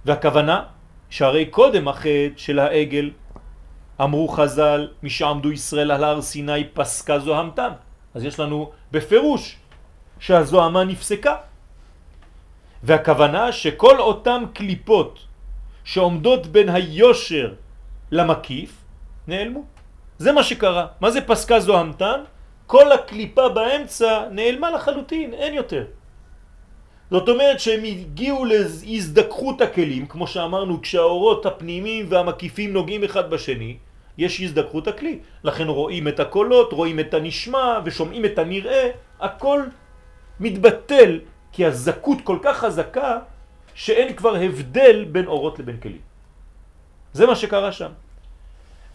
והכוונה 0.04 0.79
שהרי 1.10 1.46
קודם 1.46 1.88
החטא 1.88 2.36
של 2.36 2.58
העגל 2.58 3.10
אמרו 4.00 4.28
חז"ל 4.28 4.88
משעמדו 5.02 5.52
ישראל 5.52 5.90
על 5.90 6.04
הר 6.04 6.22
סיני 6.22 6.64
פסקה 6.64 7.18
זוהמתם 7.18 7.70
אז 8.14 8.24
יש 8.24 8.40
לנו 8.40 8.70
בפירוש 8.92 9.56
שהזוהמה 10.18 10.84
נפסקה. 10.84 11.36
והכוונה 12.82 13.52
שכל 13.52 14.00
אותם 14.00 14.44
קליפות 14.54 15.18
שעומדות 15.84 16.46
בין 16.46 16.68
היושר 16.68 17.54
למקיף 18.10 18.72
נעלמו. 19.28 19.64
זה 20.18 20.32
מה 20.32 20.42
שקרה. 20.42 20.86
מה 21.00 21.10
זה 21.10 21.20
פסקה 21.20 21.60
זוהמתן? 21.60 22.20
כל 22.66 22.92
הקליפה 22.92 23.48
באמצע 23.48 24.28
נעלמה 24.30 24.70
לחלוטין 24.70 25.34
אין 25.34 25.54
יותר 25.54 25.84
זאת 27.10 27.28
אומרת 27.28 27.60
שהם 27.60 27.84
הגיעו 27.84 28.44
להזדקחות 28.44 29.60
הכלים, 29.60 30.06
כמו 30.06 30.26
שאמרנו, 30.26 30.82
כשהאורות 30.82 31.46
הפנימיים 31.46 32.06
והמקיפים 32.08 32.72
נוגעים 32.72 33.04
אחד 33.04 33.30
בשני, 33.30 33.76
יש 34.18 34.40
הזדקחות 34.40 34.88
הכלי. 34.88 35.18
לכן 35.44 35.68
רואים 35.68 36.08
את 36.08 36.20
הקולות, 36.20 36.72
רואים 36.72 37.00
את 37.00 37.14
הנשמע 37.14 37.78
ושומעים 37.84 38.24
את 38.24 38.38
הנראה, 38.38 38.90
הכל 39.20 39.60
מתבטל, 40.40 41.20
כי 41.52 41.66
הזקות 41.66 42.18
כל 42.24 42.38
כך 42.42 42.56
חזקה, 42.58 43.18
שאין 43.74 44.16
כבר 44.16 44.36
הבדל 44.36 45.04
בין 45.04 45.26
אורות 45.26 45.58
לבין 45.58 45.76
כלים. 45.76 46.04
זה 47.12 47.26
מה 47.26 47.36
שקרה 47.36 47.72
שם. 47.72 47.90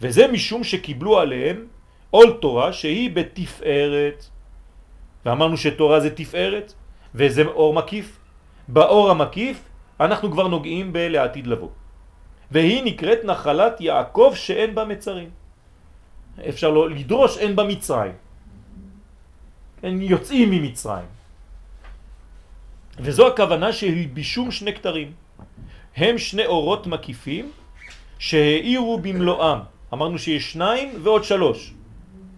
וזה 0.00 0.28
משום 0.28 0.64
שקיבלו 0.64 1.18
עליהם 1.18 1.66
עול 2.10 2.38
תורה 2.40 2.72
שהיא 2.72 3.10
בתפארת. 3.10 4.24
ואמרנו 5.26 5.56
שתורה 5.56 6.00
זה 6.00 6.10
תפארת, 6.10 6.72
וזה 7.16 7.42
אור 7.46 7.74
מקיף. 7.74 8.18
באור 8.68 9.10
המקיף 9.10 9.56
אנחנו 10.00 10.30
כבר 10.30 10.48
נוגעים 10.48 10.92
בלעתיד 10.92 11.46
לבוא. 11.46 11.68
והיא 12.50 12.84
נקראת 12.84 13.24
נחלת 13.24 13.80
יעקב 13.80 14.32
שאין 14.34 14.74
בה 14.74 14.84
מצרים. 14.84 15.30
אפשר 16.48 16.70
לא 16.70 16.90
לדרוש 16.90 17.38
אין 17.38 17.56
בה 17.56 17.64
מצרים. 17.64 18.12
הם 19.82 20.02
יוצאים 20.02 20.50
ממצרים. 20.50 21.08
וזו 23.00 23.26
הכוונה 23.26 23.72
שהלבישום 23.72 24.50
שני 24.50 24.72
כתרים. 24.74 25.12
הם 25.96 26.18
שני 26.18 26.46
אורות 26.46 26.86
מקיפים 26.86 27.52
שהאירו 28.18 28.98
במלואם. 29.00 29.58
אמרנו 29.92 30.18
שיש 30.18 30.52
שניים 30.52 31.00
ועוד 31.02 31.24
שלוש, 31.24 31.72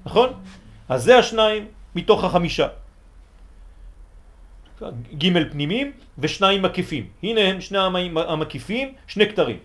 נכון? 0.06 0.28
אז 0.88 1.04
זה 1.04 1.18
השניים 1.18 1.66
מתוך 1.94 2.24
החמישה. 2.24 2.68
ג' 5.18 5.50
פנימים 5.50 5.92
ושניים 6.18 6.62
מקיפים. 6.62 7.06
הנה 7.22 7.40
הם 7.40 7.60
שני 7.60 7.78
המקיפים, 8.16 8.94
שני 9.06 9.28
כתרים. 9.28 9.58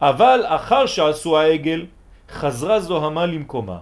אבל 0.00 0.40
אחר 0.46 0.86
שעשו 0.86 1.38
העגל, 1.38 1.86
חזרה 2.30 2.80
זוהמה 2.80 3.26
למקומה. 3.26 3.78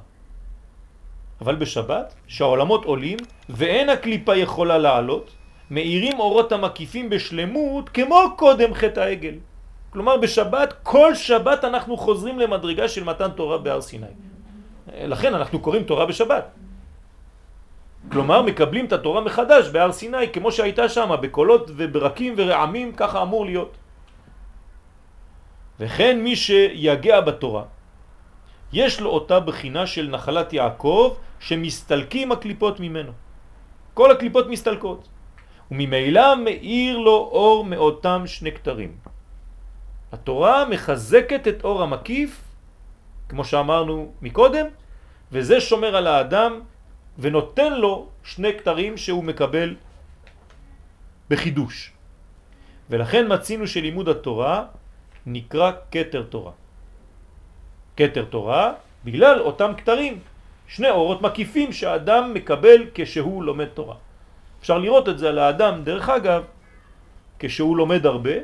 אבל 1.40 1.54
בשבת, 1.54 2.14
שהעולמות 2.26 2.84
עולים 2.84 3.18
ואין 3.48 3.88
הקליפה 3.88 4.36
יכולה 4.36 4.78
לעלות, 4.78 5.30
מאירים 5.70 6.18
אורות 6.18 6.52
המקיפים 6.52 7.10
בשלמות 7.10 7.88
כמו 7.88 8.20
קודם 8.36 8.74
חטא 8.74 9.00
העגל. 9.00 9.34
כלומר 9.90 10.16
בשבת, 10.16 10.74
כל 10.82 11.14
שבת 11.14 11.64
אנחנו 11.64 11.96
חוזרים 11.96 12.38
למדרגה 12.38 12.88
של 12.88 13.04
מתן 13.04 13.30
תורה 13.30 13.58
בהר 13.58 13.80
סיני. 13.80 14.06
לכן 14.94 15.34
אנחנו 15.34 15.60
קוראים 15.60 15.82
תורה 15.84 16.06
בשבת. 16.06 16.44
כלומר 18.12 18.42
מקבלים 18.42 18.84
את 18.86 18.92
התורה 18.92 19.20
מחדש 19.20 19.68
בהר 19.68 19.92
סיני 19.92 20.32
כמו 20.32 20.52
שהייתה 20.52 20.88
שם 20.88 21.10
בקולות 21.20 21.70
וברקים 21.76 22.34
ורעמים 22.36 22.92
ככה 22.92 23.22
אמור 23.22 23.46
להיות. 23.46 23.76
וכן 25.80 26.20
מי 26.20 26.36
שיגע 26.36 27.20
בתורה 27.20 27.64
יש 28.72 29.00
לו 29.00 29.10
אותה 29.10 29.40
בחינה 29.40 29.86
של 29.86 30.08
נחלת 30.08 30.52
יעקב 30.52 31.14
שמסתלקים 31.40 32.32
הקליפות 32.32 32.80
ממנו. 32.80 33.12
כל 33.94 34.10
הקליפות 34.10 34.46
מסתלקות. 34.46 35.08
וממילא 35.70 36.36
מאיר 36.36 36.98
לו 36.98 37.16
אור 37.32 37.64
מאותם 37.64 38.22
שני 38.26 38.52
כתרים. 38.52 38.96
התורה 40.12 40.64
מחזקת 40.64 41.48
את 41.48 41.64
אור 41.64 41.82
המקיף 41.82 42.42
כמו 43.28 43.44
שאמרנו 43.44 44.12
מקודם 44.22 44.66
וזה 45.32 45.60
שומר 45.60 45.96
על 45.96 46.06
האדם 46.06 46.60
ונותן 47.18 47.72
לו 47.72 48.08
שני 48.24 48.58
כתרים 48.58 48.96
שהוא 48.96 49.24
מקבל 49.24 49.74
בחידוש. 51.30 51.92
ולכן 52.90 53.32
מצינו 53.32 53.66
שלימוד 53.66 54.08
התורה 54.08 54.64
נקרא 55.26 55.72
כתר 55.90 56.22
תורה. 56.22 56.52
כתר 57.96 58.24
תורה 58.24 58.72
בגלל 59.04 59.40
אותם 59.40 59.72
כתרים, 59.76 60.18
שני 60.66 60.90
אורות 60.90 61.22
מקיפים 61.22 61.72
שהאדם 61.72 62.34
מקבל 62.34 62.90
כשהוא 62.94 63.44
לומד 63.44 63.68
תורה. 63.74 63.96
אפשר 64.60 64.78
לראות 64.78 65.08
את 65.08 65.18
זה 65.18 65.28
על 65.28 65.38
האדם, 65.38 65.84
דרך 65.84 66.08
אגב, 66.08 66.42
כשהוא 67.38 67.76
לומד 67.76 68.06
הרבה, 68.06 68.36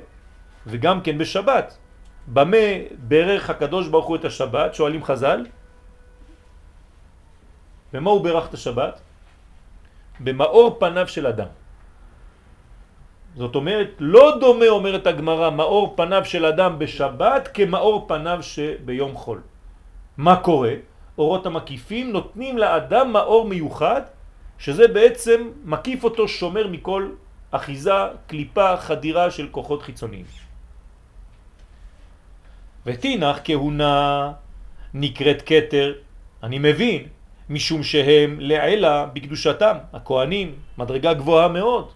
וגם 0.67 1.01
כן 1.01 1.19
בשבת. 1.19 1.79
במה 2.27 2.67
ברך 2.99 3.51
הקדוש 3.51 3.89
ברוך 3.89 4.07
הוא 4.07 4.17
את 4.17 4.25
השבת, 4.25 4.75
שואלים 4.75 5.05
חז"ל? 5.05 5.47
במה 7.93 8.11
הוא 8.11 8.21
ברך 8.25 8.49
את 8.49 8.55
השבת? 8.55 9.01
במאור 10.21 10.77
פניו 10.81 11.09
של 11.09 11.27
אדם. 11.27 11.51
זאת 13.37 13.55
אומרת, 13.55 13.91
לא 13.99 14.37
דומה, 14.41 14.69
אומרת 14.69 15.07
הגמרא, 15.07 15.51
מאור 15.51 15.95
פניו 15.97 16.25
של 16.25 16.45
אדם 16.45 16.79
בשבת 16.79 17.49
כמאור 17.55 18.05
פניו 18.09 18.39
שביום 18.43 19.15
חול. 19.15 19.41
מה 20.17 20.37
קורה? 20.37 20.75
אורות 21.19 21.47
המקיפים 21.47 22.13
נותנים 22.13 22.59
לאדם 22.59 23.13
מאור 23.13 23.49
מיוחד, 23.49 24.03
שזה 24.59 24.89
בעצם 24.89 25.51
מקיף 25.65 26.05
אותו 26.05 26.29
שומר 26.29 26.67
מכל 26.69 27.11
אחיזה, 27.51 28.27
קליפה, 28.27 28.77
חדירה 28.77 29.31
של 29.31 29.49
כוחות 29.51 29.83
חיצוניים. 29.83 30.25
ותינח 32.87 33.39
כהונה 33.45 34.33
נקראת 34.95 35.43
קטר, 35.43 35.93
אני 36.43 36.59
מבין, 36.59 37.03
משום 37.53 37.83
שהם 37.83 38.41
לעילה 38.41 39.07
בקדושתם, 39.13 39.77
הכהנים, 39.93 40.55
מדרגה 40.79 41.15
גבוהה 41.15 41.49
מאוד. 41.49 41.93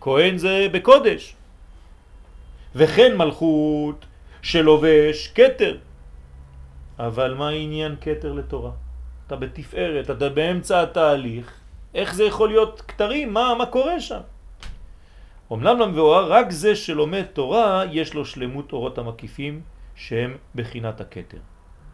כהן 0.00 0.38
זה 0.38 0.66
בקודש. 0.72 1.34
וכן 2.74 3.16
מלכות 3.16 4.06
שלובש 4.42 5.28
קטר. 5.28 5.76
אבל 6.98 7.34
מה 7.34 7.48
העניין 7.48 7.96
קטר 8.00 8.32
לתורה? 8.32 8.70
אתה 9.26 9.36
בתפארת, 9.36 10.10
אתה 10.10 10.28
באמצע 10.28 10.82
התהליך, 10.82 11.52
איך 11.94 12.14
זה 12.14 12.24
יכול 12.24 12.48
להיות 12.48 12.80
כתרים? 12.88 13.32
מה, 13.32 13.54
מה 13.58 13.66
קורה 13.66 14.00
שם? 14.00 14.20
אמנם 15.52 15.78
למבואר, 15.78 16.32
רק 16.32 16.50
זה 16.50 16.76
שלומד 16.76 17.22
תורה, 17.32 17.82
יש 17.92 18.14
לו 18.14 18.24
שלמות 18.24 18.72
אורות 18.72 18.98
המקיפים 18.98 19.60
שהם 19.96 20.36
בחינת 20.54 21.00
הקטר. 21.00 21.38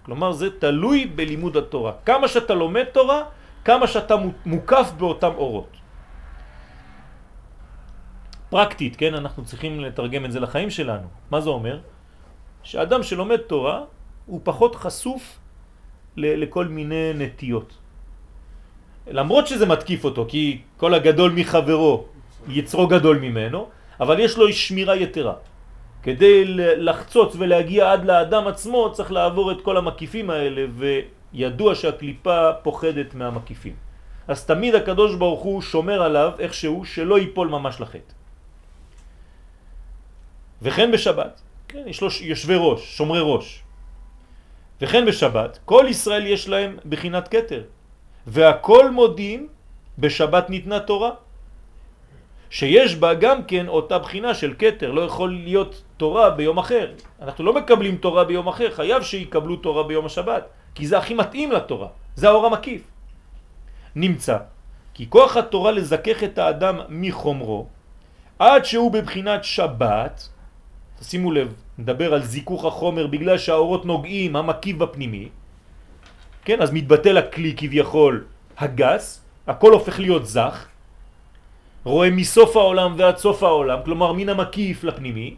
כלומר, 0.05 0.32
זה 0.32 0.61
תלוי 0.61 1.07
בלימוד 1.07 1.57
התורה. 1.57 1.92
כמה 2.05 2.28
שאתה 2.28 2.55
לומד 2.55 2.84
תורה, 2.84 3.22
כמה 3.64 3.86
שאתה 3.86 4.14
מוקף 4.46 4.92
באותם 4.98 5.32
אורות. 5.36 5.72
פרקטית, 8.50 8.96
כן? 8.96 9.14
אנחנו 9.14 9.44
צריכים 9.44 9.80
לתרגם 9.80 10.24
את 10.24 10.32
זה 10.32 10.40
לחיים 10.40 10.70
שלנו. 10.70 11.09
מה 11.30 11.40
זה 11.40 11.50
אומר? 11.50 11.78
שאדם 12.62 13.02
שלומד 13.02 13.36
תורה 13.36 13.84
הוא 14.26 14.40
פחות 14.44 14.74
חשוף 14.74 15.38
לכל 16.16 16.66
מיני 16.68 17.12
נטיות. 17.14 17.70
למרות 19.07 19.46
שזה 19.46 19.66
מתקיף 19.66 20.05
אותו, 20.05 20.24
כי 20.28 20.61
כל 20.76 20.94
הגדול 20.94 21.32
מחברו 21.32 22.05
יצרו 22.48 22.86
גדול 22.86 23.18
ממנו, 23.18 23.68
אבל 24.00 24.20
יש 24.20 24.38
לו 24.38 24.52
שמירה 24.52 24.96
יתרה. 24.96 25.34
כדי 26.05 26.44
לחצוץ 26.84 27.36
ולהגיע 27.38 27.92
עד 27.92 28.05
לאדם 28.05 28.46
עצמו 28.46 28.92
צריך 28.92 29.12
לעבור 29.12 29.52
את 29.52 29.61
כל 29.61 29.76
המקיפים 29.76 30.30
האלה 30.30 30.64
וידוע 30.76 31.74
שהקליפה 31.74 32.52
פוחדת 32.62 33.14
מהמקיפים. 33.14 33.74
אז 34.28 34.46
תמיד 34.46 34.74
הקדוש 34.74 35.16
ברוך 35.16 35.40
הוא 35.40 35.62
שומר 35.62 36.02
עליו 36.02 36.32
איכשהו 36.38 36.84
שלא 36.84 37.18
ייפול 37.18 37.48
ממש 37.48 37.80
לחטא. 37.80 38.12
וכן 40.62 40.92
בשבת, 40.92 41.40
כן, 41.68 41.84
יש 41.86 42.00
לו 42.00 42.09
יושבי 42.20 42.57
ראש, 42.59 42.96
שומרי 42.96 43.20
ראש. 43.22 43.62
וכן 44.80 45.07
בשבת, 45.07 45.59
כל 45.64 45.86
ישראל 45.88 46.26
יש 46.26 46.48
להם 46.48 46.76
בחינת 46.88 47.28
קטר, 47.28 47.62
והכל 48.26 48.90
מודים 48.90 49.48
בשבת 49.98 50.50
ניתנה 50.50 50.80
תורה. 50.80 51.11
שיש 52.50 52.96
בה 52.96 53.14
גם 53.14 53.44
כן 53.44 53.68
אותה 53.68 53.98
בחינה 53.98 54.34
של 54.34 54.55
קטר, 54.55 54.92
לא 54.92 55.00
יכול 55.00 55.32
להיות 55.32 55.84
תורה 55.97 56.30
ביום 56.30 56.59
אחר. 56.59 56.92
אנחנו 57.22 57.45
לא 57.45 57.53
מקבלים 57.55 57.97
תורה 57.97 58.24
ביום 58.24 58.49
אחר, 58.49 58.70
חייב 58.70 59.03
שיקבלו 59.03 59.57
תורה 59.57 59.82
ביום 59.82 60.07
השבת, 60.07 60.45
כי 60.74 60.86
זה 60.86 60.99
הכי 60.99 61.14
מתאים 61.14 61.53
לתורה, 61.53 61.88
זה 62.16 62.28
האור 62.28 62.47
המקיף. 62.47 62.82
נמצא 63.97 64.38
כי 64.95 65.11
כוח 65.11 65.36
התורה 65.36 65.72
לזכך 65.72 66.24
את 66.24 66.38
האדם 66.38 66.80
מחומרו, 66.88 67.66
עד 68.38 68.64
שהוא 68.64 68.92
בבחינת 68.92 69.45
שבת, 69.45 70.28
שימו 71.03 71.32
לב, 71.32 71.55
נדבר 71.78 72.14
על 72.14 72.22
זיכוך 72.22 72.64
החומר 72.64 73.07
בגלל 73.07 73.38
שהאורות 73.38 73.84
נוגעים, 73.84 74.36
המקיף 74.36 74.76
בפנימי, 74.76 75.28
כן, 76.45 76.62
אז 76.62 76.70
מתבטל 76.70 77.18
הכלי 77.18 77.55
כביכול 77.57 78.24
הגס, 78.59 79.22
הכל 79.47 79.72
הופך 79.72 80.01
להיות 80.01 80.26
זך, 80.26 80.66
רואה 81.84 82.11
מסוף 82.11 82.57
העולם 82.57 82.95
ועד 82.97 83.16
סוף 83.16 83.42
העולם, 83.42 83.78
כלומר 83.84 84.12
מן 84.12 84.28
המקיף 84.28 84.84
לפנימי, 84.84 85.34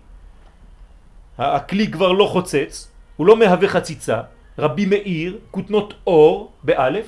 הכלי 1.38 1.90
כבר 1.90 2.12
לא 2.12 2.24
חוצץ, 2.24 2.90
הוא 3.16 3.26
לא 3.26 3.36
מהווה 3.36 3.68
חציצה, 3.68 4.20
רבי 4.58 4.86
מאיר, 4.86 5.38
כותנות 5.50 5.94
אור, 6.06 6.52
באלף, 6.62 7.06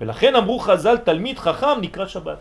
ולכן 0.00 0.36
אמרו 0.36 0.58
חז"ל 0.58 0.96
תלמיד 0.96 1.38
חכם 1.38 1.80
נקרא 1.80 2.06
שבת. 2.06 2.38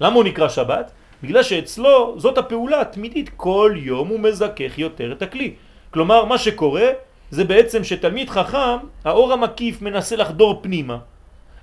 למה 0.00 0.14
הוא 0.14 0.24
נקרא 0.24 0.48
שבת? 0.48 0.90
בגלל 1.22 1.42
שאצלו 1.42 2.14
זאת 2.18 2.38
הפעולה 2.38 2.80
התמידית, 2.80 3.30
כל 3.36 3.74
יום 3.76 4.08
הוא 4.08 4.20
מזכך 4.20 4.78
יותר 4.78 5.12
את 5.12 5.22
הכלי. 5.22 5.54
כלומר, 5.90 6.24
מה 6.24 6.38
שקורה 6.38 6.86
זה 7.30 7.44
בעצם 7.44 7.84
שתלמיד 7.84 8.30
חכם, 8.30 8.78
האור 9.04 9.32
המקיף 9.32 9.82
מנסה 9.82 10.16
לחדור 10.16 10.60
פנימה, 10.62 10.98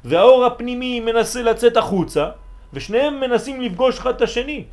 והאור 0.06 0.46
הפנימי 0.46 1.00
מנסה 1.00 1.42
לצאת 1.42 1.78
החוצה, 1.78 2.30
ושניהם 2.74 3.20
מנסים 3.20 3.62
לפגוש 3.62 4.00
אחד 4.00 4.16
את 4.16 4.22
השני. 4.22 4.64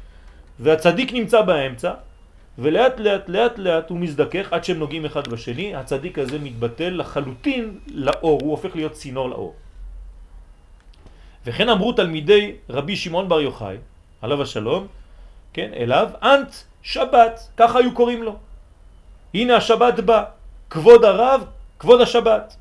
והצדיק 0.61 1.13
נמצא 1.13 1.43
באמצע, 1.43 1.93
ולאט 2.59 3.01
לאט 3.01 3.29
לאט 3.29 3.59
לאט 3.59 3.91
הוא 3.91 3.99
מזדכך 3.99 4.53
עד 4.53 4.65
שהם 4.65 4.79
נוגעים 4.79 5.05
אחד 5.05 5.29
בשני, 5.29 5.75
הצדיק 5.75 6.19
הזה 6.19 6.39
מתבטל 6.39 6.91
לחלוטין 6.91 7.79
לאור, 7.87 8.41
הוא 8.43 8.51
הופך 8.51 8.77
להיות 8.77 8.93
צינור 8.93 9.31
לאור. 9.31 9.55
וכן 11.47 11.69
אמרו 11.69 11.93
תלמידי 11.93 12.53
רבי 12.71 12.97
שמעון 12.97 13.29
בר 13.29 13.41
יוחאי, 13.41 13.77
עליו 14.23 14.43
השלום, 14.43 14.87
כן, 15.53 15.71
אליו, 15.77 16.11
אנט 16.23 16.55
שבת, 16.83 17.51
ככה 17.57 17.79
היו 17.79 17.95
קוראים 17.95 18.23
לו. 18.23 18.37
הנה 19.35 19.57
השבת 19.57 20.01
בא, 20.01 20.25
כבוד 20.71 21.05
הרב, 21.05 21.45
כבוד 21.79 22.01
השבת. 22.01 22.57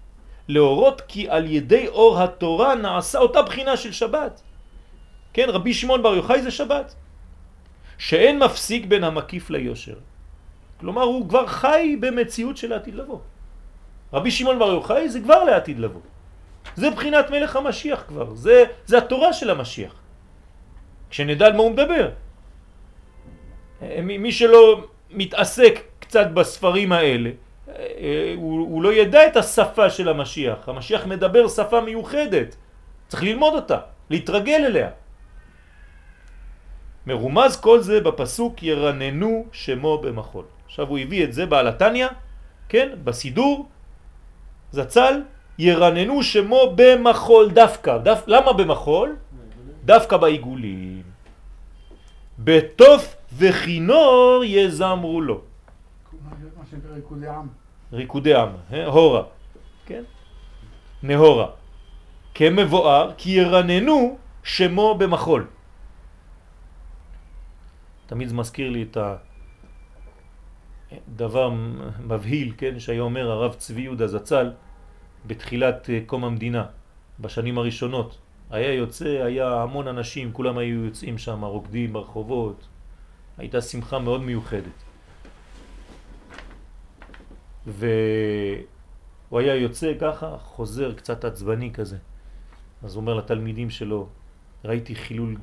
להורות 0.48 1.02
כי 1.08 1.30
על 1.30 1.46
ידי 1.52 1.88
אור 1.88 2.22
התורה 2.22 2.76
נעשה 2.76 3.20
אותה 3.20 3.42
בחינה 3.42 3.78
של 3.78 3.92
שבת. 3.92 4.42
כן, 5.34 5.50
רבי 5.50 5.74
שמעון 5.74 6.04
בר 6.04 6.16
יוחאי 6.16 6.42
זה 6.42 6.52
שבת. 6.52 6.96
שאין 7.98 8.40
מפסיק 8.40 8.86
בין 8.86 9.04
המקיף 9.04 9.50
ליושר. 9.50 9.96
כלומר, 10.80 11.02
הוא 11.02 11.30
כבר 11.30 11.48
חי 11.48 11.98
במציאות 12.00 12.58
של 12.58 12.74
העתיד 12.74 12.96
לבוא. 12.96 13.20
רבי 14.14 14.32
שמעון 14.32 14.60
בר 14.60 14.72
יוחאי 14.72 15.10
זה 15.10 15.20
כבר 15.20 15.44
לעתיד 15.44 15.80
לבוא. 15.80 16.02
זה 16.76 16.90
בחינת 16.90 17.30
מלך 17.30 17.56
המשיח 17.56 18.04
כבר, 18.08 18.36
זה, 18.36 18.64
זה 18.86 18.98
התורה 18.98 19.34
של 19.34 19.50
המשיח. 19.50 19.96
כשנדע 21.10 21.46
על 21.46 21.54
מה 21.54 21.60
הוא 21.60 21.72
מדבר. 21.72 22.10
מי 24.04 24.32
שלא 24.32 24.88
מתעסק 25.12 25.80
קצת 26.00 26.28
בספרים 26.34 26.92
האלה, 26.92 27.30
הוא, 28.36 28.60
הוא 28.60 28.84
לא 28.84 28.94
ידע 28.94 29.28
את 29.28 29.38
השפה 29.38 29.90
של 29.90 30.10
המשיח. 30.10 30.70
המשיח 30.70 31.06
מדבר 31.06 31.48
שפה 31.48 31.82
מיוחדת, 31.82 32.56
צריך 33.08 33.24
ללמוד 33.24 33.54
אותה, 33.54 33.80
להתרגל 34.10 34.62
אליה. 34.66 34.90
מרומז 37.08 37.58
כל 37.58 37.80
זה 37.82 38.02
בפסוק 38.02 38.64
ירננו 38.64 39.46
שמו 39.52 39.98
במחול. 39.98 40.46
עכשיו 40.66 40.88
הוא 40.88 40.98
הביא 40.98 41.24
את 41.24 41.34
זה 41.34 41.46
בעל 41.46 41.68
התניא, 41.68 42.08
כן, 42.70 42.90
בסידור, 43.04 43.68
זצ"ל, 44.72 45.22
ירננו 45.60 46.24
שמו 46.24 46.74
במחול 46.76 47.52
דווקא. 47.52 47.98
דף, 47.98 48.24
למה 48.28 48.54
במחול? 48.54 49.16
דווקא 49.86 50.18
בעיגולים. 50.18 51.04
בתוף 52.40 53.16
וכינור 53.38 54.42
יזמרו 54.46 55.22
לו. 55.22 55.42
ריקודי 56.94 57.30
עם. 57.30 57.48
ריקודי 57.94 58.36
עם, 58.36 58.50
אה? 58.74 58.86
הורה, 58.86 59.24
כן? 59.86 60.04
נהורה. 61.04 61.48
כמבואר 62.34 63.12
כי 63.18 63.30
ירננו 63.30 64.18
שמו 64.44 64.96
במחול. 64.98 65.48
תמיד 68.06 68.28
זה 68.28 68.36
מזכיר 68.36 68.70
לי 68.70 68.84
את 68.84 68.98
הדבר 70.92 71.54
מבהיל, 72.00 72.54
כן, 72.58 72.80
שהיה 72.80 73.02
אומר 73.02 73.32
הרב 73.32 73.54
צבי 73.54 73.82
יהודה 73.82 74.08
זצ"ל 74.08 74.52
בתחילת 75.28 75.90
אה, 75.90 76.00
קום 76.06 76.26
המדינה, 76.26 76.66
בשנים 77.20 77.58
הראשונות. 77.58 78.18
היה 78.50 78.74
יוצא, 78.74 79.06
היה 79.06 79.62
המון 79.62 79.88
אנשים, 79.88 80.34
כולם 80.34 80.58
היו 80.58 80.86
יוצאים 80.86 81.18
שם, 81.18 81.44
רוקדים 81.44 81.94
ברחובות. 81.94 82.68
הייתה 83.38 83.62
שמחה 83.62 84.00
מאוד 84.00 84.22
מיוחדת. 84.22 84.84
והוא 87.66 89.40
היה 89.40 89.56
יוצא 89.56 89.94
ככה, 90.02 90.38
חוזר 90.38 90.94
קצת 90.94 91.26
עצבני 91.26 91.74
כזה. 91.74 91.98
אז 92.84 92.96
הוא 92.96 93.02
אומר 93.02 93.14
לתלמידים 93.14 93.70
שלו, 93.70 94.08
ראיתי 94.66 94.96
חילול, 94.96 95.36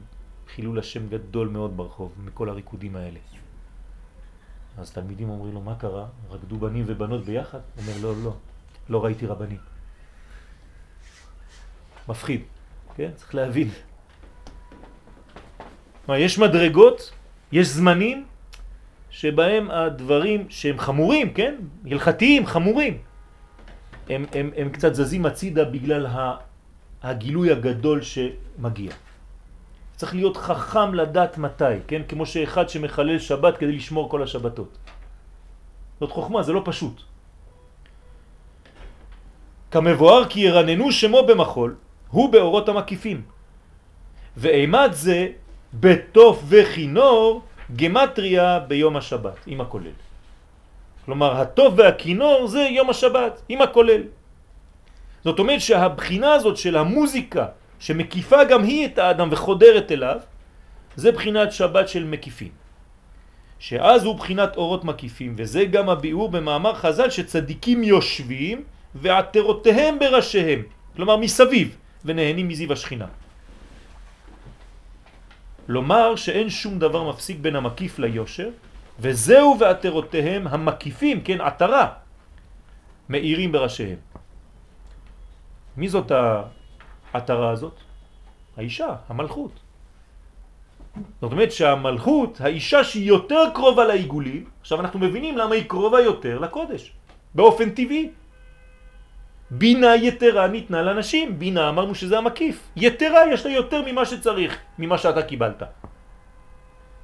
חילול 0.54 0.78
השם 0.78 1.08
גדול 1.08 1.48
מאוד 1.48 1.76
ברחוב, 1.76 2.12
מכל 2.24 2.48
הריקודים 2.48 2.96
האלה. 2.96 3.18
אז 4.78 4.90
תלמידים 4.90 5.28
אומרים 5.28 5.54
לו, 5.54 5.60
מה 5.60 5.74
קרה? 5.74 6.06
רקדו 6.30 6.56
בנים 6.56 6.84
ובנות 6.86 7.24
ביחד? 7.24 7.58
הוא 7.58 7.82
אומר, 7.82 7.96
לא, 8.02 8.24
לא, 8.24 8.34
לא 8.88 9.04
ראיתי 9.04 9.26
רבנים. 9.26 9.58
מפחיד, 12.08 12.40
כן? 12.96 13.10
צריך 13.16 13.34
להבין. 13.34 13.68
מה, 16.08 16.18
יש 16.18 16.38
מדרגות, 16.38 17.12
יש 17.52 17.68
זמנים 17.68 18.24
שבהם 19.10 19.70
הדברים 19.70 20.50
שהם 20.50 20.78
חמורים, 20.78 21.32
כן? 21.32 21.54
הלכתיים, 21.84 22.46
חמורים, 22.46 22.98
הם, 24.08 24.24
הם, 24.32 24.50
הם 24.56 24.68
קצת 24.70 24.94
זזים 24.94 25.26
הצידה 25.26 25.64
בגלל 25.64 26.06
הגילוי 27.02 27.52
הגדול 27.52 28.00
שמגיע. 28.02 28.92
צריך 30.02 30.14
להיות 30.14 30.36
חכם 30.36 30.94
לדעת 30.94 31.38
מתי, 31.38 31.86
כן? 31.86 32.02
כמו 32.08 32.26
שאחד 32.26 32.68
שמחלל 32.68 33.18
שבת 33.22 33.54
כדי 33.58 33.72
לשמור 33.72 34.10
כל 34.10 34.22
השבתות. 34.22 34.78
זאת 36.00 36.10
חוכמה, 36.10 36.42
זה 36.42 36.52
לא 36.52 36.62
פשוט. 36.64 37.02
כמבואר 39.70 40.22
כי 40.26 40.40
ירננו 40.40 40.92
שמו 40.92 41.22
במחול, 41.22 41.74
הוא 42.10 42.32
באורות 42.32 42.68
המקיפים. 42.68 43.22
ואימת 44.36 44.94
זה 44.94 45.38
בתוף 45.70 46.42
וכינור 46.50 47.42
גמטריה 47.76 48.58
ביום 48.58 48.96
השבת, 48.98 49.38
עם 49.46 49.60
הכולל. 49.60 49.96
כלומר, 51.04 51.30
הטוב 51.40 51.78
והכינור 51.78 52.50
זה 52.50 52.74
יום 52.74 52.90
השבת, 52.90 53.42
עם 53.48 53.62
הכולל. 53.62 54.02
זאת 55.24 55.38
אומרת 55.38 55.60
שהבחינה 55.60 56.42
הזאת 56.42 56.56
של 56.56 56.74
המוזיקה, 56.76 57.61
שמקיפה 57.82 58.44
גם 58.44 58.62
היא 58.62 58.86
את 58.86 58.98
האדם 58.98 59.28
וחודרת 59.32 59.92
אליו, 59.92 60.18
זה 60.96 61.12
בחינת 61.12 61.52
שבת 61.52 61.88
של 61.88 62.04
מקיפים. 62.04 62.54
שאז 63.58 64.04
הוא 64.04 64.14
בחינת 64.14 64.56
אורות 64.56 64.84
מקיפים, 64.84 65.34
וזה 65.38 65.64
גם 65.64 65.90
הביאור 65.90 66.30
במאמר 66.30 66.74
חז"ל 66.74 67.10
שצדיקים 67.10 67.82
יושבים 67.82 68.62
ועטרותיהם 68.94 69.98
בראשיהם, 69.98 70.62
כלומר 70.96 71.16
מסביב, 71.16 71.76
ונהנים 72.04 72.48
מזיו 72.48 72.72
השכינה. 72.72 73.06
לומר 75.68 76.16
שאין 76.16 76.50
שום 76.50 76.78
דבר 76.78 77.10
מפסיק 77.10 77.38
בין 77.42 77.56
המקיף 77.56 77.98
ליושר, 77.98 78.48
וזהו 79.00 79.56
ועטרותיהם 79.58 80.46
המקיפים, 80.46 81.20
כן, 81.26 81.40
עטרה, 81.40 81.86
מאירים 83.08 83.52
בראשיהם. 83.52 83.98
מי 85.76 85.88
זאת 85.88 86.12
העטרה 87.12 87.50
הזאת? 87.50 87.74
האישה, 88.56 88.94
המלכות. 89.08 89.52
זאת 91.20 91.32
אומרת 91.32 91.52
שהמלכות, 91.52 92.40
האישה 92.40 92.84
שהיא 92.84 93.08
יותר 93.08 93.44
קרובה 93.54 93.84
לעיגולים, 93.84 94.44
עכשיו 94.60 94.80
אנחנו 94.80 94.98
מבינים 94.98 95.38
למה 95.38 95.54
היא 95.54 95.64
קרובה 95.64 96.00
יותר 96.00 96.38
לקודש, 96.38 96.92
באופן 97.34 97.70
טבעי. 97.70 98.10
בינה 99.50 99.96
יתרה 99.96 100.46
ניתנה 100.46 100.82
לנשים, 100.82 101.38
בינה 101.38 101.68
אמרנו 101.68 101.94
שזה 101.94 102.18
המקיף, 102.18 102.68
יתרה 102.76 103.32
יש 103.32 103.46
לה 103.46 103.52
יותר 103.52 103.82
ממה 103.86 104.04
שצריך, 104.04 104.58
ממה 104.78 104.98
שאתה 104.98 105.22
קיבלת. 105.22 105.62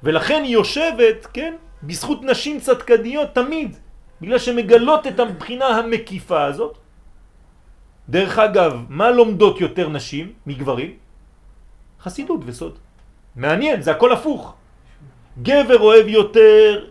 ולכן 0.03 0.43
היא 0.43 0.53
יושבת, 0.53 1.27
כן, 1.33 1.55
בזכות 1.83 2.23
נשים 2.23 2.61
צדקניות 2.61 3.35
תמיד, 3.35 3.77
בגלל 4.21 4.39
שמגלות 4.39 5.07
את 5.07 5.21
הבחינה 5.21 5.67
המקיפה 5.67 6.45
הזאת. 6.45 6.79
דרך 8.09 8.39
אגב, 8.39 8.73
מה 8.89 9.11
לומדות 9.11 9.61
יותר 9.61 9.89
נשים 9.89 10.33
מגברים? 10.47 10.97
חסידות 12.01 12.41
וסוד. 12.45 12.79
מעניין, 13.37 13.83
זה 13.83 13.91
הכל 13.91 14.13
הפוך. 14.13 14.55
גבר 15.43 15.79
אוהב 15.81 16.07
יותר 16.09 16.87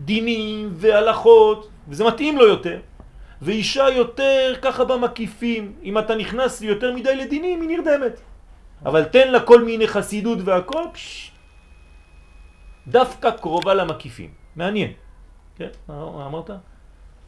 דינים 0.00 0.70
והלכות, 0.72 1.68
וזה 1.88 2.04
מתאים 2.04 2.38
לו 2.38 2.46
יותר. 2.46 2.80
ואישה 3.42 3.88
יותר 3.88 4.54
ככה 4.62 4.84
במקיפים, 4.84 5.72
אם 5.82 5.98
אתה 5.98 6.14
נכנס 6.14 6.62
יותר 6.62 6.94
מדי 6.94 7.16
לדינים 7.16 7.60
היא 7.60 7.68
נרדמת. 7.68 8.20
אבל 8.84 9.04
תן 9.04 9.30
לה 9.30 9.40
כל 9.40 9.64
מיני 9.64 9.88
חסידות 9.88 10.38
והכל, 10.44 10.84
פש, 10.92 11.32
דווקא 12.86 13.30
קרובה 13.30 13.74
למקיפים. 13.74 14.30
מעניין. 14.56 14.92
כן, 15.56 15.68
מה 15.88 16.26
אמרת? 16.26 16.50
אה, 16.50 16.56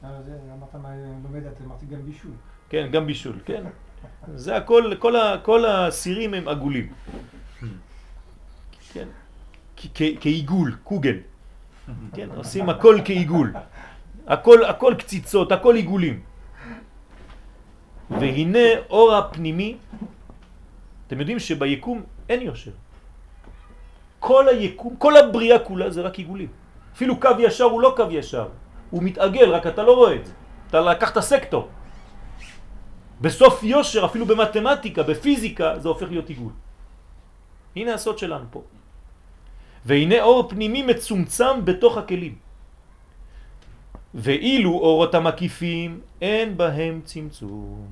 אמרת 0.04 0.74
מה 0.74 0.88
לומדת, 1.24 1.60
אמרתי 1.64 1.86
גם 1.86 2.02
בישול. 2.06 2.30
כן, 2.68 2.88
גם 2.92 3.06
בישול, 3.06 3.38
כן. 3.44 3.64
זה 4.34 4.56
הכל, 4.56 4.92
כל, 4.98 5.16
ה, 5.16 5.38
כל 5.42 5.64
הסירים 5.66 6.34
הם 6.34 6.48
עגולים. 6.48 6.92
כן, 8.92 9.08
כעיגול, 10.20 10.76
קוגל. 10.84 11.16
כן, 12.14 12.28
עושים 12.36 12.68
הכל 12.68 12.98
כעיגול. 13.04 13.52
הכל, 14.26 14.64
הכל 14.64 14.94
קציצות, 14.98 15.52
הכל 15.52 15.74
עיגולים. 15.74 16.20
והנה 18.10 18.68
אור 18.90 19.14
הפנימי, 19.14 19.76
אתם 21.06 21.20
יודעים 21.20 21.38
שביקום 21.38 22.02
אין 22.28 22.42
יושר. 22.42 22.70
כל 24.18 24.48
היקום, 24.48 24.96
כל 24.96 25.16
הבריאה 25.16 25.58
כולה 25.58 25.90
זה 25.90 26.00
רק 26.02 26.18
עיגולים. 26.18 26.48
אפילו 26.94 27.20
קו 27.20 27.30
ישר 27.38 27.64
הוא 27.64 27.80
לא 27.80 27.94
קו 27.96 28.06
ישר, 28.10 28.48
הוא 28.90 29.02
מתעגל, 29.02 29.50
רק 29.50 29.66
אתה 29.66 29.82
לא 29.82 29.92
רואה 29.92 30.14
את 30.14 30.26
זה. 30.26 30.32
אתה 30.68 30.80
לקחת 30.80 31.18
סקטור. 31.18 31.68
בסוף 33.20 33.62
יושר, 33.62 34.04
אפילו 34.04 34.26
במתמטיקה, 34.26 35.02
בפיזיקה, 35.02 35.78
זה 35.78 35.88
הופך 35.88 36.06
להיות 36.10 36.28
עיגול. 36.28 36.52
הנה 37.76 37.94
הסוד 37.94 38.18
שלנו 38.18 38.44
פה. 38.50 38.62
והנה 39.86 40.22
אור 40.22 40.48
פנימי 40.48 40.82
מצומצם 40.82 41.64
בתוך 41.64 41.96
הכלים. 41.96 42.34
ואילו 44.14 44.72
אורות 44.72 45.14
המקיפים 45.14 46.00
אין 46.20 46.56
בהם 46.56 47.00
צמצום. 47.04 47.86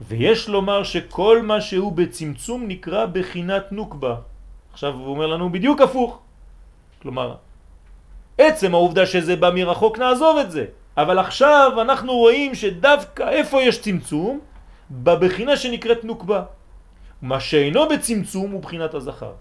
ויש 0.00 0.48
לומר 0.48 0.82
שכל 0.82 1.42
מה 1.42 1.60
שהוא 1.60 1.92
בצמצום 1.92 2.64
נקרא 2.68 3.06
בחינת 3.06 3.72
נוקבה. 3.72 4.16
עכשיו 4.72 4.94
הוא 4.94 5.08
אומר 5.08 5.26
לנו 5.26 5.52
בדיוק 5.52 5.80
הפוך. 5.80 6.10
כלומר, 7.02 7.36
עצם 8.38 8.74
העובדה 8.74 9.06
שזה 9.06 9.36
בא 9.36 9.50
מרחוק 9.54 9.98
נעזוב 9.98 10.38
את 10.38 10.50
זה. 10.50 10.64
אבל 10.98 11.18
עכשיו 11.18 11.72
אנחנו 11.80 12.12
רואים 12.12 12.54
שדווקא 12.54 13.28
איפה 13.28 13.62
יש 13.62 13.80
צמצום? 13.80 14.40
בבחינה 14.90 15.56
שנקראת 15.56 16.04
נוקבה. 16.04 16.42
מה 17.22 17.40
שאינו 17.40 17.88
בצמצום 17.88 18.50
הוא 18.50 18.62
בחינת 18.62 18.94
הזכר. 18.94 19.32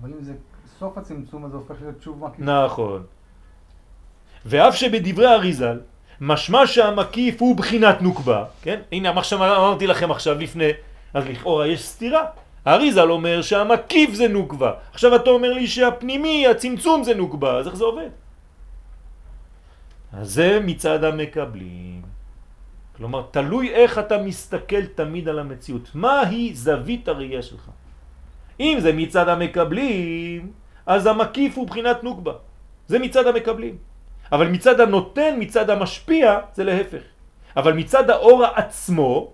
אבל 0.00 0.10
אם 0.10 0.24
זה 0.24 0.32
סוף 0.78 0.98
הצמצום 0.98 1.44
אז 1.44 1.50
זה 1.50 1.56
הופך 1.56 1.74
להיות 1.82 2.02
שוב 2.02 2.24
מקיף. 2.24 2.40
נכון. 2.40 3.02
ואף 4.46 4.74
שבדברי 4.76 5.26
אריזל 5.26 5.80
משמע 6.20 6.66
שהמקיף 6.66 7.42
הוא 7.42 7.56
בחינת 7.56 8.02
נוקבה, 8.02 8.44
כן? 8.62 8.80
הנה 8.92 9.12
מה 9.12 9.24
שאמרתי 9.24 9.86
לכם 9.86 10.10
עכשיו 10.10 10.38
לפני, 10.38 10.70
אז 11.14 11.26
לכאורה 11.28 11.66
יש 11.66 11.84
סתירה. 11.84 12.24
אריזל 12.66 13.10
אומר 13.10 13.42
שהמקיף 13.42 14.14
זה 14.14 14.28
נוקבה. 14.28 14.72
עכשיו 14.92 15.16
אתה 15.16 15.30
אומר 15.30 15.52
לי 15.52 15.66
שהפנימי, 15.66 16.46
הצמצום 16.46 17.04
זה 17.04 17.14
נוקבה, 17.14 17.58
אז 17.58 17.66
איך 17.66 17.76
זה 17.76 17.84
עובד? 17.84 18.08
זה 20.20 20.60
מצד 20.60 21.04
המקבלים. 21.04 22.02
כלומר, 22.96 23.22
תלוי 23.30 23.70
איך 23.72 23.98
אתה 23.98 24.18
מסתכל 24.18 24.84
תמיד 24.86 25.28
על 25.28 25.38
המציאות. 25.38 25.94
מהי 25.94 26.54
זווית 26.54 27.08
הראייה 27.08 27.42
שלך? 27.42 27.70
אם 28.60 28.76
זה 28.80 28.92
מצד 28.92 29.28
המקבלים, 29.28 30.52
אז 30.86 31.06
המקיף 31.06 31.56
הוא 31.56 31.66
בחינת 31.66 32.04
נוקבה. 32.04 32.32
זה 32.88 32.98
מצד 32.98 33.26
המקבלים. 33.26 33.76
אבל 34.32 34.48
מצד 34.48 34.80
הנותן, 34.80 35.34
מצד 35.38 35.70
המשפיע, 35.70 36.40
זה 36.54 36.64
להפך. 36.64 37.02
אבל 37.56 37.72
מצד 37.72 38.10
האור 38.10 38.44
עצמו, 38.44 39.32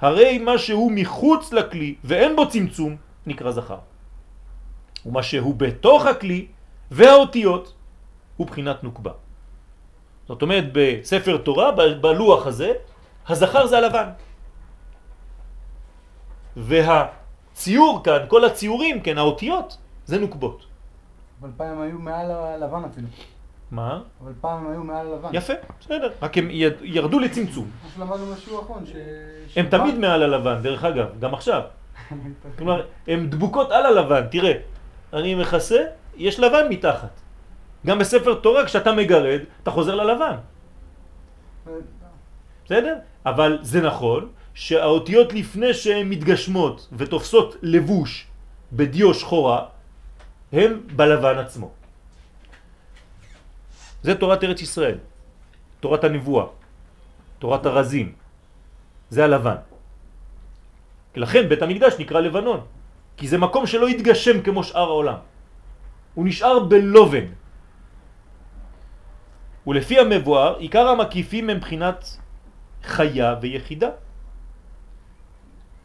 הרי 0.00 0.38
מה 0.38 0.58
שהוא 0.58 0.92
מחוץ 0.92 1.52
לכלי 1.52 1.94
ואין 2.04 2.36
בו 2.36 2.48
צמצום, 2.48 2.96
נקרא 3.26 3.50
זכר. 3.50 3.78
ומה 5.06 5.22
שהוא 5.22 5.54
בתוך 5.54 6.06
הכלי 6.06 6.46
והאותיות 6.90 7.74
הוא 8.36 8.46
בחינת 8.46 8.84
נוקבה. 8.84 9.27
זאת 10.28 10.42
אומרת, 10.42 10.64
בספר 10.72 11.36
תורה, 11.36 11.72
בלוח 12.00 12.46
הזה, 12.46 12.72
הזכר 13.28 13.66
זה 13.66 13.78
הלבן. 13.78 14.08
והציור 16.56 18.00
כאן, 18.04 18.18
כל 18.28 18.44
הציורים, 18.44 19.00
כן, 19.00 19.18
האותיות, 19.18 19.76
זה 20.04 20.20
נוקבות. 20.20 20.66
אבל 21.40 21.50
פעם 21.56 21.80
היו 21.80 21.98
מעל 21.98 22.30
הלבן 22.30 22.82
אפילו. 22.92 23.06
מה? 23.70 24.00
אבל 24.24 24.32
פעם 24.40 24.66
הם 24.66 24.72
היו 24.72 24.84
מעל 24.84 25.06
הלבן. 25.06 25.28
יפה, 25.32 25.52
בסדר. 25.80 26.10
רק 26.22 26.38
הם 26.38 26.48
ירדו 26.82 27.18
לצמצום. 27.18 27.70
כמו 27.80 27.90
שלמדנו 27.96 28.34
בשיעור 28.34 28.60
האחרון, 28.60 28.86
ש... 28.86 28.92
הם 29.56 29.66
תמיד 29.68 29.98
מעל 29.98 30.22
הלבן, 30.22 30.62
דרך 30.62 30.84
אגב, 30.84 31.06
גם 31.20 31.34
עכשיו. 31.34 31.62
כלומר, 32.58 32.86
הם 33.06 33.26
דבוקות 33.26 33.70
על 33.70 33.86
הלבן, 33.86 34.26
תראה. 34.30 34.52
אני 35.12 35.34
מכסה, 35.34 35.82
יש 36.16 36.40
לבן 36.40 36.68
מתחת. 36.68 37.20
גם 37.86 37.98
בספר 37.98 38.34
תורה, 38.34 38.66
כשאתה 38.66 38.92
מגרד, 38.92 39.40
אתה 39.62 39.70
חוזר 39.70 39.94
ללבן. 39.94 40.36
בסדר? 42.64 42.96
אבל 43.26 43.58
זה 43.62 43.80
נכון 43.80 44.28
שהאותיות 44.54 45.32
לפני 45.32 45.74
שהן 45.74 46.08
מתגשמות 46.08 46.88
ותופסות 46.92 47.56
לבוש 47.62 48.26
בדיו 48.72 49.14
שחורה, 49.14 49.66
הם 50.52 50.80
בלבן 50.96 51.38
עצמו. 51.38 51.70
זה 54.02 54.14
תורת 54.14 54.44
ארץ 54.44 54.60
ישראל, 54.60 54.98
תורת 55.80 56.04
הנבואה, 56.04 56.46
תורת 57.38 57.66
הרזים, 57.66 58.12
זה 59.10 59.24
הלבן. 59.24 59.56
לכן 61.16 61.48
בית 61.48 61.62
המקדש 61.62 61.94
נקרא 61.98 62.20
לבנון, 62.20 62.60
כי 63.16 63.28
זה 63.28 63.38
מקום 63.38 63.66
שלא 63.66 63.90
יתגשם 63.90 64.42
כמו 64.42 64.64
שאר 64.64 64.88
העולם. 64.88 65.18
הוא 66.14 66.26
נשאר 66.26 66.58
בלובן. 66.58 67.26
ולפי 69.68 69.98
המבואר, 69.98 70.56
עיקר 70.58 70.88
המקיפים 70.88 71.50
הם 71.50 71.60
בחינת 71.60 72.18
חיה 72.82 73.36
ויחידה. 73.40 73.90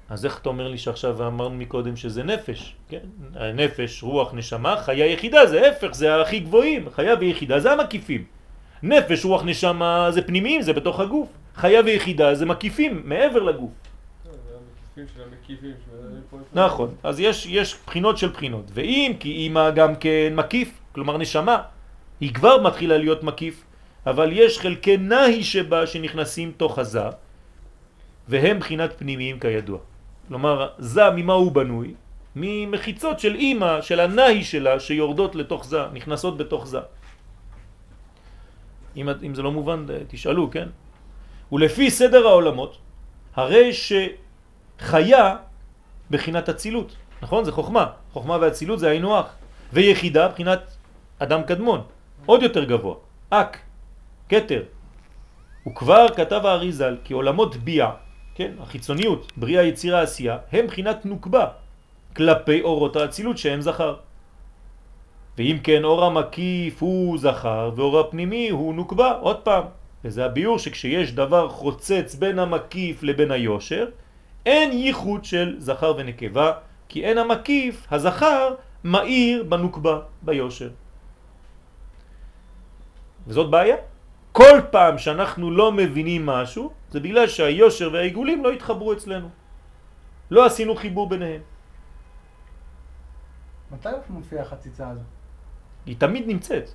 אז 0.09 0.25
איך 0.25 0.39
אתה 0.39 0.49
אומר 0.49 0.67
לי 0.67 0.77
שעכשיו 0.77 1.27
אמרנו 1.27 1.55
מקודם 1.55 1.95
שזה 1.95 2.23
נפש, 2.23 2.75
כן? 2.89 2.99
נפש, 3.53 4.03
רוח, 4.03 4.33
נשמה, 4.33 4.77
חיה 4.77 5.05
יחידה 5.05 5.47
זה 5.47 5.69
הפך, 5.69 5.93
זה 5.93 6.21
הכי 6.21 6.39
גבוהים, 6.39 6.89
חיה 6.89 7.15
ויחידה 7.19 7.59
זה 7.59 7.71
המקיפים. 7.71 8.23
נפש, 8.83 9.25
רוח, 9.25 9.43
נשמה 9.45 10.11
זה 10.11 10.21
פנימיים, 10.21 10.61
זה 10.61 10.73
בתוך 10.73 10.99
הגוף. 10.99 11.29
חיה 11.55 11.81
ויחידה 11.85 12.35
זה 12.35 12.45
מקיפים, 12.45 13.01
מעבר 13.05 13.43
לגוף. 13.43 13.71
נכון, 16.53 16.95
אז 17.03 17.19
יש, 17.19 17.45
יש 17.45 17.75
בחינות 17.85 18.17
של 18.17 18.29
בחינות, 18.29 18.65
ואם 18.73 19.13
כי 19.19 19.31
אימא 19.31 19.69
גם 19.69 19.95
כן 19.95 20.33
מקיף, 20.35 20.79
כלומר 20.91 21.17
נשמה, 21.17 21.61
היא 22.21 22.33
כבר 22.33 22.61
מתחילה 22.61 22.97
להיות 22.97 23.23
מקיף, 23.23 23.63
אבל 24.07 24.29
יש 24.31 24.59
חלקי 24.59 24.97
נהי 24.97 25.43
שבה 25.43 25.87
שנכנסים 25.87 26.51
תוך 26.57 26.79
הזה, 26.79 27.07
והם 28.27 28.59
בחינת 28.59 28.93
פנימיים 28.99 29.39
כידוע. 29.39 29.79
כלומר, 30.27 30.67
זה 30.77 31.09
ממה 31.15 31.33
הוא 31.33 31.51
בנוי? 31.51 31.93
ממחיצות 32.35 33.19
של 33.19 33.35
אימא, 33.35 33.81
של 33.81 33.99
הנהי 33.99 34.43
שלה, 34.43 34.79
שיורדות 34.79 35.35
לתוך 35.35 35.65
זה, 35.65 35.81
נכנסות 35.93 36.37
בתוך 36.37 36.67
זה. 36.67 36.79
אם, 38.97 39.09
אם 39.09 39.35
זה 39.35 39.41
לא 39.41 39.51
מובן, 39.51 39.85
תשאלו, 40.07 40.51
כן? 40.51 40.67
ולפי 41.51 41.91
סדר 41.91 42.27
העולמות, 42.27 42.77
הרי 43.35 43.71
שחיה 43.73 45.35
בחינת 46.09 46.49
אצילות, 46.49 46.95
נכון? 47.21 47.45
זה 47.45 47.51
חוכמה. 47.51 47.85
חוכמה 48.13 48.37
ואצילות 48.41 48.79
זה 48.79 48.89
היינו 48.89 49.17
הך. 49.17 49.29
ויחידה 49.73 50.27
בחינת 50.27 50.61
אדם 51.19 51.43
קדמון, 51.43 51.81
עוד 52.25 52.41
יותר 52.43 52.63
גבוה. 52.63 52.95
אק, 53.29 53.57
קטר. 54.27 54.63
וכבר 55.67 56.05
כתב 56.15 56.41
האריזל 56.43 56.97
כי 57.03 57.13
עולמות 57.13 57.55
ביע 57.55 57.89
כן, 58.35 58.51
החיצוניות, 58.59 59.31
בריאה, 59.37 59.63
יצירה, 59.63 60.01
עשייה, 60.01 60.37
הם 60.51 60.67
בחינת 60.67 61.05
נוקבה 61.05 61.47
כלפי 62.15 62.61
אורות 62.61 62.95
האצילות 62.95 63.37
שהם 63.37 63.61
זכר. 63.61 63.95
ואם 65.37 65.57
כן 65.63 65.83
אור 65.83 66.05
המקיף 66.05 66.83
הוא 66.83 67.17
זכר 67.17 67.71
ואור 67.75 67.99
הפנימי 67.99 68.49
הוא 68.49 68.73
נוקבה, 68.73 69.11
עוד 69.11 69.39
פעם. 69.39 69.63
וזה 70.05 70.25
הביור 70.25 70.59
שכשיש 70.59 71.11
דבר 71.13 71.49
חוצץ 71.49 72.15
בין 72.15 72.39
המקיף 72.39 73.03
לבין 73.03 73.31
היושר, 73.31 73.85
אין 74.45 74.71
ייחוד 74.71 75.25
של 75.25 75.55
זכר 75.59 75.93
ונקבה, 75.97 76.51
כי 76.89 77.05
אין 77.05 77.17
המקיף, 77.17 77.87
הזכר, 77.91 78.55
מאיר 78.83 79.43
בנוקבה, 79.43 79.99
ביושר. 80.21 80.69
וזאת 83.27 83.49
בעיה. 83.49 83.75
כל 84.33 84.59
פעם 84.71 84.97
שאנחנו 84.97 85.51
לא 85.51 85.71
מבינים 85.71 86.25
משהו, 86.25 86.73
זה 86.89 86.99
בגלל 86.99 87.27
שהיושר 87.27 87.89
והעיגולים 87.93 88.43
לא 88.43 88.49
התחברו 88.51 88.93
אצלנו. 88.93 89.29
לא 90.31 90.45
עשינו 90.45 90.75
חיבור 90.75 91.05
ביניהם. 91.09 91.41
מתי 93.71 93.89
מופיעה 94.09 94.41
החציצה 94.41 94.89
הזו? 94.89 95.05
היא 95.85 95.95
תמיד 96.01 96.23
נמצאת, 96.27 96.69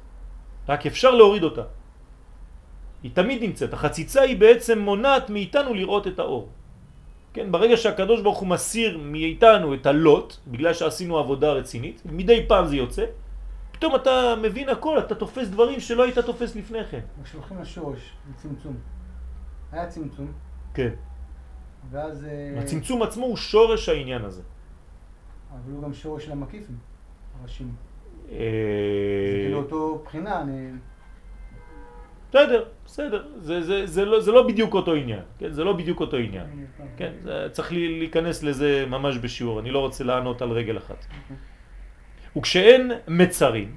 רק 0.68 0.86
אפשר 0.86 1.10
להוריד 1.10 1.42
אותה. 1.42 1.62
היא 3.02 3.10
תמיד 3.14 3.42
נמצאת. 3.42 3.74
החציצה 3.74 4.22
היא 4.22 4.38
בעצם 4.38 4.78
מונעת 4.78 5.30
מאיתנו 5.30 5.74
לראות 5.74 6.06
את 6.06 6.18
האור. 6.18 6.48
כן, 7.34 7.52
ברגע 7.52 7.76
שהקדוש 7.76 8.20
ברוך 8.22 8.38
הוא 8.38 8.48
מסיר 8.48 8.98
מאיתנו 8.98 9.74
את 9.74 9.86
הלוט, 9.86 10.36
בגלל 10.46 10.74
שעשינו 10.74 11.18
עבודה 11.18 11.52
רצינית, 11.52 12.02
מדי 12.06 12.46
פעם 12.48 12.66
זה 12.66 12.76
יוצא, 12.76 13.04
פתאום 13.78 13.96
אתה 13.96 14.34
מבין 14.42 14.68
הכל, 14.68 14.98
אתה 14.98 15.14
תופס 15.14 15.48
דברים 15.48 15.80
שלא 15.80 16.02
היית 16.02 16.18
תופס 16.18 16.56
לפני 16.56 16.84
כן. 16.84 17.00
כשהולכים 17.22 17.58
לשורש, 17.60 18.16
לצמצום. 18.30 18.76
היה 19.72 19.86
צמצום. 19.86 20.32
כן. 20.74 20.90
ואז... 21.90 22.24
אה, 22.24 22.60
הצמצום 22.60 23.02
עצמו 23.02 23.26
הוא 23.26 23.36
שורש 23.36 23.88
העניין 23.88 24.24
הזה. 24.24 24.42
אבל 25.50 25.72
הוא 25.72 25.82
גם 25.82 25.94
שורש 25.94 26.24
של 26.24 26.32
המקיפים, 26.32 26.76
הראשים. 27.40 27.72
אה, 28.30 28.36
זה 28.36 29.38
כאילו 29.44 29.58
אותו 29.58 30.02
בחינה, 30.04 30.40
אני... 30.40 30.70
בסדר, 32.30 32.64
בסדר, 32.86 33.28
זה, 33.36 33.62
זה, 33.62 33.86
זה, 33.86 34.04
לא, 34.04 34.20
זה 34.20 34.32
לא 34.32 34.46
בדיוק 34.48 34.74
אותו 34.74 34.94
עניין, 34.94 35.22
כן? 35.38 35.52
זה 35.52 35.64
לא 35.64 35.72
בדיוק 35.72 36.00
אותו 36.00 36.16
עניין, 36.16 36.66
כן? 36.96 37.12
צריך 37.52 37.72
להיכנס 37.72 38.42
לזה 38.42 38.84
ממש 38.88 39.18
בשיעור, 39.18 39.60
אני 39.60 39.70
לא 39.70 39.78
רוצה 39.78 40.04
לענות 40.04 40.42
על 40.42 40.50
רגל 40.50 40.78
אחת. 40.78 41.06
וכשאין 42.36 42.92
מצרים, 43.08 43.76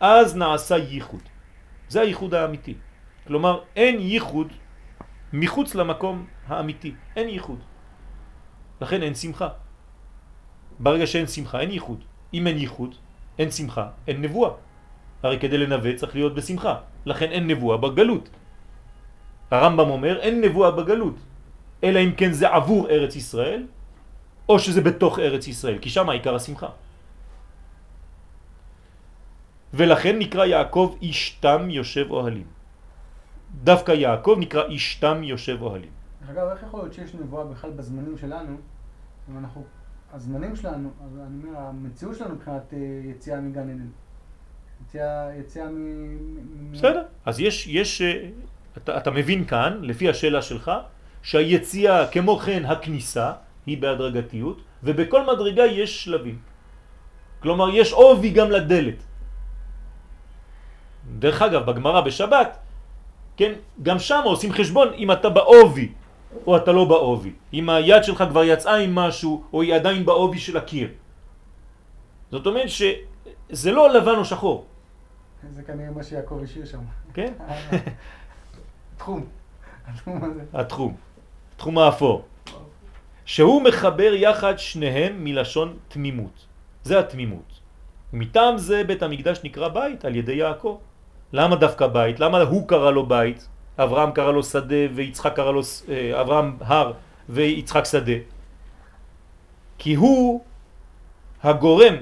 אז 0.00 0.36
נעשה 0.36 0.76
ייחוד. 0.76 1.22
זה 1.88 2.00
הייחוד 2.00 2.34
האמיתי. 2.34 2.74
כלומר, 3.26 3.60
אין 3.76 4.00
ייחוד 4.00 4.52
מחוץ 5.32 5.74
למקום 5.74 6.26
האמיתי. 6.46 6.94
אין 7.16 7.28
ייחוד. 7.28 7.60
לכן 8.80 9.02
אין 9.02 9.14
שמחה. 9.14 9.48
ברגע 10.78 11.06
שאין 11.06 11.26
שמחה, 11.26 11.60
אין 11.60 11.70
ייחוד. 11.70 12.04
אם 12.34 12.46
אין 12.46 12.58
ייחוד, 12.58 12.94
אין 13.38 13.50
שמחה, 13.50 13.88
אין 14.08 14.22
נבואה. 14.22 14.50
הרי 15.22 15.38
כדי 15.38 15.58
לנווה 15.58 15.96
צריך 15.96 16.14
להיות 16.14 16.34
בשמחה. 16.34 16.74
לכן 17.06 17.30
אין 17.30 17.46
נבואה 17.46 17.76
בגלות. 17.76 18.28
הרמב"ם 19.50 19.90
אומר, 19.90 20.20
אין 20.20 20.40
נבואה 20.40 20.70
בגלות. 20.70 21.16
אלא 21.84 21.98
אם 21.98 22.12
כן 22.16 22.32
זה 22.32 22.48
עבור 22.48 22.88
ארץ 22.90 23.16
ישראל, 23.16 23.66
או 24.48 24.58
שזה 24.58 24.80
בתוך 24.80 25.18
ארץ 25.18 25.48
ישראל, 25.48 25.78
כי 25.78 25.90
שם 25.90 26.08
העיקר 26.08 26.34
השמחה. 26.34 26.68
ולכן 29.74 30.18
נקרא 30.18 30.44
יעקב 30.44 30.96
איש 31.02 31.38
תם 31.40 31.70
יושב 31.70 32.06
אוהלים. 32.10 32.46
דווקא 33.64 33.92
יעקב 33.92 34.36
נקרא 34.38 34.64
איש 34.64 34.94
תם 34.94 35.24
יושב 35.24 35.62
אוהלים. 35.62 35.90
אגב, 36.30 36.48
איך 36.48 36.62
יכול 36.62 36.80
להיות 36.80 36.92
שיש 36.92 37.14
נבואה 37.14 37.44
בכלל 37.44 37.70
בזמנים 37.70 38.18
שלנו, 38.18 38.56
אם 39.30 39.38
אנחנו, 39.38 39.64
הזמנים 40.12 40.56
שלנו, 40.56 40.90
אז 41.04 41.18
אני 41.26 41.48
אומר, 41.48 41.58
המציאות 41.58 42.16
שלנו 42.16 42.34
מבחינת 42.34 42.72
אה, 42.72 42.78
יציאה 43.04 43.40
מגן 43.40 43.70
עדן. 43.70 43.88
יציאה, 44.84 45.30
יציאה 45.40 45.68
מ... 45.68 46.72
בסדר, 46.72 47.02
אז 47.24 47.40
יש, 47.40 47.66
יש, 47.66 48.02
אה, 48.02 48.28
אתה, 48.76 48.96
אתה 48.96 49.10
מבין 49.10 49.44
כאן, 49.44 49.78
לפי 49.82 50.08
השאלה 50.08 50.42
שלך, 50.42 50.70
שהיציאה 51.22 52.06
כמו 52.06 52.38
כן 52.38 52.64
הכניסה 52.64 53.32
היא 53.66 53.82
בהדרגתיות, 53.82 54.62
ובכל 54.82 55.34
מדרגה 55.34 55.66
יש 55.66 56.04
שלבים. 56.04 56.38
כלומר, 57.40 57.68
יש 57.74 57.92
עובי 57.92 58.30
גם 58.30 58.50
לדלת. 58.50 59.07
דרך 61.18 61.42
אגב, 61.42 61.66
בגמרא 61.70 62.00
בשבת, 62.00 62.58
כן, 63.36 63.52
גם 63.82 63.98
שם 63.98 64.20
עושים 64.24 64.52
חשבון 64.52 64.88
אם 64.94 65.12
אתה 65.12 65.28
בעובי 65.30 65.92
או 66.46 66.56
אתה 66.56 66.72
לא 66.72 66.84
בעובי. 66.84 67.32
אם 67.52 67.70
היד 67.70 68.04
שלך 68.04 68.24
כבר 68.28 68.44
יצאה 68.44 68.76
עם 68.76 68.94
משהו 68.94 69.44
או 69.52 69.62
היא 69.62 69.74
עדיין 69.74 70.04
בעובי 70.04 70.38
של 70.38 70.56
הקיר. 70.56 70.88
זאת 72.30 72.46
אומרת 72.46 72.68
שזה 72.68 73.72
לא 73.72 73.92
לבן 73.92 74.16
או 74.16 74.24
שחור. 74.24 74.66
זה 75.54 75.62
כנראה 75.62 75.90
מה 75.90 76.02
שיעקב 76.02 76.40
השאיר 76.44 76.64
שם. 76.64 76.78
כן? 77.14 77.32
תחום. 78.96 79.24
התחום. 79.88 80.20
התחום. 80.52 80.96
תחום 81.56 81.78
האפור. 81.78 82.24
שהוא 83.24 83.62
מחבר 83.62 84.12
יחד 84.14 84.58
שניהם 84.58 85.24
מלשון 85.24 85.76
תמימות. 85.88 86.46
זה 86.84 86.98
התמימות. 86.98 87.60
מטעם 88.12 88.58
זה 88.58 88.84
בית 88.84 89.02
המקדש 89.02 89.40
נקרא 89.44 89.68
בית 89.68 90.04
על 90.04 90.16
ידי 90.16 90.34
יעקב. 90.34 90.78
למה 91.32 91.56
דווקא 91.56 91.86
בית? 91.86 92.20
למה 92.20 92.40
הוא 92.40 92.68
קרא 92.68 92.90
לו 92.90 93.06
בית? 93.06 93.48
אברהם 93.78 94.12
קרא 94.12 94.32
לו 94.32 94.42
שדה 94.42 94.94
ויצחק 94.94 95.36
קרא 95.36 95.52
לו, 95.52 95.60
אה, 95.88 96.20
אברהם 96.20 96.56
הר 96.60 96.92
ויצחק 97.28 97.84
שדה. 97.84 98.18
כי 99.78 99.94
הוא 99.94 100.44
הגורם. 101.42 101.94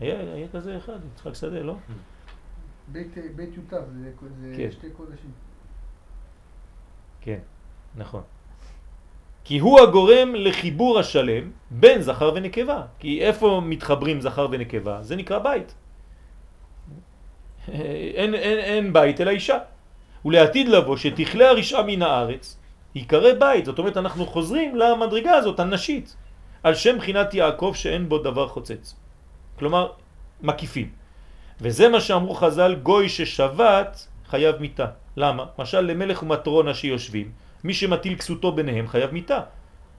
היה, 0.00 0.20
היה 0.34 0.48
כזה 0.48 0.76
אחד, 0.76 0.98
יצחק 1.14 1.34
שדה, 1.34 1.60
לא? 1.60 1.74
בית, 2.88 3.14
בית 3.36 3.56
יוטב, 3.56 3.82
זה, 4.02 4.10
זה 4.40 4.54
כן. 4.56 4.70
שתי 4.70 4.90
קודשים. 4.90 5.30
כן, 7.20 7.38
נכון. 7.96 8.22
כי 9.44 9.58
הוא 9.58 9.80
הגורם 9.80 10.34
לחיבור 10.34 10.98
השלם 10.98 11.50
בין 11.70 12.02
זכר 12.02 12.32
ונקבה. 12.34 12.82
כי 12.98 13.22
איפה 13.22 13.60
מתחברים 13.64 14.20
זכר 14.20 14.48
ונקבה? 14.50 15.02
זה 15.02 15.16
נקרא 15.16 15.38
בית. 15.38 15.74
אין, 17.68 18.34
אין, 18.34 18.58
אין 18.58 18.92
בית 18.92 19.20
אלא 19.20 19.30
אישה. 19.30 19.58
ולעתיד 20.24 20.68
לבוא 20.68 20.96
שתכלה 20.96 21.50
הרשעה 21.50 21.82
מן 21.82 22.02
הארץ, 22.02 22.58
יקרא 22.94 23.32
בית. 23.32 23.64
זאת 23.64 23.78
אומרת, 23.78 23.96
אנחנו 23.96 24.26
חוזרים 24.26 24.76
למדרגה 24.76 25.34
הזאת, 25.34 25.60
הנשית. 25.60 26.16
על 26.62 26.74
שם 26.74 26.98
בחינת 26.98 27.34
יעקב 27.34 27.72
שאין 27.74 28.08
בו 28.08 28.18
דבר 28.18 28.48
חוצץ. 28.48 28.94
כלומר, 29.58 29.88
מקיפים. 30.42 30.88
וזה 31.60 31.88
מה 31.88 32.00
שאמרו 32.00 32.34
חז"ל, 32.34 32.74
גוי 32.82 33.08
ששבת 33.08 34.06
חייב 34.30 34.56
מיתה. 34.60 34.86
למה? 35.16 35.44
משל 35.58 35.80
למלך 35.80 36.22
ומטרונה 36.22 36.74
שיושבים, 36.74 37.30
מי 37.64 37.74
שמטיל 37.74 38.14
כסותו 38.16 38.52
ביניהם 38.52 38.88
חייב 38.88 39.10
מיתה. 39.12 39.40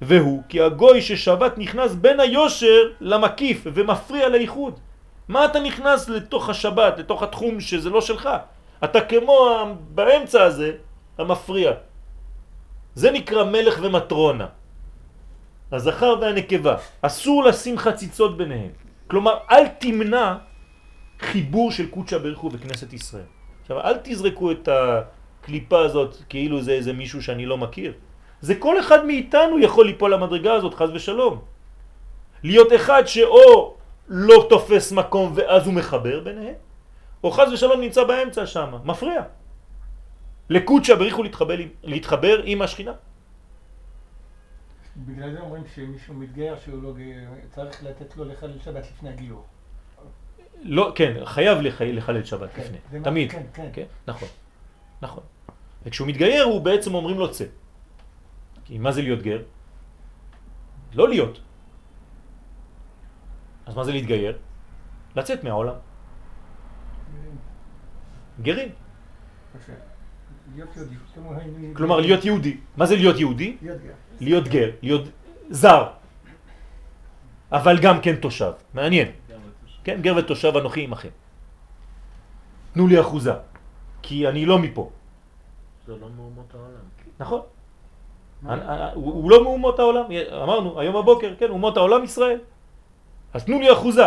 והוא 0.02 0.44
כי 0.50 0.62
הגוי 0.62 1.02
ששבת 1.02 1.58
נכנס 1.58 1.94
בין 1.94 2.20
היושר 2.20 2.82
למקיף 3.02 3.68
ומפריע 3.74 4.30
לאיחוד. 4.30 4.80
מה 5.28 5.46
אתה 5.46 5.60
נכנס 5.60 6.10
לתוך 6.10 6.50
השבת, 6.50 7.00
לתוך 7.00 7.24
התחום 7.24 7.60
שזה 7.60 7.90
לא 7.90 8.02
שלך? 8.02 8.30
אתה 8.84 9.02
כמו 9.02 9.38
באמצע 9.90 10.44
הזה, 10.44 10.72
המפריע. 11.18 11.72
זה 12.96 13.12
נקרא 13.12 13.44
מלך 13.44 13.80
ומטרונה. 13.82 14.48
הזכר 15.72 16.16
והנקבה. 16.22 16.76
אסור 17.02 17.44
לשים 17.44 17.78
חציצות 17.78 18.38
ביניהם. 18.38 18.72
כלומר, 19.08 19.38
אל 19.52 19.68
תמנע 19.68 20.36
חיבור 21.20 21.72
של 21.72 21.90
קודשא 21.90 22.18
ברכו 22.18 22.50
בכנסת 22.50 22.94
ישראל. 22.94 23.30
עכשיו, 23.62 23.82
אל 23.82 23.98
תזרקו 24.04 24.52
את 24.52 24.70
הקליפה 24.72 25.80
הזאת 25.80 26.16
כאילו 26.30 26.62
זה 26.62 26.72
איזה 26.72 26.94
מישהו 26.94 27.24
שאני 27.24 27.46
לא 27.46 27.58
מכיר. 27.58 27.94
זה 28.42 28.56
כל 28.56 28.80
אחד 28.80 29.06
מאיתנו 29.06 29.60
יכול 29.60 29.86
ליפול 29.86 30.14
למדרגה 30.14 30.54
הזאת, 30.54 30.74
חז 30.74 30.90
ושלום. 30.94 31.42
להיות 32.44 32.74
אחד 32.76 33.04
שאו 33.06 33.76
לא 34.08 34.46
תופס 34.50 34.92
מקום 34.92 35.34
ואז 35.36 35.66
הוא 35.66 35.74
מחבר 35.74 36.20
ביניהם, 36.20 36.56
או 37.24 37.32
חז 37.32 37.54
ושלום 37.54 37.82
נמצא 37.82 38.04
באמצע 38.04 38.46
שם, 38.46 38.76
מפריע. 38.84 39.22
לקודשא 40.50 40.96
בריחו 40.96 41.24
להתחבר, 41.24 41.56
להתחבר 41.84 42.42
עם 42.44 42.62
השכינה. 42.62 42.94
בגלל 44.98 45.32
זה 45.32 45.40
אומרים 45.40 45.64
שמישהו 45.76 46.14
מתגייר 46.14 46.56
שהוא 46.60 46.84
לא 46.84 46.94
צריך 47.50 47.84
לתת 47.84 48.18
לו 48.18 48.26
לחלל 48.26 48.60
שבת 48.60 48.84
לפני 48.84 49.10
הגיור. 49.10 49.46
לא, 50.62 50.92
כן, 50.96 51.26
חייב 51.26 51.58
לחלל 51.62 52.24
שבת 52.24 52.50
כן, 52.54 52.62
לפני, 52.62 53.04
תמיד. 53.04 53.32
כן, 53.32 53.44
כן. 53.54 53.70
כן, 53.74 53.86
נכון, 54.08 54.28
נכון. 55.02 55.24
וכשהוא 55.86 56.08
מתגייר 56.08 56.44
הוא 56.44 56.62
בעצם 56.62 56.96
אומרים 56.96 57.20
לו 57.20 57.32
צא. 57.32 57.46
כי 58.66 58.78
מה 58.78 58.92
זה 58.92 59.02
להיות 59.02 59.22
גר? 59.22 59.42
לא 60.94 61.10
להיות. 61.10 61.40
אז 63.66 63.76
מה 63.76 63.84
זה 63.84 63.92
להתגייר? 63.92 64.38
לצאת 65.16 65.44
מהעולם. 65.44 65.76
גרים. 68.42 68.70
כלומר 71.74 72.00
להיות 72.00 72.26
יהודי. 72.26 72.58
מה 72.78 72.86
זה 72.86 72.96
להיות 72.96 73.20
יהודי? 73.20 73.58
להיות 74.20 74.48
גר. 74.48 74.70
להיות 74.82 75.04
זר. 75.50 75.84
אבל 77.52 77.76
גם 77.82 78.02
כן 78.02 78.16
תושב. 78.16 78.52
מעניין. 78.74 79.08
כן, 79.84 80.02
גר 80.02 80.14
ותושב 80.18 80.58
אנוכי 80.58 80.84
עמכם. 80.84 81.10
תנו 82.74 82.88
לי 82.88 83.02
אחוזה, 83.02 83.34
כי 84.02 84.28
אני 84.28 84.46
לא 84.46 84.60
מפה. 84.60 84.90
זה 85.88 85.94
לא 85.98 86.08
מאומות 86.18 86.50
העולם. 86.56 86.86
נכון. 87.20 87.42
אני- 88.48 88.62
אני- 88.62 88.92
הוא 88.94 89.14
הוא 89.14 89.32
לא 89.32 89.44
מאומות 89.44 89.80
העולם, 89.80 90.06
אמרנו 90.44 90.80
היום 90.80 90.96
בבוקר, 90.96 91.36
כן, 91.40 91.50
אומות 91.50 91.78
העולם 91.78 92.04
ישראל. 92.04 92.40
אז 93.34 93.44
תנו 93.44 93.60
לי 93.60 93.74
אחוזה, 93.74 94.06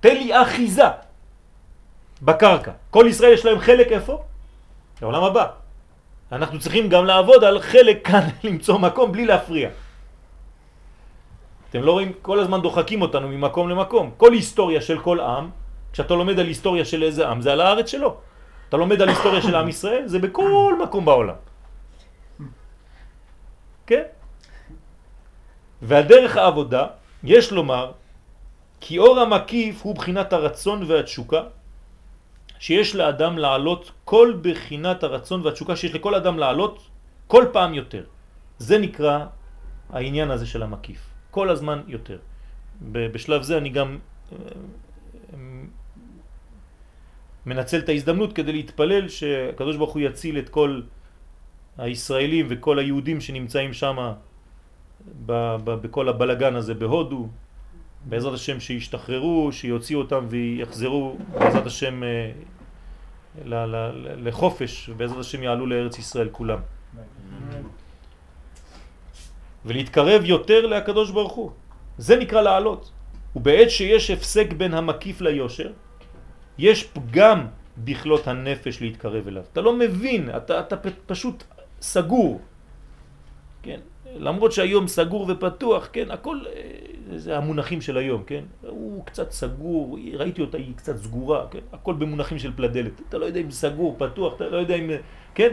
תן 0.00 0.16
לי 0.16 0.42
אחיזה 0.42 0.88
בקרקע. 2.22 2.72
כל 2.90 3.04
ישראל 3.08 3.32
יש 3.32 3.44
להם 3.44 3.58
חלק 3.58 3.86
איפה? 3.92 4.22
לעולם 5.02 5.24
הבא. 5.24 5.46
אנחנו 6.32 6.58
צריכים 6.60 6.88
גם 6.88 7.04
לעבוד 7.04 7.44
על 7.44 7.60
חלק 7.60 7.98
כאן, 8.08 8.28
למצוא 8.44 8.78
מקום 8.78 9.12
בלי 9.12 9.24
להפריע. 9.26 9.68
אתם 11.70 11.82
לא 11.82 11.92
רואים, 11.92 12.12
כל 12.22 12.38
הזמן 12.40 12.60
דוחקים 12.60 13.02
אותנו 13.02 13.28
ממקום 13.28 13.68
למקום. 13.68 14.10
כל 14.16 14.32
היסטוריה 14.32 14.80
של 14.80 14.98
כל 14.98 15.20
עם, 15.20 15.50
כשאתה 15.92 16.14
לומד 16.14 16.38
על 16.38 16.46
היסטוריה 16.46 16.84
של 16.84 17.02
איזה 17.02 17.28
עם, 17.28 17.40
זה 17.40 17.52
על 17.52 17.60
הארץ 17.60 17.88
שלו. 17.88 18.16
אתה 18.68 18.76
לומד 18.76 19.02
על 19.02 19.08
היסטוריה 19.08 19.42
של 19.42 19.54
עם 19.54 19.68
ישראל, 19.68 20.02
זה 20.06 20.18
בכל 20.18 20.74
מקום 20.82 21.04
בעולם. 21.04 21.38
כן? 23.86 24.02
והדרך 25.82 26.36
העבודה, 26.36 26.86
יש 27.24 27.52
לומר, 27.52 27.90
כי 28.80 28.98
אור 28.98 29.20
המקיף 29.20 29.82
הוא 29.82 29.94
בחינת 29.94 30.32
הרצון 30.32 30.82
והתשוקה, 30.86 31.42
שיש 32.58 32.94
לאדם 32.94 33.38
לעלות 33.38 33.92
כל 34.04 34.38
בחינת 34.42 35.02
הרצון 35.02 35.46
והתשוקה 35.46 35.76
שיש 35.76 35.94
לכל 35.94 36.14
אדם 36.14 36.38
לעלות 36.38 36.88
כל 37.26 37.44
פעם 37.52 37.74
יותר. 37.74 38.04
זה 38.58 38.78
נקרא 38.78 39.26
העניין 39.90 40.30
הזה 40.30 40.46
של 40.46 40.62
המקיף. 40.62 41.00
כל 41.30 41.50
הזמן 41.50 41.82
יותר. 41.86 42.18
בשלב 42.92 43.42
זה 43.42 43.58
אני 43.58 43.68
גם 43.68 43.98
אה, 44.32 44.38
מנצל 47.46 47.78
את 47.78 47.88
ההזדמנות 47.88 48.32
כדי 48.32 48.52
להתפלל 48.52 49.08
שהקדוש 49.08 49.76
ברוך 49.76 49.92
הוא 49.92 50.02
יציל 50.02 50.38
את 50.38 50.48
כל 50.48 50.80
הישראלים 51.78 52.46
וכל 52.50 52.78
היהודים 52.78 53.20
שנמצאים 53.20 53.72
שם 53.72 53.96
בכל 55.26 56.08
הבלגן 56.08 56.54
הזה 56.56 56.74
בהודו, 56.74 57.28
בעזרת 58.04 58.34
השם 58.34 58.60
שישתחררו, 58.60 59.52
שיוציאו 59.52 60.00
אותם 60.00 60.26
ויחזרו 60.28 61.16
בעזרת 61.38 61.66
השם 61.66 62.02
אה, 62.02 62.30
ל- 63.44 63.54
ל- 63.54 63.90
ל- 63.94 64.28
לחופש, 64.28 64.88
ובעזרת 64.88 65.18
השם 65.18 65.42
יעלו 65.42 65.66
לארץ 65.66 65.98
ישראל 65.98 66.28
כולם. 66.32 66.58
ולהתקרב 69.64 70.24
יותר 70.24 70.66
לקדוש 70.66 71.10
ברוך 71.10 71.32
הוא. 71.32 71.50
זה 71.98 72.16
נקרא 72.16 72.40
לעלות. 72.40 72.90
ובעת 73.36 73.70
שיש 73.70 74.10
הפסק 74.10 74.52
בין 74.52 74.74
המקיף 74.74 75.20
ליושר, 75.20 75.72
יש 76.58 76.84
פגם 76.84 77.46
בכלות 77.78 78.28
הנפש 78.28 78.80
להתקרב 78.82 79.28
אליו. 79.28 79.42
אתה 79.52 79.60
לא 79.60 79.76
מבין, 79.76 80.30
אתה, 80.36 80.60
אתה 80.60 80.76
פשוט 81.06 81.44
סגור. 81.80 82.40
כן? 83.62 83.80
למרות 84.16 84.52
שהיום 84.52 84.88
סגור 84.88 85.26
ופתוח, 85.28 85.88
כן? 85.92 86.10
הכל, 86.10 86.40
אה, 86.46 87.18
זה 87.18 87.36
המונחים 87.36 87.80
של 87.80 87.96
היום, 87.96 88.22
כן? 88.26 88.44
הוא 88.66 89.04
קצת 89.06 89.30
סגור, 89.30 89.98
ראיתי 90.14 90.40
אותה, 90.40 90.58
היא 90.58 90.76
קצת 90.76 90.96
סגורה, 90.96 91.46
כן? 91.50 91.58
הכל 91.72 91.94
במונחים 91.94 92.38
של 92.38 92.52
פלדלת. 92.56 93.00
אתה 93.08 93.18
לא 93.18 93.24
יודע 93.24 93.40
אם 93.40 93.50
סגור, 93.50 93.96
פתוח, 93.98 94.36
אתה 94.36 94.48
לא 94.48 94.56
יודע 94.56 94.74
אם... 94.74 94.90
כן? 95.34 95.50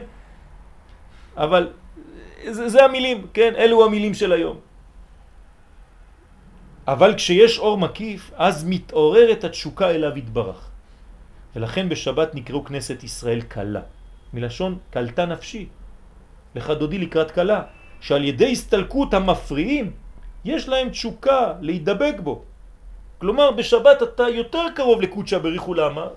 אבל 1.37 1.69
זה, 2.49 2.69
זה 2.69 2.85
המילים, 2.85 3.27
כן? 3.33 3.53
אלו 3.57 3.85
המילים 3.85 4.13
של 4.13 4.31
היום. 4.31 4.57
אבל 6.87 7.15
כשיש 7.15 7.59
אור 7.59 7.77
מקיף, 7.77 8.31
אז 8.35 8.63
מתעוררת 8.63 9.43
התשוקה 9.43 9.89
אליו 9.91 10.17
יתברך. 10.17 10.69
ולכן 11.55 11.89
בשבת 11.89 12.35
נקראו 12.35 12.65
כנסת 12.65 13.03
ישראל 13.03 13.41
קלה, 13.41 13.81
מלשון 14.33 14.77
קלתה 14.91 15.25
נפשי. 15.25 15.67
לך 16.55 16.69
דודי 16.69 16.97
לקראת 16.97 17.31
קלה, 17.31 17.61
שעל 18.01 18.25
ידי 18.25 18.51
הסתלקות 18.51 19.13
המפריעים, 19.13 19.91
יש 20.45 20.69
להם 20.69 20.89
תשוקה 20.89 21.53
להידבק 21.61 22.15
בו. 22.23 22.41
כלומר, 23.17 23.51
בשבת 23.51 24.03
אתה 24.03 24.29
יותר 24.29 24.65
קרוב 24.75 25.01
לקודשא 25.01 25.37
בריחו 25.37 25.73
למה? 25.73 26.07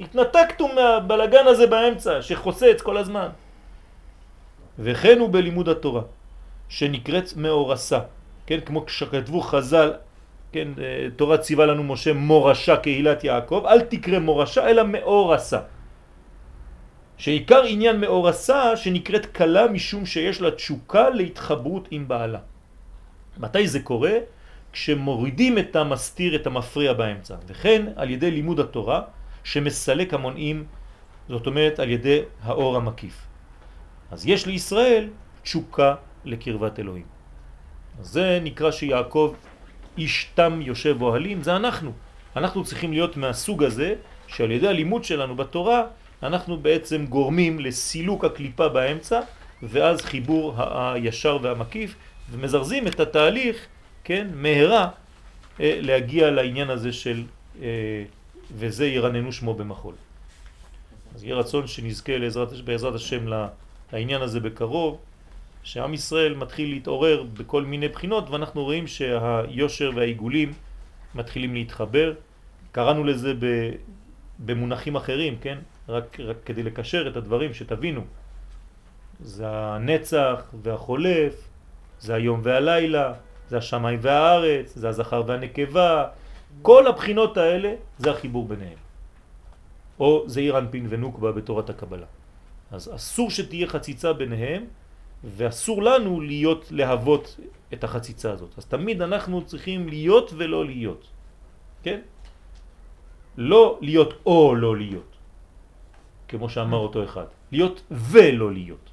התנתקתו 0.00 0.68
מהבלגן 0.68 1.46
הזה 1.46 1.66
באמצע, 1.66 2.22
שחוסץ 2.22 2.80
כל 2.82 2.96
הזמן. 2.96 3.28
וכן 4.78 5.18
הוא 5.18 5.28
בלימוד 5.28 5.68
התורה, 5.68 6.02
שנקראת 6.68 7.36
מאורסה, 7.36 7.98
כן, 8.46 8.60
כמו 8.60 8.84
שכתבו 8.88 9.40
חז"ל, 9.40 9.92
כן, 10.52 10.68
אה, 10.78 11.06
תורה 11.16 11.38
ציווה 11.38 11.66
לנו 11.66 11.84
משה 11.84 12.12
מורשה 12.12 12.76
קהילת 12.76 13.24
יעקב, 13.24 13.64
אל 13.66 13.80
תקרא 13.80 14.18
מורשה 14.18 14.68
אלא 14.68 14.82
מאורסה. 14.82 15.58
שעיקר 17.20 17.62
עניין 17.68 18.00
מאורסה 18.00 18.76
שנקראת 18.76 19.26
קלה 19.26 19.68
משום 19.68 20.06
שיש 20.06 20.40
לה 20.40 20.50
תשוקה 20.50 21.10
להתחברות 21.10 21.88
עם 21.90 22.08
בעלה. 22.08 22.38
מתי 23.38 23.68
זה 23.68 23.80
קורה? 23.80 24.24
כשמורידים 24.72 25.58
את 25.58 25.76
המסתיר, 25.76 26.36
את 26.36 26.46
המפריע 26.46 26.92
באמצע. 26.92 27.36
וכן 27.46 27.92
על 27.96 28.10
ידי 28.10 28.30
לימוד 28.30 28.60
התורה 28.60 29.02
שמסלק 29.44 30.14
המונעים, 30.14 30.64
זאת 31.28 31.46
אומרת 31.46 31.78
על 31.78 31.90
ידי 31.90 32.20
האור 32.42 32.76
המקיף. 32.76 33.16
אז 34.10 34.26
יש 34.26 34.46
לישראל 34.46 35.08
תשוקה 35.42 35.94
לקרבת 36.24 36.80
אלוהים. 36.80 37.06
זה 38.00 38.40
נקרא 38.42 38.70
שיעקב 38.70 39.34
איש 39.98 40.32
תם 40.34 40.62
יושב 40.62 41.02
אוהלים, 41.02 41.42
זה 41.42 41.56
אנחנו. 41.56 41.92
אנחנו 42.36 42.64
צריכים 42.64 42.92
להיות 42.92 43.16
מהסוג 43.16 43.64
הזה, 43.64 43.94
שעל 44.26 44.50
ידי 44.50 44.68
הלימוד 44.68 45.04
שלנו 45.04 45.36
בתורה, 45.36 45.84
אנחנו 46.22 46.56
בעצם 46.56 47.06
גורמים 47.06 47.60
לסילוק 47.60 48.24
הקליפה 48.24 48.68
באמצע, 48.68 49.20
ואז 49.62 50.00
חיבור 50.00 50.54
הישר 50.58 51.38
והמקיף, 51.42 51.94
ומזרזים 52.30 52.86
את 52.86 53.00
התהליך, 53.00 53.66
כן, 54.04 54.28
מהרה, 54.34 54.88
אה, 55.60 55.78
להגיע 55.82 56.30
לעניין 56.30 56.70
הזה 56.70 56.92
של 56.92 57.24
אה, 57.62 58.04
וזה 58.56 58.86
ירננו 58.86 59.32
שמו 59.32 59.54
במחול. 59.54 59.94
אז 61.14 61.24
יהיה 61.24 61.34
רצון 61.34 61.66
שנזכה 61.66 62.18
לעזרת, 62.18 62.60
בעזרת 62.64 62.94
השם 62.94 63.24
לעניין 63.92 64.22
הזה 64.22 64.40
בקרוב, 64.40 64.98
שעם 65.62 65.94
ישראל 65.94 66.34
מתחיל 66.34 66.70
להתעורר 66.70 67.22
בכל 67.22 67.64
מיני 67.64 67.88
בחינות 67.88 68.30
ואנחנו 68.30 68.64
רואים 68.64 68.86
שהיושר 68.86 69.90
והעיגולים 69.94 70.52
מתחילים 71.14 71.54
להתחבר. 71.54 72.14
קראנו 72.72 73.04
לזה 73.04 73.32
במונחים 74.38 74.96
אחרים, 74.96 75.36
כן? 75.40 75.58
רק, 75.90 76.20
רק 76.20 76.36
כדי 76.44 76.62
לקשר 76.62 77.08
את 77.08 77.16
הדברים, 77.16 77.54
שתבינו. 77.54 78.00
זה 79.20 79.44
הנצח 79.48 80.54
והחולף, 80.62 81.48
זה 82.00 82.14
היום 82.14 82.40
והלילה, 82.42 83.12
זה 83.48 83.58
השמיים 83.58 83.98
והארץ, 84.02 84.72
זה 84.76 84.88
הזכר 84.88 85.22
והנקבה, 85.26 86.08
כל 86.62 86.86
הבחינות 86.86 87.36
האלה 87.36 87.74
זה 87.98 88.10
החיבור 88.10 88.48
ביניהם. 88.48 88.78
או 90.00 90.24
זה 90.26 90.40
אירנפין 90.40 90.86
ונוקבה 90.88 91.32
בתורת 91.32 91.70
הקבלה. 91.70 92.06
אז 92.70 92.90
אסור 92.94 93.30
שתהיה 93.30 93.66
חציצה 93.66 94.12
ביניהם, 94.12 94.64
ואסור 95.24 95.82
לנו 95.82 96.20
להיות, 96.20 96.68
להוות 96.70 97.36
את 97.72 97.84
החציצה 97.84 98.32
הזאת. 98.32 98.50
אז 98.58 98.64
תמיד 98.64 99.02
אנחנו 99.02 99.44
צריכים 99.44 99.88
להיות 99.88 100.32
ולא 100.36 100.64
להיות. 100.64 101.06
כן? 101.82 102.00
לא 103.36 103.78
להיות 103.80 104.14
או 104.26 104.54
לא 104.54 104.76
להיות, 104.76 105.09
כמו 106.30 106.48
שאמר 106.48 106.78
אותו 106.78 107.04
אחד. 107.04 107.24
להיות 107.52 107.82
ולא 107.90 108.52
להיות. 108.52 108.86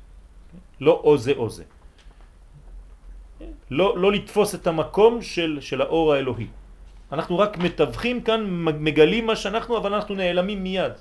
לא 0.82 1.02
או 1.04 1.18
זה 1.18 1.34
או 1.38 1.50
זה. 1.50 1.64
לא, 3.70 3.98
לא 3.98 4.12
לתפוס 4.12 4.56
את 4.56 4.68
המקום 4.68 5.22
של, 5.22 5.58
של 5.62 5.82
האור 5.82 6.14
האלוהי. 6.14 6.48
אנחנו 7.12 7.40
רק 7.40 7.58
מתווכים 7.58 8.22
כאן, 8.22 8.42
מגלים 8.82 9.26
מה 9.26 9.36
שאנחנו, 9.36 9.78
אבל 9.78 9.94
אנחנו 9.94 10.16
נעלמים 10.16 10.64
מיד. 10.64 10.94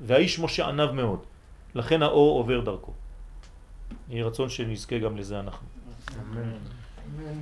והאיש 0.00 0.38
משה 0.38 0.68
ענב 0.68 0.90
מאוד. 0.90 1.20
לכן 1.74 2.02
האור 2.02 2.38
עובר 2.38 2.60
דרכו. 2.60 2.92
יהי 4.08 4.22
רצון 4.22 4.48
שנזכה 4.48 4.98
גם 4.98 5.16
לזה 5.16 5.40
אנחנו. 5.40 5.66
אמן. 6.18 6.52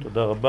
תודה 0.03 0.23
רבה. 0.25 0.39